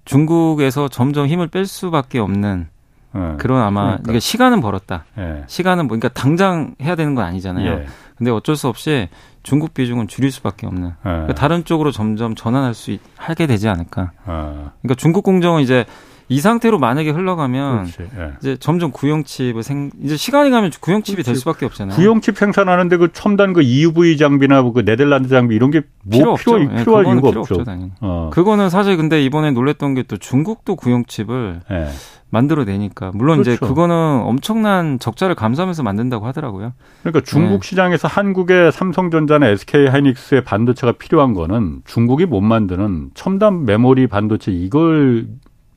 중국에서 0.05 0.87
점점 0.87 1.27
힘을 1.27 1.47
뺄 1.47 1.65
수밖에 1.65 2.19
없는 2.19 2.67
예. 3.13 3.19
그런 3.39 3.61
아마 3.61 3.87
그러니까. 3.87 4.11
이게 4.13 4.19
시간은 4.21 4.61
벌었다. 4.61 5.03
예. 5.17 5.43
시간은 5.47 5.87
뭐 5.87 5.97
그러니까 5.97 6.17
당장 6.17 6.75
해야 6.81 6.95
되는 6.95 7.13
건 7.13 7.25
아니잖아요. 7.25 7.83
예. 8.13 8.17
근데 8.17 8.31
어쩔 8.31 8.55
수 8.55 8.67
없이 8.67 9.09
중국 9.43 9.73
비중은 9.73 10.07
줄일 10.07 10.31
수밖에 10.31 10.67
없는. 10.67 10.87
예. 10.89 10.93
그러니까 11.03 11.33
다른 11.35 11.65
쪽으로 11.65 11.91
점점 11.91 12.35
전환할 12.35 12.73
수 12.73 12.91
있, 12.91 12.99
하게 13.17 13.47
되지 13.47 13.67
않을까. 13.67 14.11
아. 14.25 14.71
그러니까 14.81 14.95
중국 14.97 15.23
공정은 15.23 15.61
이제 15.61 15.85
이 16.29 16.39
상태로 16.39 16.79
만약에 16.79 17.09
흘러가면 17.11 17.85
예. 18.17 18.31
이제 18.39 18.55
점점 18.57 18.91
구형칩을 18.91 19.61
생 19.61 19.91
이제 20.01 20.15
시간이 20.15 20.49
가면 20.51 20.71
구형칩이 20.79 21.15
그렇지. 21.17 21.25
될 21.27 21.35
수밖에 21.35 21.65
없잖아요. 21.65 21.95
구형칩 21.97 22.37
생산하는데 22.37 22.95
그 22.97 23.11
첨단 23.11 23.51
그 23.51 23.61
EUV 23.61 24.15
장비나 24.17 24.63
그 24.71 24.85
네덜란드 24.85 25.27
장비 25.27 25.53
이런 25.55 25.69
게 25.69 25.81
뭐 26.05 26.35
필요, 26.35 26.35
필요, 26.35 26.57
필요, 26.59 26.75
필요할 26.79 27.05
이유가 27.07 27.29
필요 27.29 27.41
없죠. 27.41 27.55
없죠 27.61 27.89
어. 27.99 28.29
그거는 28.33 28.69
사실 28.69 28.95
근데 28.97 29.21
이번에 29.23 29.51
놀랬던 29.51 29.95
게 29.95 30.03
또 30.03 30.15
중국도 30.17 30.75
구형칩을 30.77 31.61
예. 31.71 31.87
만들어내니까 32.33 33.11
물론 33.13 33.37
그렇죠. 33.43 33.51
이제 33.51 33.65
그거는 33.65 33.95
엄청난 34.23 34.97
적자를 34.99 35.35
감수하면서 35.35 35.83
만든다고 35.83 36.25
하더라고요. 36.25 36.73
그러니까 37.01 37.21
중국 37.23 37.61
네. 37.61 37.67
시장에서 37.69 38.07
한국의 38.07 38.71
삼성전자나 38.71 39.47
SK 39.47 39.87
하이닉스의 39.87 40.43
반도체가 40.43 40.93
필요한 40.93 41.33
거는 41.33 41.81
중국이 41.85 42.25
못 42.25 42.41
만드는 42.41 43.11
첨단 43.13 43.65
메모리 43.65 44.07
반도체 44.07 44.51
이걸 44.51 45.27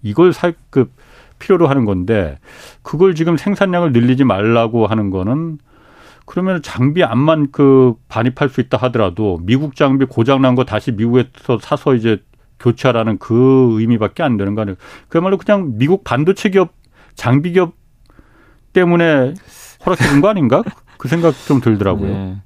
이걸 0.03 0.33
살급 0.33 0.61
그 0.71 0.91
필요로 1.39 1.67
하는 1.69 1.85
건데 1.85 2.39
그걸 2.83 3.15
지금 3.15 3.37
생산량을 3.37 3.93
늘리지 3.93 4.25
말라고 4.25 4.87
하는 4.87 5.11
거는 5.11 5.59
그러면 6.25 6.63
장비 6.63 7.05
안만 7.05 7.53
그 7.53 7.95
반입할 8.09 8.49
수 8.49 8.61
있다 8.63 8.79
하더라도 8.79 9.39
미국 9.43 9.77
장비 9.77 10.07
고장 10.07 10.41
난 10.41 10.55
거 10.55 10.65
다시 10.65 10.91
미국에서 10.91 11.59
사서 11.61 11.95
이제 11.95 12.23
교체하라는 12.71 13.19
그 13.19 13.77
의미밖에 13.79 14.23
안 14.23 14.37
되는 14.37 14.55
거 14.55 14.63
아니에요. 14.63 14.77
그야말로 15.09 15.39
그냥 15.39 15.73
미국 15.79 16.03
반도체 16.05 16.51
기업, 16.51 16.71
장비 17.15 17.53
기업 17.53 17.75
때문에 18.73 19.35
허락해 19.85 20.05
준 20.09 20.21
거 20.21 20.29
아닌가? 20.29 20.63
그 20.99 21.09
생각 21.09 21.35
좀 21.47 21.61
들더라고요. 21.61 22.09
네. 22.11 22.37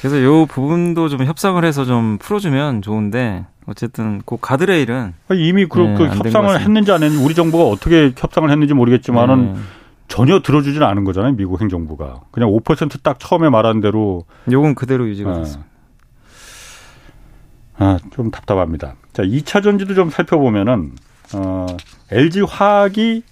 그래서 0.00 0.22
요 0.22 0.46
부분도 0.46 1.08
좀 1.10 1.24
협상을 1.24 1.62
해서 1.64 1.84
좀 1.84 2.16
풀어주면 2.18 2.80
좋은데 2.80 3.44
어쨌든 3.66 4.22
그 4.24 4.38
가드레일은 4.40 5.12
이미 5.34 5.66
그, 5.66 5.78
네, 5.78 5.94
그 5.96 6.06
협상을 6.06 6.58
했는지 6.58 6.90
안 6.90 7.02
했는지 7.02 7.22
우리 7.22 7.34
정부가 7.34 7.64
어떻게 7.64 8.12
협상을 8.16 8.48
했는지 8.50 8.72
모르겠지만은 8.72 9.52
네. 9.52 9.60
전혀 10.08 10.40
들어주지는 10.40 10.84
않은 10.86 11.04
거잖아요 11.04 11.32
미국 11.36 11.60
행정부가 11.60 12.22
그냥 12.32 12.48
5%딱 12.50 13.20
처음에 13.20 13.50
말한 13.50 13.80
대로 13.80 14.24
요건 14.50 14.74
그대로 14.74 15.06
유지가 15.06 15.32
네. 15.32 15.38
됐습니다. 15.40 15.70
아, 17.80 17.98
좀 18.12 18.30
답답합니다. 18.30 18.94
자, 19.12 19.22
2차 19.24 19.62
전지도 19.62 19.94
좀 19.94 20.10
살펴보면은, 20.10 20.92
어, 21.34 21.66
LG 22.12 22.42
화학이 22.42 23.22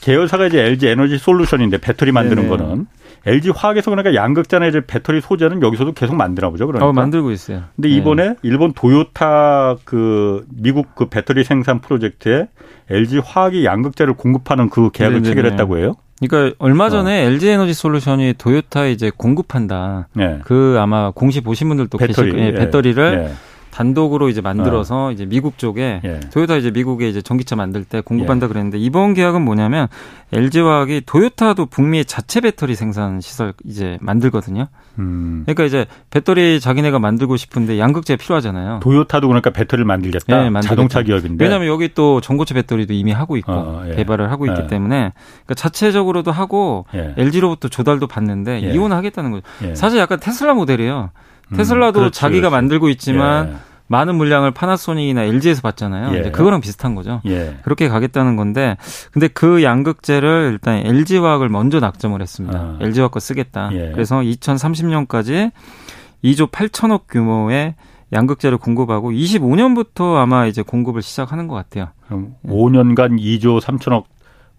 계열사가 0.00 0.46
이제 0.46 0.60
LG 0.60 0.88
에너지 0.88 1.18
솔루션인데 1.18 1.78
배터리 1.78 2.12
만드는 2.12 2.48
네네. 2.48 2.56
거는 2.56 2.86
LG 3.26 3.50
화학에서 3.50 3.90
그러니까 3.90 4.14
양극재나 4.14 4.66
이제 4.66 4.82
배터리 4.86 5.20
소재는 5.22 5.62
여기서도 5.62 5.92
계속 5.92 6.14
만드나 6.14 6.50
보죠. 6.50 6.66
그러니까. 6.66 6.86
어, 6.86 6.92
만들고 6.92 7.30
있어요. 7.30 7.62
근데 7.74 7.88
이번에 7.88 8.28
네. 8.28 8.34
일본 8.42 8.74
도요타 8.74 9.76
그 9.84 10.44
미국 10.50 10.94
그 10.94 11.06
배터리 11.06 11.42
생산 11.42 11.80
프로젝트에 11.80 12.48
LG 12.90 13.20
화학이 13.24 13.64
양극재를 13.64 14.12
공급하는 14.14 14.68
그 14.68 14.90
계약을 14.90 15.22
네네네. 15.22 15.34
체결했다고 15.34 15.78
해요. 15.78 15.94
그러니까 16.20 16.54
얼마 16.58 16.90
전에 16.90 17.24
어. 17.24 17.30
LG 17.30 17.48
에너지 17.48 17.72
솔루션이 17.72 18.34
도요타에 18.36 18.92
이제 18.92 19.10
공급한다. 19.16 20.08
네. 20.12 20.40
그 20.44 20.76
아마 20.78 21.10
공시 21.10 21.40
보신 21.40 21.68
분들도 21.68 21.96
배터리, 21.96 22.14
계실 22.14 22.32
거예요. 22.32 22.46
예, 22.48 22.52
배터리를 22.52 23.28
예. 23.30 23.34
단독으로 23.74 24.28
이제 24.28 24.40
만들어서 24.40 25.06
어. 25.06 25.10
이제 25.10 25.26
미국 25.26 25.58
쪽에 25.58 26.00
예. 26.04 26.20
도요타 26.32 26.56
이제 26.56 26.70
미국에 26.70 27.08
이제 27.08 27.20
전기차 27.20 27.56
만들 27.56 27.82
때 27.84 28.00
공급한다 28.00 28.44
예. 28.44 28.48
그랬는데 28.48 28.78
이번 28.78 29.14
계약은 29.14 29.42
뭐냐면 29.42 29.88
LG화학이 30.32 31.02
도요타도 31.06 31.66
북미의 31.66 32.04
자체 32.04 32.40
배터리 32.40 32.76
생산 32.76 33.20
시설 33.20 33.52
이제 33.64 33.98
만들거든요. 34.00 34.68
음. 35.00 35.42
그러니까 35.44 35.64
이제 35.64 35.86
배터리 36.10 36.60
자기네가 36.60 37.00
만들고 37.00 37.36
싶은데 37.36 37.80
양극재 37.80 38.14
필요하잖아요. 38.14 38.78
도요타도 38.80 39.26
그러니까 39.26 39.50
배터리를 39.50 39.84
만들겠다. 39.84 40.48
네, 40.48 40.60
자동차 40.60 41.02
기업인데. 41.02 41.44
왜냐하면 41.44 41.66
여기 41.66 41.92
또 41.94 42.20
전고체 42.20 42.54
배터리도 42.54 42.92
이미 42.92 43.10
하고 43.10 43.36
있고 43.36 43.52
어, 43.52 43.84
예. 43.88 43.96
개발을 43.96 44.30
하고 44.30 44.46
있기 44.46 44.62
예. 44.62 44.66
때문에 44.68 45.12
그러니까 45.44 45.54
자체적으로도 45.54 46.30
하고 46.30 46.86
예. 46.94 47.14
LG로부터 47.16 47.68
조달도 47.68 48.06
받는데 48.06 48.62
예. 48.62 48.72
이혼하겠다는 48.72 49.32
거죠. 49.32 49.42
예. 49.64 49.74
사실 49.74 49.98
약간 49.98 50.20
테슬라 50.20 50.54
모델이에요. 50.54 51.10
음, 51.52 51.56
테슬라도 51.56 52.00
음, 52.04 52.10
자기가 52.10 52.48
그렇지. 52.48 52.52
만들고 52.52 52.88
있지만 52.90 53.48
예. 53.48 53.74
많은 53.86 54.14
물량을 54.16 54.50
파나소닉이나 54.52 55.24
LG에서 55.24 55.60
받잖아요. 55.60 56.16
예. 56.16 56.30
그거랑 56.30 56.60
비슷한 56.60 56.94
거죠. 56.94 57.20
예. 57.26 57.58
그렇게 57.64 57.88
가겠다는 57.88 58.36
건데, 58.36 58.76
근데 59.12 59.28
그 59.28 59.62
양극재를 59.62 60.50
일단 60.52 60.78
LG화학을 60.86 61.48
먼저 61.48 61.80
낙점을 61.80 62.20
했습니다. 62.20 62.58
아. 62.58 62.78
LG화학 62.80 63.10
거 63.10 63.20
쓰겠다. 63.20 63.70
예. 63.72 63.90
그래서 63.92 64.20
2030년까지 64.20 65.52
2조 66.24 66.50
8천억 66.50 67.02
규모의 67.08 67.74
양극재를 68.12 68.58
공급하고 68.58 69.10
25년부터 69.10 70.16
아마 70.16 70.46
이제 70.46 70.62
공급을 70.62 71.02
시작하는 71.02 71.48
것 71.48 71.54
같아요. 71.54 71.88
그럼 72.06 72.34
5년간 72.46 73.20
2조 73.20 73.60
3천억 73.60 74.04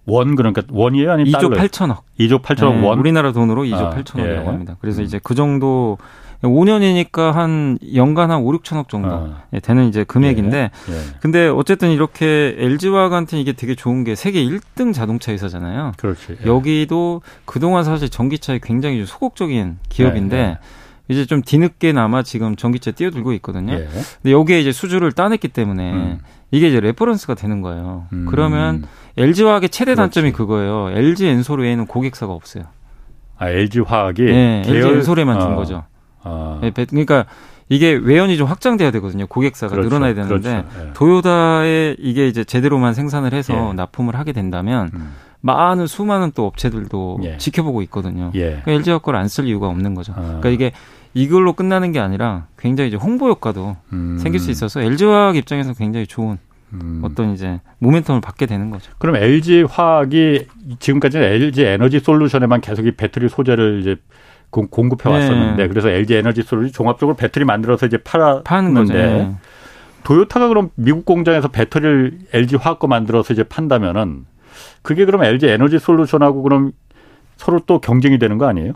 원 0.07 0.35
그러니까 0.35 0.61
원이에요 0.69 1.11
아니면 1.13 1.33
2조 1.33 1.49
달러? 1.49 1.63
8천억. 1.63 1.97
2조 2.19 2.41
8천억 2.43 2.83
원. 2.83 2.99
우리나라 2.99 3.31
돈으로 3.31 3.63
2조 3.63 3.75
아, 3.75 3.89
8천억이라고 3.95 4.43
예. 4.43 4.45
합니다. 4.45 4.75
그래서 4.79 5.01
음. 5.01 5.05
이제 5.05 5.19
그 5.23 5.33
정도 5.33 5.97
5년이니까 6.41 7.31
한 7.31 7.77
연간 7.95 8.31
한 8.31 8.41
5, 8.41 8.51
6천억 8.59 8.89
정도 8.89 9.09
아. 9.09 9.43
예, 9.53 9.59
되는 9.59 9.87
이제 9.87 10.03
금액인데 10.03 10.57
예. 10.57 10.93
예. 10.93 10.99
근데 11.19 11.47
어쨌든 11.47 11.91
이렇게 11.91 12.55
LG화학한테 12.57 13.39
이게 13.39 13.53
되게 13.53 13.75
좋은 13.75 14.03
게 14.03 14.15
세계 14.15 14.43
1등 14.45 14.93
자동차 14.93 15.31
회사잖아요. 15.31 15.93
그렇지. 15.97 16.37
예. 16.43 16.45
여기도 16.45 17.21
그동안 17.45 17.83
사실 17.83 18.09
전기차에 18.09 18.59
굉장히 18.63 19.05
소극적인 19.05 19.77
기업인데 19.89 20.37
예, 20.37 20.41
예. 20.41 20.57
이제 21.07 21.25
좀 21.25 21.41
뒤늦게나마 21.41 22.23
지금 22.23 22.55
전기차 22.55 22.91
뛰어들고 22.91 23.33
있거든요. 23.33 23.73
예. 23.73 23.87
근데 24.21 24.31
여기에 24.31 24.61
이제 24.61 24.71
수주를 24.71 25.11
따냈기 25.11 25.49
때문에 25.49 25.93
음. 25.93 26.19
이게 26.51 26.67
이제 26.67 26.79
레퍼런스가 26.79 27.35
되는 27.35 27.61
거예요. 27.61 28.07
음. 28.13 28.25
그러면 28.29 28.85
LG화학의 29.17 29.69
최대 29.69 29.95
단점이 29.95 30.31
그렇지. 30.31 30.37
그거예요. 30.37 30.89
LG 30.91 31.27
엔솔 31.27 31.61
외에는 31.61 31.85
고객사가 31.87 32.33
없어요. 32.33 32.65
아, 33.37 33.49
LG화학이 33.49 34.23
네, 34.23 34.63
LG 34.65 34.87
엔솔에만 34.87 35.39
준 35.39 35.53
어. 35.53 35.55
거죠. 35.55 35.83
아. 36.25 36.59
네, 36.61 36.71
그러니까 36.71 37.25
이게 37.69 37.93
외연이 37.93 38.37
좀 38.37 38.47
확장돼야 38.47 38.91
되거든요. 38.91 39.25
고객사가 39.27 39.71
그렇죠. 39.71 39.89
늘어나야 39.89 40.13
되는데 40.13 40.63
그렇죠. 40.63 40.87
예. 40.89 40.93
도요타에 40.93 41.95
이게 41.97 42.27
이제 42.27 42.43
제대로만 42.43 42.93
생산을 42.93 43.33
해서 43.33 43.69
예. 43.71 43.73
납품을 43.73 44.15
하게 44.15 44.33
된다면 44.33 44.91
음. 44.93 45.13
많은 45.41 45.87
수많은 45.87 46.31
또 46.35 46.45
업체들도 46.45 47.19
예. 47.23 47.37
지켜보고 47.37 47.81
있거든요. 47.83 48.31
예. 48.35 48.61
그러니까 48.63 48.71
LG화 48.71 48.97
거를 48.99 49.19
안쓸 49.19 49.45
이유가 49.45 49.67
없는 49.67 49.95
거죠. 49.95 50.13
아. 50.15 50.21
그러니까 50.21 50.49
이게 50.49 50.71
이걸로 51.13 51.53
끝나는 51.53 51.91
게 51.91 51.99
아니라 51.99 52.47
굉장히 52.57 52.89
이제 52.89 52.97
홍보 52.97 53.29
효과도 53.29 53.77
음. 53.93 54.17
생길 54.19 54.39
수 54.39 54.51
있어서 54.51 54.81
LG화학 54.81 55.35
입장에서 55.35 55.73
굉장히 55.73 56.05
좋은 56.05 56.37
음. 56.73 57.01
어떤 57.03 57.33
이제 57.33 57.61
모멘텀을 57.81 58.21
받게 58.21 58.45
되는 58.45 58.69
거죠. 58.69 58.91
그럼 58.97 59.15
LG 59.15 59.65
화학이 59.69 60.47
지금까지는 60.79 61.25
LG 61.25 61.63
에너지 61.63 61.99
솔루션에만 61.99 62.61
계속 62.61 62.85
이 62.85 62.91
배터리 62.91 63.29
소재를 63.29 63.79
이제 63.81 63.95
공급해 64.63 65.09
왔었는데 65.09 65.63
네. 65.63 65.67
그래서 65.67 65.89
LG 65.89 66.15
에너지 66.15 66.41
솔루션 66.41 66.73
종합적으로 66.73 67.15
배터리 67.15 67.45
만들어서 67.45 67.85
이제 67.85 67.97
팔았는데 67.97 68.93
네. 68.93 69.35
도요타가 70.03 70.47
그럼 70.47 70.69
미국 70.75 71.05
공장에서 71.05 71.47
배터리를 71.47 72.19
LG 72.33 72.57
화학 72.57 72.79
거 72.79 72.87
만들어서 72.87 73.33
이제 73.33 73.43
판다면은 73.43 74.25
그게 74.81 75.05
그럼 75.05 75.23
LG 75.23 75.47
에너지 75.47 75.79
솔루션하고 75.79 76.43
그럼 76.43 76.71
서로 77.37 77.59
또 77.65 77.79
경쟁이 77.79 78.17
되는 78.19 78.37
거 78.37 78.47
아니에요? 78.47 78.73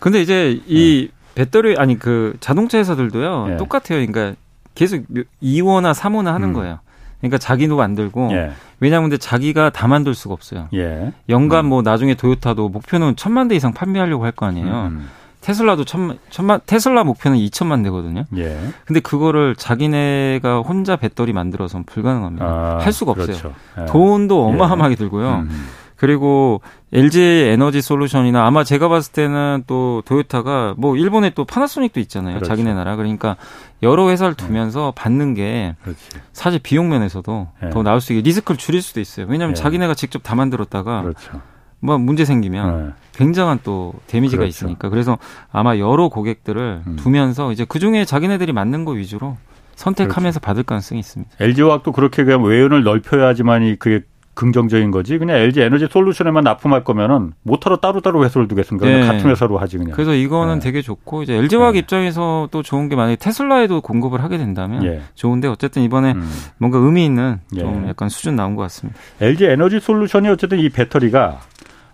근데 0.00 0.20
이제 0.20 0.60
이 0.66 1.08
네. 1.10 1.44
배터리 1.44 1.76
아니 1.76 1.98
그 1.98 2.36
자동차 2.40 2.78
회사들도요 2.78 3.46
네. 3.48 3.56
똑같아요. 3.56 4.04
그러니까 4.04 4.34
계속 4.74 5.04
2호나 5.42 5.94
3호나 5.94 6.32
하는 6.32 6.48
음. 6.48 6.52
거예요. 6.52 6.80
그러니까 7.20 7.38
자기도 7.38 7.76
만들고 7.76 8.30
예. 8.32 8.52
왜냐하면 8.80 9.10
근데 9.10 9.18
자기가 9.18 9.70
다 9.70 9.88
만들 9.88 10.14
수가 10.14 10.34
없어요. 10.34 10.68
예. 10.74 11.12
연간 11.28 11.64
음. 11.64 11.68
뭐 11.70 11.82
나중에 11.82 12.14
도요타도 12.14 12.68
목표는 12.68 13.16
천만 13.16 13.48
대 13.48 13.56
이상 13.56 13.72
판매하려고 13.72 14.24
할 14.24 14.32
거 14.32 14.46
아니에요. 14.46 14.86
음. 14.92 15.08
테슬라도 15.40 15.84
천만, 15.84 16.18
천만, 16.30 16.60
테슬라 16.66 17.04
목표는 17.04 17.38
2천만 17.38 17.82
대거든요. 17.84 18.24
예. 18.36 18.58
근데 18.84 19.00
그거를 19.00 19.54
자기네가 19.56 20.60
혼자 20.60 20.96
배터리 20.96 21.32
만들어서는 21.32 21.84
불가능합니다. 21.84 22.44
아, 22.44 22.78
할 22.80 22.92
수가 22.92 23.12
없어요. 23.12 23.26
그렇죠. 23.26 23.54
예. 23.80 23.86
돈도 23.86 24.44
어마어마하게 24.46 24.96
들고요. 24.96 25.46
음. 25.48 25.68
그리고 25.98 26.60
LG 26.92 27.20
에너지 27.20 27.82
솔루션이나 27.82 28.46
아마 28.46 28.62
제가 28.62 28.88
봤을 28.88 29.12
때는 29.12 29.64
또 29.66 30.00
도요타가 30.06 30.74
뭐 30.78 30.96
일본에 30.96 31.30
또 31.30 31.44
파나소닉도 31.44 31.98
있잖아요. 32.00 32.36
그렇죠. 32.36 32.48
자기네 32.48 32.72
나라. 32.72 32.94
그러니까 32.94 33.36
여러 33.82 34.08
회사를 34.08 34.34
네. 34.34 34.46
두면서 34.46 34.92
받는 34.94 35.34
게 35.34 35.74
그렇지. 35.82 36.00
사실 36.32 36.60
비용 36.62 36.88
면에서도 36.88 37.48
네. 37.64 37.70
더 37.70 37.82
나을 37.82 38.00
수 38.00 38.12
있게 38.12 38.22
리스크를 38.22 38.56
줄일 38.58 38.80
수도 38.80 39.00
있어요. 39.00 39.26
왜냐하면 39.28 39.54
네. 39.54 39.60
자기네가 39.60 39.94
직접 39.94 40.22
다 40.22 40.36
만들었다가 40.36 41.02
그렇죠. 41.02 41.42
뭐 41.80 41.98
문제 41.98 42.24
생기면 42.24 42.86
네. 42.86 42.92
굉장한 43.14 43.60
또 43.64 43.92
데미지가 44.06 44.42
그렇죠. 44.42 44.66
있으니까 44.66 44.88
그래서 44.90 45.18
아마 45.50 45.78
여러 45.78 46.08
고객들을 46.08 46.82
음. 46.86 46.96
두면서 46.96 47.50
이제 47.50 47.66
그 47.68 47.80
중에 47.80 48.04
자기네들이 48.04 48.52
맞는 48.52 48.84
거 48.84 48.92
위주로 48.92 49.36
선택하면서 49.74 50.38
그렇죠. 50.38 50.46
받을 50.46 50.62
가능성이 50.62 51.00
있습니다. 51.00 51.32
LG화학도 51.40 51.90
그렇게 51.90 52.22
그냥 52.22 52.44
외연을 52.44 52.84
넓혀야지만이 52.84 53.76
그게 53.80 54.04
긍정적인 54.38 54.92
거지. 54.92 55.18
그냥 55.18 55.36
LG 55.36 55.60
에너지 55.62 55.88
솔루션에만 55.90 56.44
납품할 56.44 56.84
거면은 56.84 57.32
모터로 57.42 57.78
따로따로 57.78 58.24
회사를 58.24 58.46
두겠습니까? 58.46 58.86
네. 58.86 59.04
같은 59.04 59.28
회사로 59.28 59.58
하지 59.58 59.78
그냥. 59.78 59.92
그래서 59.94 60.14
이거는 60.14 60.60
네. 60.60 60.60
되게 60.60 60.80
좋고 60.80 61.24
이제 61.24 61.34
LG화학 61.34 61.72
네. 61.72 61.80
입장에서 61.80 62.48
또 62.52 62.62
좋은 62.62 62.88
게 62.88 62.94
만약에 62.94 63.16
테슬라에도 63.16 63.80
공급을 63.80 64.22
하게 64.22 64.38
된다면 64.38 64.84
예. 64.84 65.02
좋은데 65.16 65.48
어쨌든 65.48 65.82
이번에 65.82 66.12
음. 66.12 66.30
뭔가 66.58 66.78
의미 66.78 67.04
있는 67.04 67.40
좀 67.52 67.84
예. 67.84 67.88
약간 67.88 68.08
수준 68.08 68.36
나온 68.36 68.54
것 68.54 68.62
같습니다. 68.62 68.96
LG 69.20 69.46
에너지 69.46 69.80
솔루션이 69.80 70.28
어쨌든 70.28 70.60
이 70.60 70.68
배터리가 70.68 71.40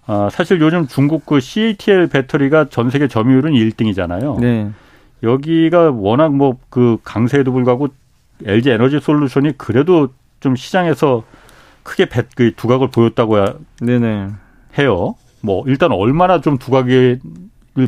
어, 0.07 0.29
사실 0.31 0.61
요즘 0.61 0.87
중국 0.87 1.25
그 1.25 1.41
CATL 1.41 2.09
배터리가 2.09 2.69
전 2.69 2.91
세계 2.91 3.09
점유율은 3.09 3.53
1등이잖아요. 3.53 4.39
네. 4.39 4.71
여기가 5.23 5.93
워낙 5.93 6.35
뭐 6.35 6.59
그 6.69 6.99
강세에도 7.05 7.53
불구하고 7.53 7.89
LG 8.45 8.71
에너지 8.71 8.99
솔루션이 9.01 9.53
그래도 9.57 10.09
좀 10.41 10.57
시장에서 10.57 11.23
크게 11.85 12.09
그 12.35 12.53
두각을 12.57 12.89
보였다고 12.89 13.37
네네. 13.81 14.31
해요. 14.79 15.15
뭐 15.41 15.63
일단 15.69 15.93
얼마나 15.93 16.41
좀 16.41 16.59
두각을 16.59 17.21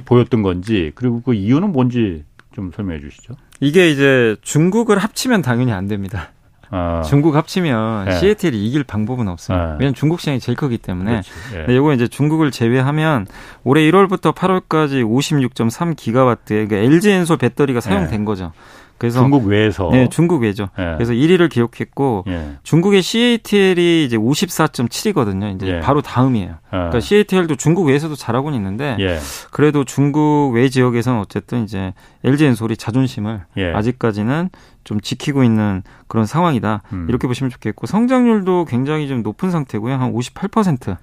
보였던 0.05 0.43
건지 0.43 0.93
그리고 0.95 1.23
그 1.23 1.35
이유는 1.35 1.73
뭔지 1.73 2.25
좀 2.55 2.71
설명해 2.71 3.01
주시죠. 3.01 3.35
이게 3.61 3.91
이제 3.91 4.37
중국을 4.43 4.99
합치면 4.99 5.43
당연히 5.43 5.73
안 5.73 5.89
됩니다. 5.89 6.31
아. 6.71 7.03
중국 7.03 7.37
합치면 7.37 8.07
네. 8.07 8.19
CATL이 8.19 8.67
이길 8.67 8.85
방법은 8.85 9.29
없어요. 9.29 9.57
네. 9.57 9.65
왜냐하면 9.73 9.95
중국 9.95 10.21
시장이 10.21 10.41
제일 10.41 10.57
크기 10.57 10.79
때문에. 10.79 11.21
네. 11.21 11.23
근데 11.53 11.77
이거 11.77 11.93
이제 11.93 12.09
중국을 12.09 12.51
제외하면 12.51 13.27
올해 13.65 13.83
1월부터 13.91 14.35
8월까지 14.35 15.05
56.3 15.05 15.97
기가와트의 15.97 16.67
그러니까 16.67 16.93
LG 16.93 17.11
엔솔 17.11 17.39
배터리가 17.39 17.81
사용된 17.81 18.25
거죠. 18.25 18.53
그래서 18.99 19.21
중국 19.21 19.47
외에서 19.47 19.91
네, 19.91 20.09
중국 20.09 20.43
외죠. 20.43 20.69
예. 20.79 20.95
그래서 20.95 21.13
1위를 21.13 21.51
기록했고 21.51 22.25
예. 22.29 22.53
중국의 22.63 23.03
CATL이 23.03 24.05
이제 24.05 24.17
54.7이거든요. 24.17 25.55
이제 25.55 25.67
예. 25.67 25.81
바로 25.81 26.01
다음이에요. 26.01 26.49
예. 26.49 26.57
그러니까 26.71 27.01
CATL도 27.01 27.57
중국 27.57 27.87
외에서도 27.87 28.15
잘하고는 28.15 28.57
있는데 28.57 28.97
예. 29.01 29.19
그래도 29.51 29.85
중국 29.85 30.53
외 30.55 30.69
지역에서는 30.69 31.21
어쨌든 31.21 31.65
이제 31.65 31.93
LG 32.25 32.47
엔솔이 32.47 32.77
자존심을 32.77 33.43
예. 33.59 33.73
아직까지는 33.73 34.51
좀 34.85 35.01
지키고 35.01 35.43
있는 35.43 35.83
그런 36.07 36.27
상황이다. 36.27 36.83
음. 36.93 37.07
이렇게 37.09 37.27
보시면 37.27 37.51
좋겠고 37.51 37.87
성장률도 37.87 38.67
굉장히 38.67 39.09
좀 39.09 39.23
높은 39.23 39.51
상태고요. 39.51 39.95
한 39.95 40.13
58%. 40.13 40.97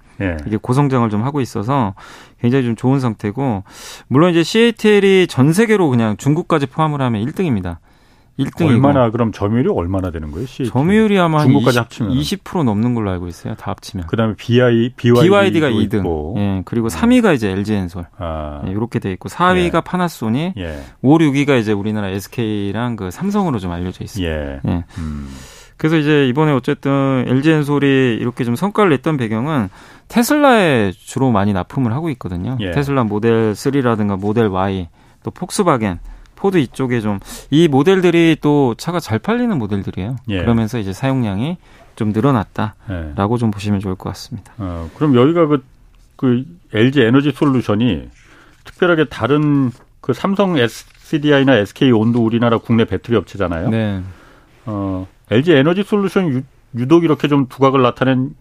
이게 0.47 0.57
고성장을 0.57 1.09
좀 1.09 1.23
하고 1.23 1.41
있어서 1.41 1.93
굉장히 2.41 2.65
좀 2.65 2.75
좋은 2.75 2.99
상태고 2.99 3.63
물론 4.07 4.31
이제 4.31 4.43
CATL이 4.43 5.27
전 5.27 5.53
세계로 5.53 5.89
그냥 5.89 6.17
중국까지 6.17 6.67
포함을 6.67 7.01
하면 7.01 7.25
1등입니다. 7.25 7.77
1등이고 8.39 8.67
얼마나 8.67 9.11
그럼 9.11 9.31
점유율이 9.31 9.69
얼마나 9.69 10.09
되는 10.09 10.31
거예요? 10.31 10.47
CAT? 10.47 10.71
점유율이 10.71 11.19
아마 11.19 11.43
중국까지 11.43 11.77
20, 11.77 11.79
합치면 11.79 12.11
20% 12.13 12.63
넘는 12.63 12.95
걸로 12.95 13.11
알고 13.11 13.27
있어요. 13.27 13.53
다 13.55 13.69
합치면. 13.71 14.07
그다음에 14.07 14.33
BI 14.35 14.93
BYD, 14.95 15.59
가 15.59 15.69
2등. 15.69 15.99
있고. 15.99 16.35
예. 16.37 16.61
그리고 16.65 16.87
3위가 16.87 17.35
이제 17.35 17.51
LG엔솔. 17.51 18.05
아. 18.17 18.63
예, 18.65 18.71
이렇게 18.71 18.97
돼 18.97 19.11
있고 19.11 19.29
4위가 19.29 19.75
예. 19.75 19.81
파나소닉, 19.81 20.57
예. 20.57 20.79
5, 21.03 21.17
6위가 21.19 21.59
이제 21.59 21.73
우리나라 21.73 22.07
SK랑 22.09 22.95
그 22.95 23.11
삼성으로 23.11 23.59
좀 23.59 23.71
알려져 23.71 24.03
있어요. 24.03 24.25
예. 24.25 24.59
예. 24.67 24.83
음. 24.97 25.29
그래서 25.77 25.97
이제 25.97 26.27
이번에 26.27 26.51
어쨌든 26.51 27.25
LG엔솔이 27.27 28.17
이렇게 28.19 28.43
좀 28.43 28.55
성과를 28.55 28.89
냈던 28.91 29.17
배경은 29.17 29.69
테슬라에 30.07 30.91
주로 30.91 31.31
많이 31.31 31.53
납품을 31.53 31.93
하고 31.93 32.09
있거든요. 32.11 32.57
예. 32.59 32.71
테슬라 32.71 33.03
모델 33.03 33.53
3라든가 33.53 34.19
모델 34.19 34.47
Y, 34.47 34.87
또 35.23 35.31
폭스바겐 35.31 35.99
포드 36.35 36.57
이쪽에 36.57 36.99
좀 37.01 37.19
이 37.49 37.67
모델들이 37.67 38.37
또 38.41 38.75
차가 38.77 38.99
잘 38.99 39.19
팔리는 39.19 39.57
모델들이에요. 39.57 40.17
예. 40.29 40.39
그러면서 40.41 40.79
이제 40.79 40.91
사용량이 40.93 41.57
좀 41.95 42.09
늘어났다라고 42.11 43.35
예. 43.35 43.37
좀 43.39 43.51
보시면 43.51 43.79
좋을 43.79 43.95
것 43.95 44.09
같습니다. 44.09 44.51
어, 44.57 44.89
그럼 44.95 45.15
여기가 45.15 45.45
그, 45.47 45.63
그 46.15 46.43
LG 46.73 47.01
에너지 47.01 47.31
솔루션이 47.31 48.09
특별하게 48.65 49.05
다른 49.05 49.71
그 50.01 50.13
삼성 50.13 50.57
SDI나 50.57 51.55
SK 51.57 51.91
온도 51.91 52.23
우리나라 52.23 52.57
국내 52.57 52.85
배터리 52.85 53.15
업체잖아요. 53.17 53.69
네. 53.69 54.01
어, 54.65 55.07
LG 55.31 55.53
에너지 55.53 55.83
솔루션 55.83 56.29
유, 56.29 56.41
유독 56.75 57.03
이렇게 57.03 57.27
좀 57.27 57.47
두각을 57.47 57.81
나타낸 57.81 58.35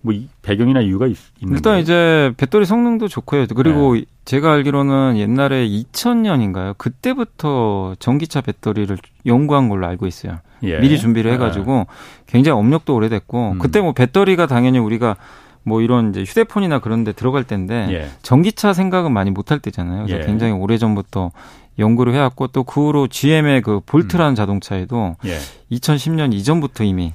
뭐 0.00 0.12
배경이나 0.42 0.80
이유가 0.80 1.06
있, 1.06 1.16
있는 1.40 1.56
일단 1.56 1.78
이제 1.78 2.32
배터리 2.36 2.66
성능도 2.66 3.06
좋고요. 3.06 3.46
그리고 3.54 3.94
네. 3.94 4.04
제가 4.24 4.52
알기로는 4.52 5.16
옛날에 5.16 5.66
2000년인가요? 5.68 6.76
그때부터 6.76 7.94
전기차 8.00 8.40
배터리를 8.40 8.96
연구한 9.26 9.68
걸로 9.68 9.86
알고 9.86 10.06
있어요. 10.06 10.40
예. 10.64 10.78
미리 10.80 10.98
준비를 10.98 11.30
네. 11.30 11.34
해가지고 11.36 11.72
네. 11.72 11.84
굉장히 12.26 12.58
업력도 12.58 12.94
오래됐고 12.94 13.52
음. 13.52 13.58
그때 13.58 13.80
뭐 13.80 13.92
배터리가 13.92 14.46
당연히 14.46 14.78
우리가 14.78 15.16
뭐 15.64 15.80
이런 15.80 16.10
이제 16.10 16.24
휴대폰이나 16.24 16.80
그런 16.80 17.04
데 17.04 17.12
들어갈 17.12 17.44
때인데 17.44 17.86
예. 17.92 18.08
전기차 18.22 18.72
생각은 18.72 19.12
많이 19.12 19.30
못 19.30 19.52
할 19.52 19.60
때잖아요. 19.60 20.06
그래서 20.06 20.22
예. 20.22 20.26
굉장히 20.26 20.52
오래 20.52 20.78
전부터 20.78 21.30
연구를 21.78 22.14
해왔고 22.14 22.48
또 22.48 22.62
그 22.64 22.86
후로 22.86 23.06
GM의 23.08 23.62
그 23.62 23.80
볼트라는 23.84 24.32
음. 24.32 24.34
자동차에도 24.34 25.16
예. 25.24 25.38
2010년 25.70 26.32
이전부터 26.32 26.84
이미 26.84 27.12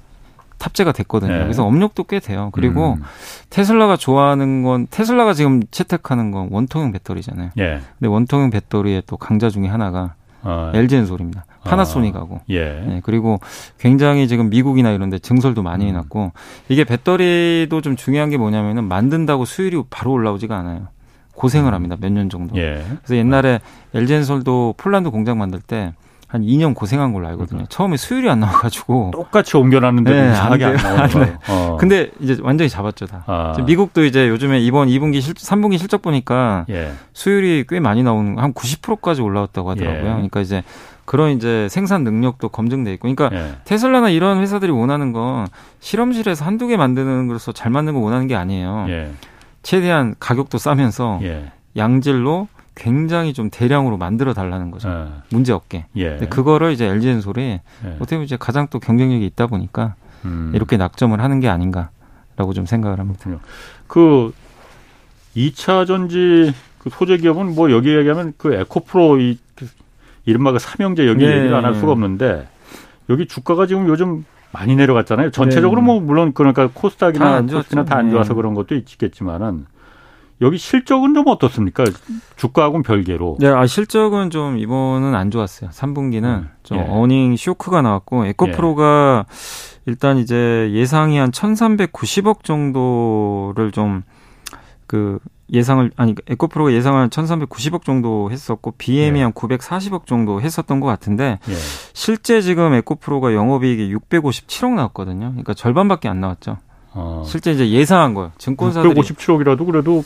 탑재가 0.57 0.91
됐거든요. 0.91 1.31
네. 1.31 1.39
그래서 1.43 1.65
업력도 1.65 2.03
꽤 2.05 2.19
돼요. 2.19 2.49
그리고 2.51 2.93
음. 2.93 3.03
테슬라가 3.49 3.95
좋아하는 3.95 4.63
건 4.63 4.87
테슬라가 4.89 5.33
지금 5.33 5.61
채택하는 5.71 6.31
건 6.31 6.49
원통형 6.51 6.91
배터리잖아요. 6.91 7.51
예. 7.59 7.79
근데 7.99 8.07
원통형 8.07 8.49
배터리의 8.49 9.03
또 9.05 9.17
강자 9.17 9.49
중에 9.49 9.67
하나가 9.67 10.15
아. 10.41 10.71
LG엔솔입니다. 10.73 11.45
파나소닉하고. 11.63 12.35
아. 12.35 12.45
예. 12.49 12.83
네, 12.87 13.01
그리고 13.03 13.39
굉장히 13.77 14.27
지금 14.27 14.49
미국이나 14.49 14.91
이런 14.91 15.09
데 15.09 15.19
증설도 15.19 15.61
많이 15.61 15.85
음. 15.85 15.89
해놨고 15.89 16.31
이게 16.69 16.83
배터리도 16.83 17.81
좀 17.81 17.95
중요한 17.95 18.29
게 18.29 18.37
뭐냐면은 18.37 18.85
만든다고 18.85 19.45
수율이 19.45 19.83
바로 19.89 20.11
올라오지가 20.11 20.57
않아요. 20.57 20.87
고생을 21.37 21.71
음. 21.71 21.73
합니다. 21.73 21.95
몇 21.99 22.11
년 22.11 22.29
정도. 22.29 22.57
예. 22.57 22.83
그래서 23.03 23.15
옛날에 23.15 23.61
LG엔솔도 23.93 24.73
폴란드 24.77 25.09
공장 25.11 25.37
만들 25.37 25.61
때 25.61 25.93
한 26.27 26.41
2년 26.41 26.75
고생한 26.75 27.13
걸로 27.13 27.25
알거든요. 27.29 27.61
음. 27.61 27.65
처음에 27.69 27.95
수율이 27.95 28.29
안 28.29 28.41
나와가지고 28.41 29.11
똑같이 29.13 29.55
옮겨놨는데 29.55 30.11
네, 30.11 30.31
이상하게 30.33 30.65
안, 30.65 30.75
안 30.85 31.09
나와요. 31.09 31.39
어. 31.47 31.77
근데 31.79 32.11
이제 32.19 32.37
완전히 32.41 32.69
잡았죠 32.69 33.05
다. 33.05 33.23
아. 33.27 33.53
미국도 33.65 34.03
이제 34.03 34.27
요즘에 34.27 34.59
이번 34.59 34.89
2분기 34.89 35.21
실, 35.21 35.35
3분기 35.35 35.77
실적 35.77 36.01
보니까 36.01 36.65
예. 36.69 36.91
수율이 37.13 37.63
꽤 37.69 37.79
많이 37.79 38.03
나오는 38.03 38.37
한 38.37 38.53
90%까지 38.53 39.21
올라왔다고 39.21 39.69
하더라고요. 39.69 39.99
예. 39.99 40.03
그러니까 40.03 40.41
이제 40.41 40.63
그런 41.05 41.31
이제 41.31 41.69
생산 41.69 42.03
능력도 42.03 42.49
검증돼 42.49 42.91
있고, 42.95 43.07
그러니까 43.09 43.29
예. 43.31 43.53
테슬라나 43.63 44.09
이런 44.09 44.41
회사들이 44.41 44.69
원하는 44.73 45.13
건 45.13 45.47
실험실에서 45.79 46.43
한두 46.43 46.67
개 46.67 46.75
만드는 46.75 47.29
것으로 47.29 47.53
잘 47.53 47.71
만드는 47.71 47.97
거 47.97 48.03
원하는 48.05 48.27
게 48.27 48.35
아니에요. 48.35 48.87
예. 49.57 49.61
최대한 49.63 50.15
가격도 50.19 50.57
싸면서 50.57 51.19
예. 51.23 51.51
양질로 51.75 52.47
굉장히 52.75 53.33
좀 53.33 53.49
대량으로 53.49 53.97
만들어 53.97 54.33
달라는 54.33 54.69
거죠. 54.71 54.87
네. 54.89 55.05
문제 55.31 55.51
없게. 55.51 55.85
예. 55.95 56.17
그거를 56.29 56.71
이제 56.71 56.85
LG엔솔이 56.85 57.41
예. 57.41 57.61
어떻게 57.95 58.15
보면 58.15 58.23
이제 58.25 58.37
가장 58.37 58.67
또 58.69 58.79
경쟁력이 58.79 59.25
있다 59.25 59.47
보니까 59.47 59.95
음. 60.25 60.51
이렇게 60.53 60.77
낙점을 60.77 61.19
하는 61.19 61.39
게 61.39 61.49
아닌가라고 61.49 62.53
좀 62.53 62.65
생각을 62.65 62.99
합니다. 62.99 63.29
그 63.87 64.31
2차 65.35 65.85
전지 65.87 66.53
그 66.79 66.89
소재 66.91 67.17
기업은 67.17 67.55
뭐 67.55 67.71
여기 67.71 67.95
얘기하면 67.95 68.33
그 68.37 68.53
에코프로 68.53 69.19
이 69.19 69.37
이른바 70.25 70.51
그 70.51 70.59
삼형제 70.59 71.07
여기 71.07 71.25
네. 71.25 71.31
얘기를 71.37 71.55
안 71.55 71.65
할 71.65 71.75
수가 71.75 71.91
없는데 71.93 72.47
여기 73.09 73.27
주가가 73.27 73.65
지금 73.65 73.87
요즘 73.87 74.25
많이 74.51 74.75
내려갔잖아요. 74.75 75.31
전체적으로 75.31 75.81
네. 75.81 75.85
뭐 75.87 75.99
물론 75.99 76.33
그러니까 76.33 76.69
코스닥이나 76.73 77.41
코스피나 77.41 77.85
다 77.85 77.95
안 77.97 78.09
좋아서 78.11 78.29
네. 78.29 78.35
그런 78.35 78.53
것도 78.53 78.75
있겠지만은 78.75 79.65
여기 80.39 80.57
실적은 80.59 81.13
좀 81.15 81.27
어떻습니까? 81.27 81.83
주가하고는 82.35 82.83
별개로. 82.83 83.37
네, 83.39 83.47
아, 83.47 83.65
실적은 83.65 84.29
좀 84.29 84.59
이번은 84.59 85.15
안 85.15 85.31
좋았어요. 85.31 85.71
3분기는 85.71 86.23
음, 86.23 86.49
좀 86.61 86.77
예. 86.77 86.85
어닝 86.87 87.35
쇼크가 87.35 87.81
나왔고 87.81 88.25
에코프로가 88.27 89.25
예. 89.27 89.33
일단 89.87 90.17
이제 90.17 90.69
예상이 90.73 91.17
한 91.17 91.31
1,390억 91.31 92.43
정도를 92.43 93.71
좀그 93.71 95.19
예상을 95.51 95.91
아니 95.95 96.13
에코프로가 96.27 96.73
예상한 96.73 97.09
1,390억 97.09 97.83
정도 97.83 98.29
했었고 98.31 98.71
BM이 98.77 99.19
예. 99.19 99.23
한 99.23 99.33
940억 99.33 100.05
정도 100.05 100.41
했었던 100.41 100.79
것 100.79 100.87
같은데 100.87 101.39
예. 101.47 101.53
실제 101.93 102.41
지금 102.41 102.73
에코프로가 102.73 103.33
영업이익이 103.33 103.95
657억 103.95 104.73
나왔거든요. 104.73 105.29
그러니까 105.29 105.53
절반밖에 105.53 106.09
안 106.09 106.19
나왔죠. 106.19 106.57
어. 106.91 107.23
실제 107.25 107.51
이제 107.51 107.69
예상한 107.69 108.13
거예요. 108.13 108.31
증권사들이 108.37 108.93
657억이라도 108.93 109.65
그래도 109.65 110.03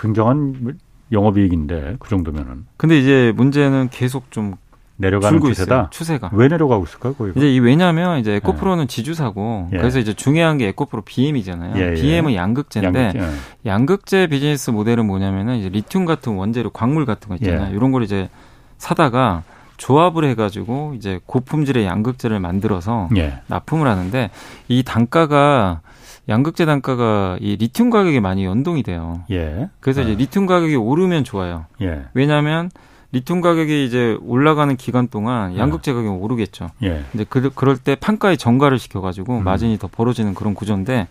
굉장한 0.00 0.78
영업이익인데 1.12 1.96
그 1.98 2.08
정도면은. 2.08 2.66
근데 2.76 2.98
이제 2.98 3.32
문제는 3.36 3.88
계속 3.90 4.30
좀 4.30 4.54
내려가는 4.98 5.40
추세다. 5.40 5.74
있어요. 5.74 5.88
추세가. 5.90 6.30
왜 6.32 6.48
내려가고 6.48 6.84
있을까? 6.84 7.12
거기가? 7.12 7.32
이제 7.36 7.54
이 7.54 7.60
왜냐면 7.60 8.18
이제 8.18 8.34
에코프로는 8.34 8.84
예. 8.84 8.86
지주사고 8.86 9.68
예. 9.72 9.78
그래서 9.78 9.98
이제 9.98 10.12
중요한 10.12 10.58
게 10.58 10.66
에코프로 10.68 11.02
BM이잖아요. 11.02 11.76
예, 11.76 11.90
예. 11.90 11.94
BM은 11.94 12.34
양극재인데 12.34 13.00
양극재, 13.00 13.18
예. 13.20 13.70
양극재 13.70 14.26
비즈니스 14.26 14.70
모델은 14.70 15.06
뭐냐면은 15.06 15.56
이제 15.56 15.68
리튬 15.68 16.04
같은 16.04 16.34
원재료 16.34 16.70
광물 16.70 17.06
같은 17.06 17.28
거 17.28 17.36
있잖아요. 17.36 17.72
예. 17.72 17.76
이런 17.76 17.92
걸 17.92 18.02
이제 18.02 18.28
사다가 18.76 19.44
조합을 19.76 20.24
해가지고 20.24 20.94
이제 20.96 21.20
고품질의 21.26 21.86
양극재를 21.86 22.40
만들어서 22.40 23.08
납품을 23.46 23.86
하는데 23.86 24.30
이 24.66 24.82
단가가 24.82 25.80
양극재 26.28 26.66
단가가 26.66 27.38
이 27.40 27.56
리튬 27.56 27.88
가격이 27.88 28.20
많이 28.20 28.44
연동이 28.44 28.82
돼요. 28.82 29.22
예. 29.30 29.70
그래서 29.80 30.02
이제 30.02 30.10
네. 30.10 30.16
리튬 30.16 30.46
가격이 30.46 30.74
오르면 30.76 31.24
좋아요. 31.24 31.66
예. 31.80 32.02
왜냐하면 32.12 32.70
리튬 33.10 33.40
가격이 33.40 33.86
이제 33.86 34.18
올라가는 34.22 34.76
기간 34.76 35.08
동안 35.08 35.54
네. 35.54 35.58
양극재 35.58 35.92
가격이 35.92 36.08
오르겠죠. 36.20 36.68
예. 36.82 37.04
근데 37.10 37.24
그, 37.28 37.50
그럴 37.54 37.78
때 37.78 37.94
판가에 37.94 38.36
전가를 38.36 38.78
시켜가지고 38.78 39.38
음. 39.38 39.44
마진이 39.44 39.78
더 39.78 39.88
벌어지는 39.88 40.34
그런 40.34 40.54
구조인데, 40.54 41.08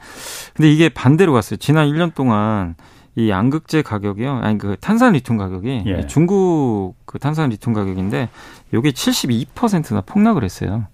근데 0.54 0.72
이게 0.72 0.90
반대로 0.90 1.34
갔어요. 1.34 1.58
지난 1.58 1.88
1년 1.88 2.14
동안 2.14 2.76
이 3.16 3.30
양극재 3.30 3.82
가격이요, 3.82 4.42
아니 4.44 4.60
그 4.60 4.76
탄산 4.80 5.14
리튬 5.14 5.38
가격이 5.38 5.84
예. 5.88 6.06
중국 6.06 6.94
그 7.06 7.18
탄산 7.18 7.50
리튬 7.50 7.74
가격인데, 7.74 8.30
요게 8.74 8.92
72%나 8.92 10.02
폭락을 10.02 10.44
했어요. 10.44 10.86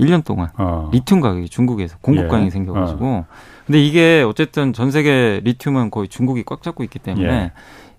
1년 0.00 0.24
동안 0.24 0.48
어. 0.56 0.88
리튬 0.92 1.20
가격이 1.20 1.48
중국에서 1.48 1.98
공급 2.00 2.28
강이 2.28 2.46
예. 2.46 2.50
생겨가지고 2.50 3.06
어. 3.06 3.26
근데 3.66 3.80
이게 3.84 4.24
어쨌든 4.26 4.72
전 4.72 4.90
세계 4.90 5.40
리튬은 5.44 5.90
거의 5.90 6.08
중국이 6.08 6.42
꽉 6.44 6.62
잡고 6.62 6.82
있기 6.84 6.98
때문에 6.98 7.28
예. 7.28 7.52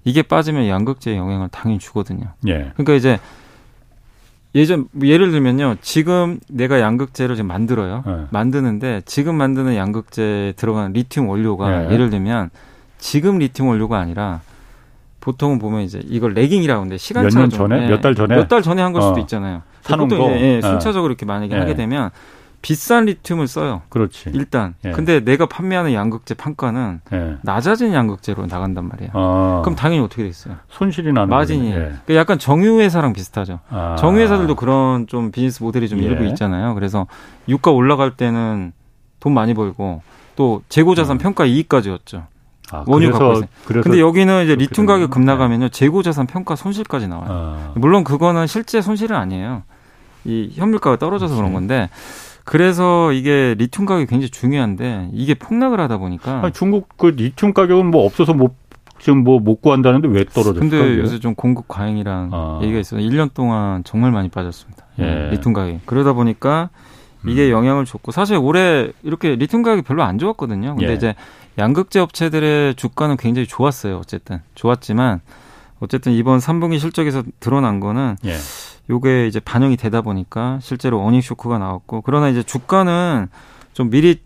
이게 0.04 0.22
빠지면 0.22 0.68
양극재에 0.68 1.16
영향을 1.18 1.50
당연히 1.50 1.80
주거든요. 1.80 2.26
예. 2.48 2.72
그러니까 2.74 2.94
이제 2.94 3.20
예전 4.56 4.88
뭐 4.92 5.08
예를 5.08 5.32
들면요 5.32 5.78
지금 5.82 6.40
내가 6.48 6.80
양극재를 6.80 7.36
지금 7.36 7.48
만들어요 7.48 8.04
예. 8.06 8.26
만드는데 8.30 9.02
지금 9.06 9.36
만드는 9.36 9.76
양극재에 9.76 10.52
들어가는 10.54 10.94
리튬 10.94 11.26
원료가 11.26 11.92
예. 11.92 11.98
를 11.98 12.10
들면 12.10 12.50
지금 13.00 13.40
리튬 13.40 13.66
원료가 13.66 14.00
아니라 14.00 14.42
보통은 15.22 15.58
보면 15.58 15.82
이제 15.82 16.02
이걸 16.06 16.34
레깅이라고 16.34 16.82
하는데 16.82 16.98
시간차가 16.98 17.46
몇년 17.48 17.50
전에 17.50 17.88
몇 17.88 18.02
달 18.02 18.14
전에 18.14 18.36
몇 18.36 18.48
달 18.48 18.62
전에 18.62 18.82
한 18.82 18.92
걸 18.94 19.02
수도 19.02 19.16
어. 19.16 19.20
있잖아요. 19.20 19.62
사놓은 19.82 20.10
거. 20.10 20.30
예, 20.32 20.58
예, 20.58 20.62
순차적으로 20.62 21.12
이렇게 21.12 21.26
만약에 21.26 21.56
예. 21.56 21.60
하게 21.60 21.76
되면 21.76 22.10
비싼 22.64 23.06
리튬을 23.06 23.48
써요. 23.48 23.82
그렇지. 23.90 24.32
일단. 24.34 24.74
예. 24.86 24.92
근데 24.92 25.20
내가 25.20 25.46
판매하는 25.46 25.94
양극재 25.94 26.34
판가는 26.34 27.02
예. 27.12 27.36
낮아진 27.44 27.94
양극재로 27.94 28.46
나간단 28.46 28.88
말이에요. 28.88 29.12
아. 29.14 29.62
그럼 29.64 29.76
당연히 29.76 30.02
어떻게 30.04 30.24
되겠어요? 30.24 30.56
손실이 30.70 31.12
나는 31.12 31.30
마진이. 31.30 31.72
예. 31.72 31.74
그러니까 31.76 32.16
약간 32.16 32.40
정유회사랑 32.40 33.12
비슷하죠. 33.12 33.60
아. 33.70 33.98
정유회사들도 34.00 34.56
그런 34.56 35.08
좀 35.08 35.32
비즈니스 35.32 35.62
모델이 35.62 35.90
좀 35.90 36.00
일부 36.00 36.24
예. 36.24 36.30
있잖아요. 36.30 36.74
그래서 36.74 37.06
유가 37.50 37.72
올라갈 37.72 38.16
때는 38.16 38.72
돈 39.20 39.34
많이 39.34 39.54
벌고 39.54 40.02
또 40.38 40.64
재고자산 40.70 41.18
음. 41.18 41.20
평가 41.20 41.46
이익까지였죠. 41.46 42.28
아, 42.72 42.86
원유 42.88 43.12
갖고 43.12 43.34
있어요. 43.34 43.48
그래서 43.66 43.84
근데 43.84 44.00
여기는 44.00 44.46
이제 44.46 44.56
리튬 44.56 44.86
가격 44.86 45.10
급 45.12 45.22
나가면요 45.22 45.68
재고자산 45.68 46.28
평가 46.28 46.56
손실까지 46.56 47.10
나와요. 47.10 47.28
아. 47.30 47.72
물론 47.76 48.06
그거는 48.06 48.48
실제 48.48 48.82
손실은 48.82 49.18
아니에요. 49.18 49.64
이 50.24 50.50
현물가가 50.56 50.96
떨어져서 50.96 51.36
그런 51.36 51.52
건데 51.52 51.90
그래서 52.44 53.12
이게 53.14 53.56
리튬 53.58 53.86
가격이 53.86 54.08
굉장히 54.08 54.30
중요한데 54.30 55.10
이게 55.14 55.34
폭락을 55.34 55.80
하다 55.80 55.98
보니까 55.98 56.42
아니, 56.44 56.52
중국 56.52 56.90
그 56.98 57.08
리튬 57.08 57.54
가격은 57.54 57.88
뭐 57.90 58.06
없어서 58.06 58.34
못 58.34 58.56
지금 59.00 59.24
뭐 59.24 59.40
못 59.40 59.62
구한다는데 59.62 60.08
왜 60.08 60.24
떨어졌을까? 60.24 60.60
근데 60.60 60.98
요새 61.00 61.20
좀 61.20 61.36
공급 61.36 61.68
과잉이랑 61.68 62.30
아. 62.32 62.60
얘기가 62.64 62.80
있어서 62.80 63.02
1년 63.02 63.34
동안 63.34 63.84
정말 63.84 64.12
많이 64.12 64.30
빠졌습니다. 64.30 64.86
예. 65.00 65.30
리튬 65.32 65.52
가격이. 65.54 65.80
그러다 65.86 66.14
보니까 66.14 66.70
이게 67.26 67.48
음. 67.48 67.52
영향을 67.52 67.86
줬고 67.86 68.12
사실 68.12 68.38
올해 68.38 68.92
이렇게 69.04 69.36
리튬 69.36 69.62
가격이 69.62 69.82
별로 69.82 70.04
안 70.04 70.20
좋았거든요. 70.20 70.76
근데 70.76 70.92
예. 70.92 70.96
이제 70.96 71.16
양극재 71.58 72.00
업체들의 72.00 72.76
주가는 72.76 73.18
굉장히 73.18 73.46
좋았어요. 73.48 73.98
어쨌든 73.98 74.40
좋았지만 74.56 75.20
어쨌든 75.84 76.14
이번 76.14 76.40
3분기 76.40 76.80
실적에서 76.80 77.24
드러난 77.40 77.80
거는 77.80 78.16
예. 78.26 78.36
요게 78.90 79.28
이제 79.28 79.40
반영이 79.40 79.76
되다 79.78 80.02
보니까 80.02 80.60
실제로 80.62 81.06
어닝 81.06 81.22
쇼크가 81.22 81.58
나왔고 81.58 82.02
그러나 82.02 82.30
이제 82.30 82.42
주가는 82.42 83.28
좀 83.74 83.90
미리 83.90 84.22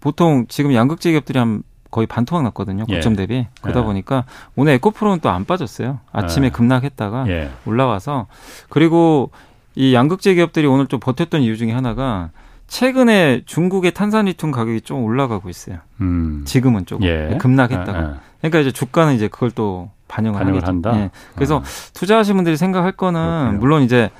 보통 0.00 0.46
지금 0.48 0.72
양극재 0.74 1.10
기업들이 1.10 1.38
한 1.38 1.62
거의 1.90 2.06
반토막 2.06 2.42
났거든요. 2.44 2.84
예. 2.88 2.96
고점 2.96 3.16
대비. 3.16 3.46
그러다 3.62 3.80
예. 3.80 3.84
보니까 3.84 4.24
오늘 4.56 4.72
에코프로는 4.74 5.20
또 5.20 5.28
안 5.30 5.44
빠졌어요. 5.44 6.00
아침에 6.12 6.46
예. 6.46 6.50
급락했다가 6.50 7.28
예. 7.28 7.50
올라와서 7.66 8.26
그리고 8.68 9.30
이 9.74 9.94
양극재 9.94 10.34
기업들이 10.34 10.66
오늘 10.66 10.86
좀 10.86 11.00
버텼던 11.00 11.42
이유 11.42 11.56
중에 11.56 11.72
하나가 11.72 12.30
최근에 12.66 13.42
중국의 13.46 13.92
탄산리튬 13.92 14.50
가격이 14.52 14.82
좀 14.82 15.02
올라가고 15.02 15.48
있어요. 15.48 15.78
음. 16.00 16.42
지금은 16.46 16.84
조금 16.86 17.06
예. 17.06 17.38
급락했다가. 17.40 17.98
예, 17.98 18.14
그러니까 18.40 18.58
이제 18.60 18.70
주가는 18.70 19.14
이제 19.14 19.28
그걸 19.28 19.50
또 19.50 19.90
반영을, 20.08 20.38
반영을 20.38 20.66
한다. 20.66 20.92
예. 20.96 21.10
그래서 21.34 21.58
어. 21.58 21.62
투자하신 21.94 22.36
분들이 22.36 22.56
생각할 22.56 22.92
거는 22.92 23.20
그렇군요. 23.20 23.58
물론 23.60 23.82
이제 23.82 24.10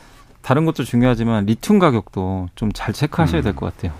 다른 0.42 0.64
것도 0.64 0.84
중요하지만 0.84 1.46
리튬 1.46 1.78
가격도 1.78 2.48
좀 2.54 2.70
잘 2.74 2.92
체크하셔야 2.94 3.40
음. 3.40 3.44
될것 3.44 3.74
같아요. 3.74 3.92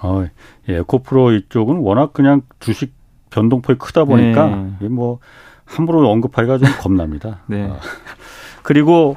어, 0.00 0.24
예, 0.68 0.76
에코프로 0.78 1.32
이쪽은 1.32 1.76
워낙 1.78 2.12
그냥 2.12 2.42
주식 2.60 2.92
변동폭이 3.30 3.78
크다 3.78 4.04
보니까 4.04 4.68
네. 4.80 4.88
뭐 4.88 5.18
함부로 5.64 6.08
언급하기가 6.10 6.58
좀 6.58 6.68
겁납니다. 6.80 7.40
네. 7.46 7.64
어. 7.64 7.78
그리고 8.62 9.16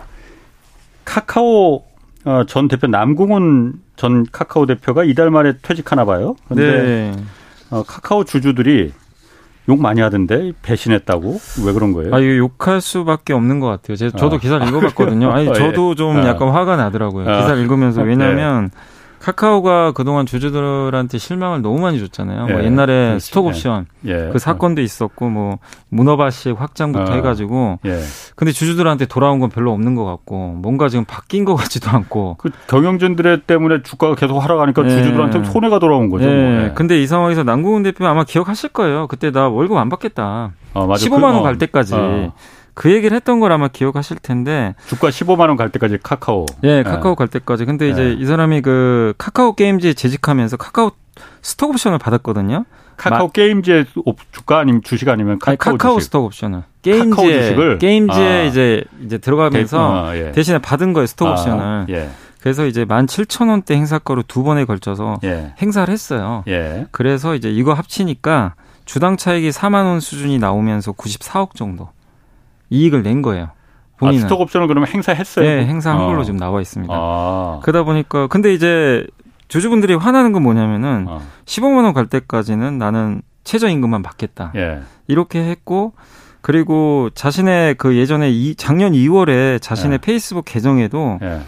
카카오 1.06 1.84
어, 2.26 2.44
전 2.48 2.68
대표 2.68 2.88
남궁훈 2.88 3.82
전 3.96 4.26
카카오 4.32 4.66
대표가 4.66 5.04
이달 5.04 5.30
말에 5.32 5.54
퇴직하나 5.62 6.06
봐요. 6.06 6.36
그런데 6.48 6.82
네. 7.16 7.24
어, 7.70 7.84
카카오 7.84 8.24
주주들이 8.24 8.94
욕 9.72 9.82
많이 9.82 10.02
하던데 10.02 10.52
배신했다고 10.62 11.40
왜 11.66 11.74
그런 11.74 11.94
거예요? 11.94 12.14
아 12.14 12.20
이거 12.20 12.36
욕할 12.38 12.82
수밖에 12.82 13.34
없는 13.34 13.60
것 13.60 13.68
같아요. 13.68 13.96
제가 13.96 14.18
저도 14.18 14.36
아. 14.36 14.40
기사를 14.40 14.68
읽어봤거든요. 14.68 15.32
아니 15.32 15.48
어, 15.50 15.52
예. 15.52 15.54
저도 15.54 15.96
좀 15.96 16.18
아. 16.18 16.28
약간 16.28 16.50
화가 16.50 16.76
나더라고요. 16.76 17.30
아. 17.30 17.42
기사를 17.42 17.62
읽으면서 17.62 18.02
왜냐하면 18.02 18.66
네. 18.66 18.78
카카오가 19.22 19.92
그동안 19.92 20.26
주주들한테 20.26 21.20
실망을 21.20 21.62
너무 21.62 21.80
많이 21.80 22.00
줬잖아요. 22.00 22.40
뭐 22.40 22.50
예, 22.50 22.54
뭐 22.54 22.64
옛날에 22.64 23.10
그렇지. 23.10 23.28
스톡 23.28 23.46
옵션 23.46 23.86
예. 24.06 24.30
그 24.34 24.40
사건도 24.40 24.82
있었고 24.82 25.30
뭐 25.30 25.60
문어발식 25.90 26.60
확장부터 26.60 27.12
어, 27.12 27.16
해가지고 27.16 27.80
예. 27.86 28.00
근데 28.36 28.52
주주들한테 28.52 29.06
돌아온 29.06 29.40
건 29.40 29.50
별로 29.50 29.72
없는 29.74 29.94
것 29.94 30.06
같고 30.06 30.56
뭔가 30.58 30.90
지금 30.90 31.06
바뀐 31.06 31.46
것 31.46 31.56
같지도 31.56 31.92
않고 31.92 32.38
그 32.40 32.50
경영진들 32.68 33.42
때문에 33.42 33.84
주가가 33.84 34.16
계속 34.16 34.40
하락하니까 34.40 34.84
예. 34.86 34.90
주주들한테 34.90 35.44
손해가 35.44 35.78
돌아온 35.78 36.10
거죠. 36.10 36.26
뭐. 36.26 36.34
예. 36.34 36.60
뭐. 36.60 36.74
근데 36.74 37.00
이 37.00 37.06
상황에서 37.06 37.44
남궁훈 37.44 37.84
대표 37.84 38.08
아마 38.08 38.24
기억하실 38.24 38.70
거예요. 38.70 39.06
그때 39.08 39.32
나 39.32 39.48
월급 39.48 39.78
안 39.78 39.90
받겠다. 39.90 40.54
어, 40.74 40.88
15만 40.88 41.24
원갈 41.24 41.54
그, 41.54 41.58
어. 41.58 41.60
때까지. 41.60 41.94
어. 41.96 42.34
그 42.74 42.92
얘기를 42.92 43.16
했던 43.16 43.40
걸 43.40 43.52
아마 43.52 43.68
기억하실 43.68 44.18
텐데 44.22 44.76
주가 44.88 45.10
15만 45.10 45.48
원 45.48 45.58
갈 45.58 45.70
때까지 45.70 45.98
카카오. 46.02 46.46
예, 46.64 46.84
카카오 46.84 47.12
네. 47.12 47.16
갈 47.18 47.28
때까지. 47.28 47.66
근데 47.66 47.90
이제 47.90 48.04
네. 48.04 48.14
이 48.14 48.26
사람이 48.26 48.62
그 48.62 49.14
카카오 49.18 49.54
게임즈에 49.56 49.94
재직하면서 49.94 50.58
카카오 50.58 50.92
스톡 51.42 51.72
옵션을 51.72 51.98
받았거든요. 52.00 52.66
카카오 52.98 53.28
마... 53.28 53.32
게임즈의 53.32 53.86
주가 54.32 54.60
아니면 54.60 54.82
주식 54.84 55.10
아니면 55.10 55.40
카카오, 55.40 55.52
아니, 55.52 55.78
카카오 55.78 55.96
주식. 55.98 56.08
스톡 56.08 56.26
옵션을 56.26 56.64
게임즈에 56.84 57.78
게임즈에 57.80 58.42
아. 58.42 58.44
이제 58.44 58.84
이제 59.04 59.18
들어가면서 59.18 60.06
아, 60.08 60.16
예. 60.18 60.32
대신에 60.32 60.60
받은 60.60 60.94
거예요 60.94 61.08
스톡 61.08 61.28
아, 61.28 61.32
옵션을. 61.32 61.86
예. 61.90 62.10
그래서 62.42 62.66
이제 62.66 62.86
만 62.86 63.06
칠천 63.06 63.50
원대 63.50 63.76
행사가로 63.76 64.24
두 64.24 64.44
번에 64.44 64.66
걸쳐서 64.66 65.20
예. 65.24 65.54
행사를 65.62 65.92
했어요. 65.92 66.44
예. 66.48 66.88
그래서 66.92 67.36
이제 67.36 67.52
이거 67.52 67.74
합치니까 67.74 68.56
주당 68.86 69.16
차익이 69.16 69.50
4만 69.52 69.86
원 69.86 70.00
수준이 70.00 70.40
나오면서 70.40 70.92
94억 70.94 71.56
정도. 71.56 71.90
이익을 72.72 73.04
낸 73.04 73.22
거예요. 73.22 73.50
본인은. 73.98 74.24
아, 74.24 74.28
스톡 74.28 74.42
옵션을 74.42 74.68
그러면 74.68 74.90
행사했어요? 74.90 75.46
네, 75.48 75.66
행사한 75.68 76.02
어. 76.02 76.08
걸로 76.08 76.24
지금 76.24 76.40
나와 76.40 76.60
있습니다. 76.60 76.92
아. 76.92 77.60
그러다 77.62 77.84
보니까 77.84 78.26
근데 78.28 78.52
이제 78.54 79.06
주주분들이 79.48 79.94
화나는 79.94 80.32
건 80.32 80.42
뭐냐면은 80.42 81.06
어. 81.08 81.22
15만 81.46 81.84
원 81.84 81.94
갈 81.94 82.08
때까지는 82.08 82.80
나는 82.80 83.22
최저 83.44 83.68
임금만 83.68 84.02
받겠다. 84.02 84.54
예. 84.56 84.80
이렇게 85.08 85.44
했고 85.44 85.94
그리고 86.42 87.10
자신의 87.14 87.76
그 87.76 87.96
예전에 87.96 88.32
이 88.32 88.56
작년 88.56 88.94
2월에 88.94 89.62
자신의 89.62 89.96
예. 89.96 89.98
페이스북 90.00 90.46
계정에도 90.46 91.20
예. 91.22 91.42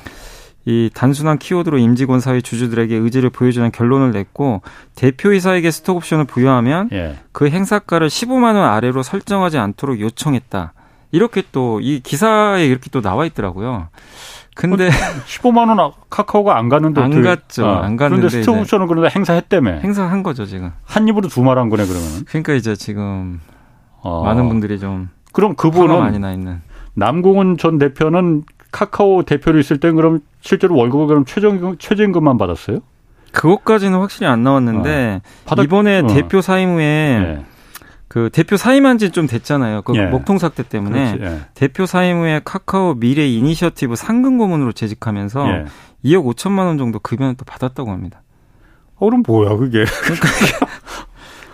이 0.66 0.90
단순한 0.94 1.40
키워드로 1.40 1.78
임직원 1.78 2.20
사회 2.20 2.40
주주들에게 2.40 2.96
의지를 2.96 3.30
보여주는 3.30 3.70
결론을 3.72 4.12
냈고 4.12 4.62
대표이사에게 4.96 5.72
스톡옵션을 5.72 6.26
부여하면 6.26 6.90
예. 6.94 7.16
그 7.32 7.50
행사가를 7.50 8.08
15만 8.08 8.56
원 8.56 8.58
아래로 8.58 9.02
설정하지 9.04 9.58
않도록 9.58 10.00
요청했다. 10.00 10.74
이렇게 11.14 11.44
또 11.52 11.80
이 11.82 12.00
기사에 12.02 12.66
이렇게 12.66 12.90
또 12.92 13.00
나와 13.02 13.26
있더라고요. 13.26 13.88
근데 14.56 14.90
15만 14.90 15.80
원 15.80 15.92
카카오가 16.10 16.58
안 16.58 16.70
갔는데 16.70 17.02
안 17.02 17.22
갔죠. 17.22 17.66
어. 17.66 17.76
안 17.82 17.96
갔는데 17.96 18.28
그런데 18.28 18.42
스톡옵션은 18.42 18.88
그런데 18.88 19.10
행사했다며. 19.16 19.72
행사한 19.82 20.22
거죠 20.24 20.46
지금. 20.46 20.72
한 20.84 21.08
입으로 21.08 21.28
두 21.30 21.42
말 21.44 21.58
한 21.58 21.70
거네 21.70 21.86
그러면. 21.86 22.26
그러니까 22.28 22.54
이제 22.54 22.76
지금 22.76 23.40
어. 24.02 24.24
많은 24.24 24.50
분들이 24.50 24.80
좀 24.80 25.10
그럼 25.32 25.56
그분은 25.56 25.98
많이 26.00 26.20
나 26.20 26.32
있는 26.34 26.62
남궁훈 26.96 27.58
전 27.58 27.78
대표는 27.80 28.44
카카오 28.72 29.24
대표로 29.24 29.60
있을 29.60 29.80
때 29.80 29.92
그럼 29.92 30.20
실제로 30.42 30.76
월급을 30.76 31.08
그럼 31.08 31.26
최저임금 31.26 31.78
최저임금만 31.80 32.38
받았어요? 32.38 32.80
그것까지는 33.32 33.98
확실히 34.00 34.28
안 34.28 34.44
나왔는데 34.44 35.22
어. 35.48 35.62
이번에 35.64 36.02
어. 36.02 36.08
대표 36.08 36.42
사임 36.42 36.70
후에 36.76 37.20
네. 37.20 37.46
그 38.14 38.30
대표 38.32 38.58
사임한 38.58 39.00
지 39.00 39.10
좀 39.10 39.26
됐잖아요. 39.26 39.82
그 39.82 39.96
예. 39.96 40.06
먹통 40.06 40.38
사태 40.38 40.62
때문에 40.62 41.18
예. 41.20 41.40
대표 41.56 41.88
사임 41.88 42.18
후에 42.20 42.42
카카오 42.46 42.94
미래 42.94 43.26
이니셔티브 43.28 43.96
상근 43.96 44.38
고문으로 44.38 44.72
재직하면서 44.72 45.48
예. 45.50 45.66
2억 46.06 46.24
5천만 46.36 46.68
원 46.68 46.78
정도 46.78 47.00
급여는 47.00 47.36
또 47.38 47.44
받았다고 47.46 47.90
합니다. 47.90 48.22
어, 48.98 49.06
그럼 49.08 49.24
뭐야 49.26 49.58
그게? 49.58 49.84
그러니까 50.04 50.28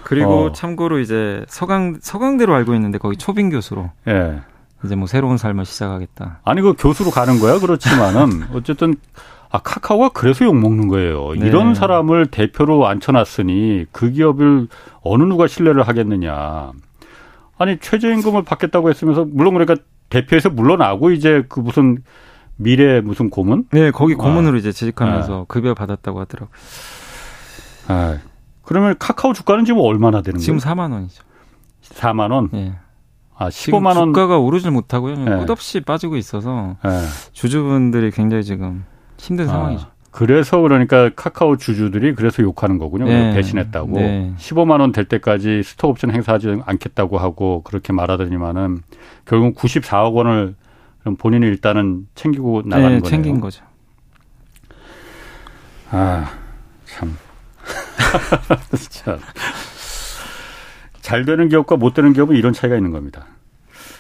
그리고 0.03 0.47
어. 0.47 0.51
참고로 0.51 0.99
이제 0.99 1.45
서강 1.47 1.99
서강대로 2.01 2.53
알고 2.53 2.75
있는데 2.75 2.97
거기 2.97 3.15
초빙 3.15 3.49
교수로 3.51 3.91
예. 4.09 4.41
이제 4.83 4.95
뭐 4.95 5.07
새로운 5.07 5.37
삶을 5.37 5.63
시작하겠다. 5.63 6.41
아니 6.43 6.61
그 6.61 6.73
교수로 6.77 7.09
가는 7.11 7.39
거야 7.39 7.59
그렇지만은 7.59 8.47
어쨌든 8.53 8.95
아, 9.51 9.57
카카오가 9.59 10.09
그래서 10.09 10.45
욕 10.45 10.55
먹는 10.55 10.87
거예요. 10.87 11.33
네. 11.33 11.47
이런 11.47 11.73
사람을 11.73 12.27
대표로 12.27 12.87
앉혀놨으니 12.87 13.87
그 13.91 14.11
기업을 14.11 14.67
어느 15.01 15.23
누가 15.23 15.47
신뢰를 15.47 15.87
하겠느냐. 15.87 16.71
아니, 17.57 17.77
최저임금을 17.79 18.43
받겠다고 18.43 18.89
했으면서, 18.89 19.25
물론 19.25 19.55
그러니까 19.55 19.75
대표에서 20.09 20.49
물러나고 20.49 21.11
이제 21.11 21.43
그 21.49 21.59
무슨 21.59 21.97
미래 22.57 23.01
무슨 23.01 23.29
고문? 23.29 23.65
네, 23.71 23.89
거기 23.91 24.13
고문으로 24.15 24.55
아. 24.55 24.57
이제 24.59 24.71
재직하면서 24.71 25.41
아. 25.41 25.45
급여 25.47 25.73
받았다고 25.73 26.19
하더라고요. 26.19 26.53
아, 27.87 28.17
그러면 28.63 28.95
카카오 28.99 29.33
주가는 29.33 29.65
지금 29.65 29.81
얼마나 29.81 30.21
되는 30.21 30.39
지금 30.39 30.57
거예요? 30.57 30.59
지금 30.59 30.73
4만 30.75 30.91
원이죠. 30.91 31.23
4만 31.81 32.31
원? 32.31 32.49
네. 32.51 32.75
아, 33.35 33.49
15만 33.49 33.97
원. 33.97 34.09
주가가 34.09 34.37
오르질 34.37 34.69
못하고요. 34.71 35.15
네. 35.15 35.45
끝없이 35.45 35.79
빠지고 35.79 36.17
있어서 36.17 36.75
네. 36.83 36.89
주주분들이 37.31 38.11
굉장히 38.11 38.43
지금 38.43 38.83
힘든 39.19 39.45
아, 39.45 39.51
상황이죠. 39.51 39.87
그래서 40.11 40.59
그러니까 40.59 41.11
카카오 41.15 41.57
주주들이 41.57 42.15
그래서 42.15 42.41
욕하는 42.41 42.77
거군요. 42.79 43.05
네. 43.05 43.33
배신했다고. 43.35 43.91
네. 43.91 44.33
15만 44.37 44.79
원 44.79 44.91
될 44.91 45.05
때까지 45.05 45.61
스톡 45.63 45.91
옵션 45.91 46.11
행사하지 46.11 46.61
않겠다고 46.65 47.19
하고 47.19 47.61
그렇게 47.63 47.93
말하더니만은 47.93 48.79
결국 49.25 49.55
94억 49.55 50.13
원을 50.15 50.55
본인이 51.19 51.45
일단은 51.45 52.07
챙기고 52.15 52.63
나가는 52.65 52.89
네, 52.95 52.99
거네요. 53.01 53.09
챙긴 53.09 53.39
거죠. 53.39 53.63
아, 55.91 56.31
참. 56.85 57.15
참. 58.89 59.19
잘 61.01 61.25
되는 61.25 61.49
기업과 61.49 61.77
못 61.77 61.93
되는 61.93 62.13
기업은 62.13 62.35
이런 62.35 62.53
차이가 62.53 62.75
있는 62.75 62.91
겁니다. 62.91 63.25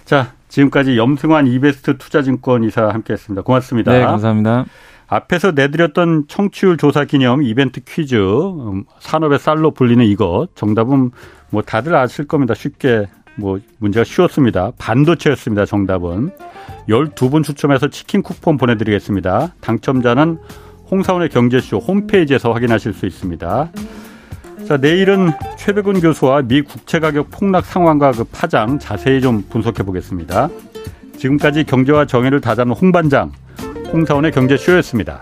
자, 0.05 0.33
지금까지 0.49 0.97
염승환 0.97 1.47
이베스트 1.47 1.97
투자증권 1.97 2.63
이사 2.63 2.89
함께 2.89 3.13
했습니다. 3.13 3.41
고맙습니다. 3.43 3.91
네, 3.91 4.01
감사합니다. 4.01 4.65
앞에서 5.09 5.51
내드렸던 5.51 6.25
청취율 6.27 6.77
조사 6.77 7.03
기념 7.03 7.41
이벤트 7.41 7.81
퀴즈 7.83 8.15
음, 8.15 8.85
산업의 8.99 9.39
쌀로 9.39 9.71
불리는 9.71 10.05
이것 10.05 10.49
정답은 10.55 11.11
뭐 11.49 11.61
다들 11.63 11.95
아실 11.95 12.27
겁니다. 12.27 12.53
쉽게 12.53 13.07
뭐 13.35 13.59
문제가 13.79 14.03
쉬웠습니다. 14.03 14.71
반도체였습니다. 14.77 15.65
정답은 15.65 16.29
12분 16.87 17.43
추첨해서 17.43 17.87
치킨 17.87 18.21
쿠폰 18.21 18.57
보내드리겠습니다. 18.57 19.53
당첨자는 19.61 20.37
홍사원의 20.91 21.29
경제쇼 21.29 21.79
홈페이지에서 21.79 22.51
확인하실 22.51 22.93
수 22.93 23.05
있습니다. 23.05 23.71
자, 24.67 24.77
내일은 24.77 25.31
최백운 25.57 25.99
교수와 25.99 26.43
미 26.43 26.61
국채 26.61 26.99
가격 26.99 27.31
폭락 27.31 27.65
상황과 27.65 28.11
그 28.11 28.23
파장 28.25 28.77
자세히 28.77 29.21
좀 29.21 29.43
분석해 29.49 29.83
보겠습니다. 29.83 30.49
지금까지 31.17 31.63
경제와 31.63 32.05
정의를 32.05 32.41
다잡는 32.41 32.75
홍반장, 32.75 33.31
홍사원의 33.91 34.31
경제쇼였습니다. 34.31 35.21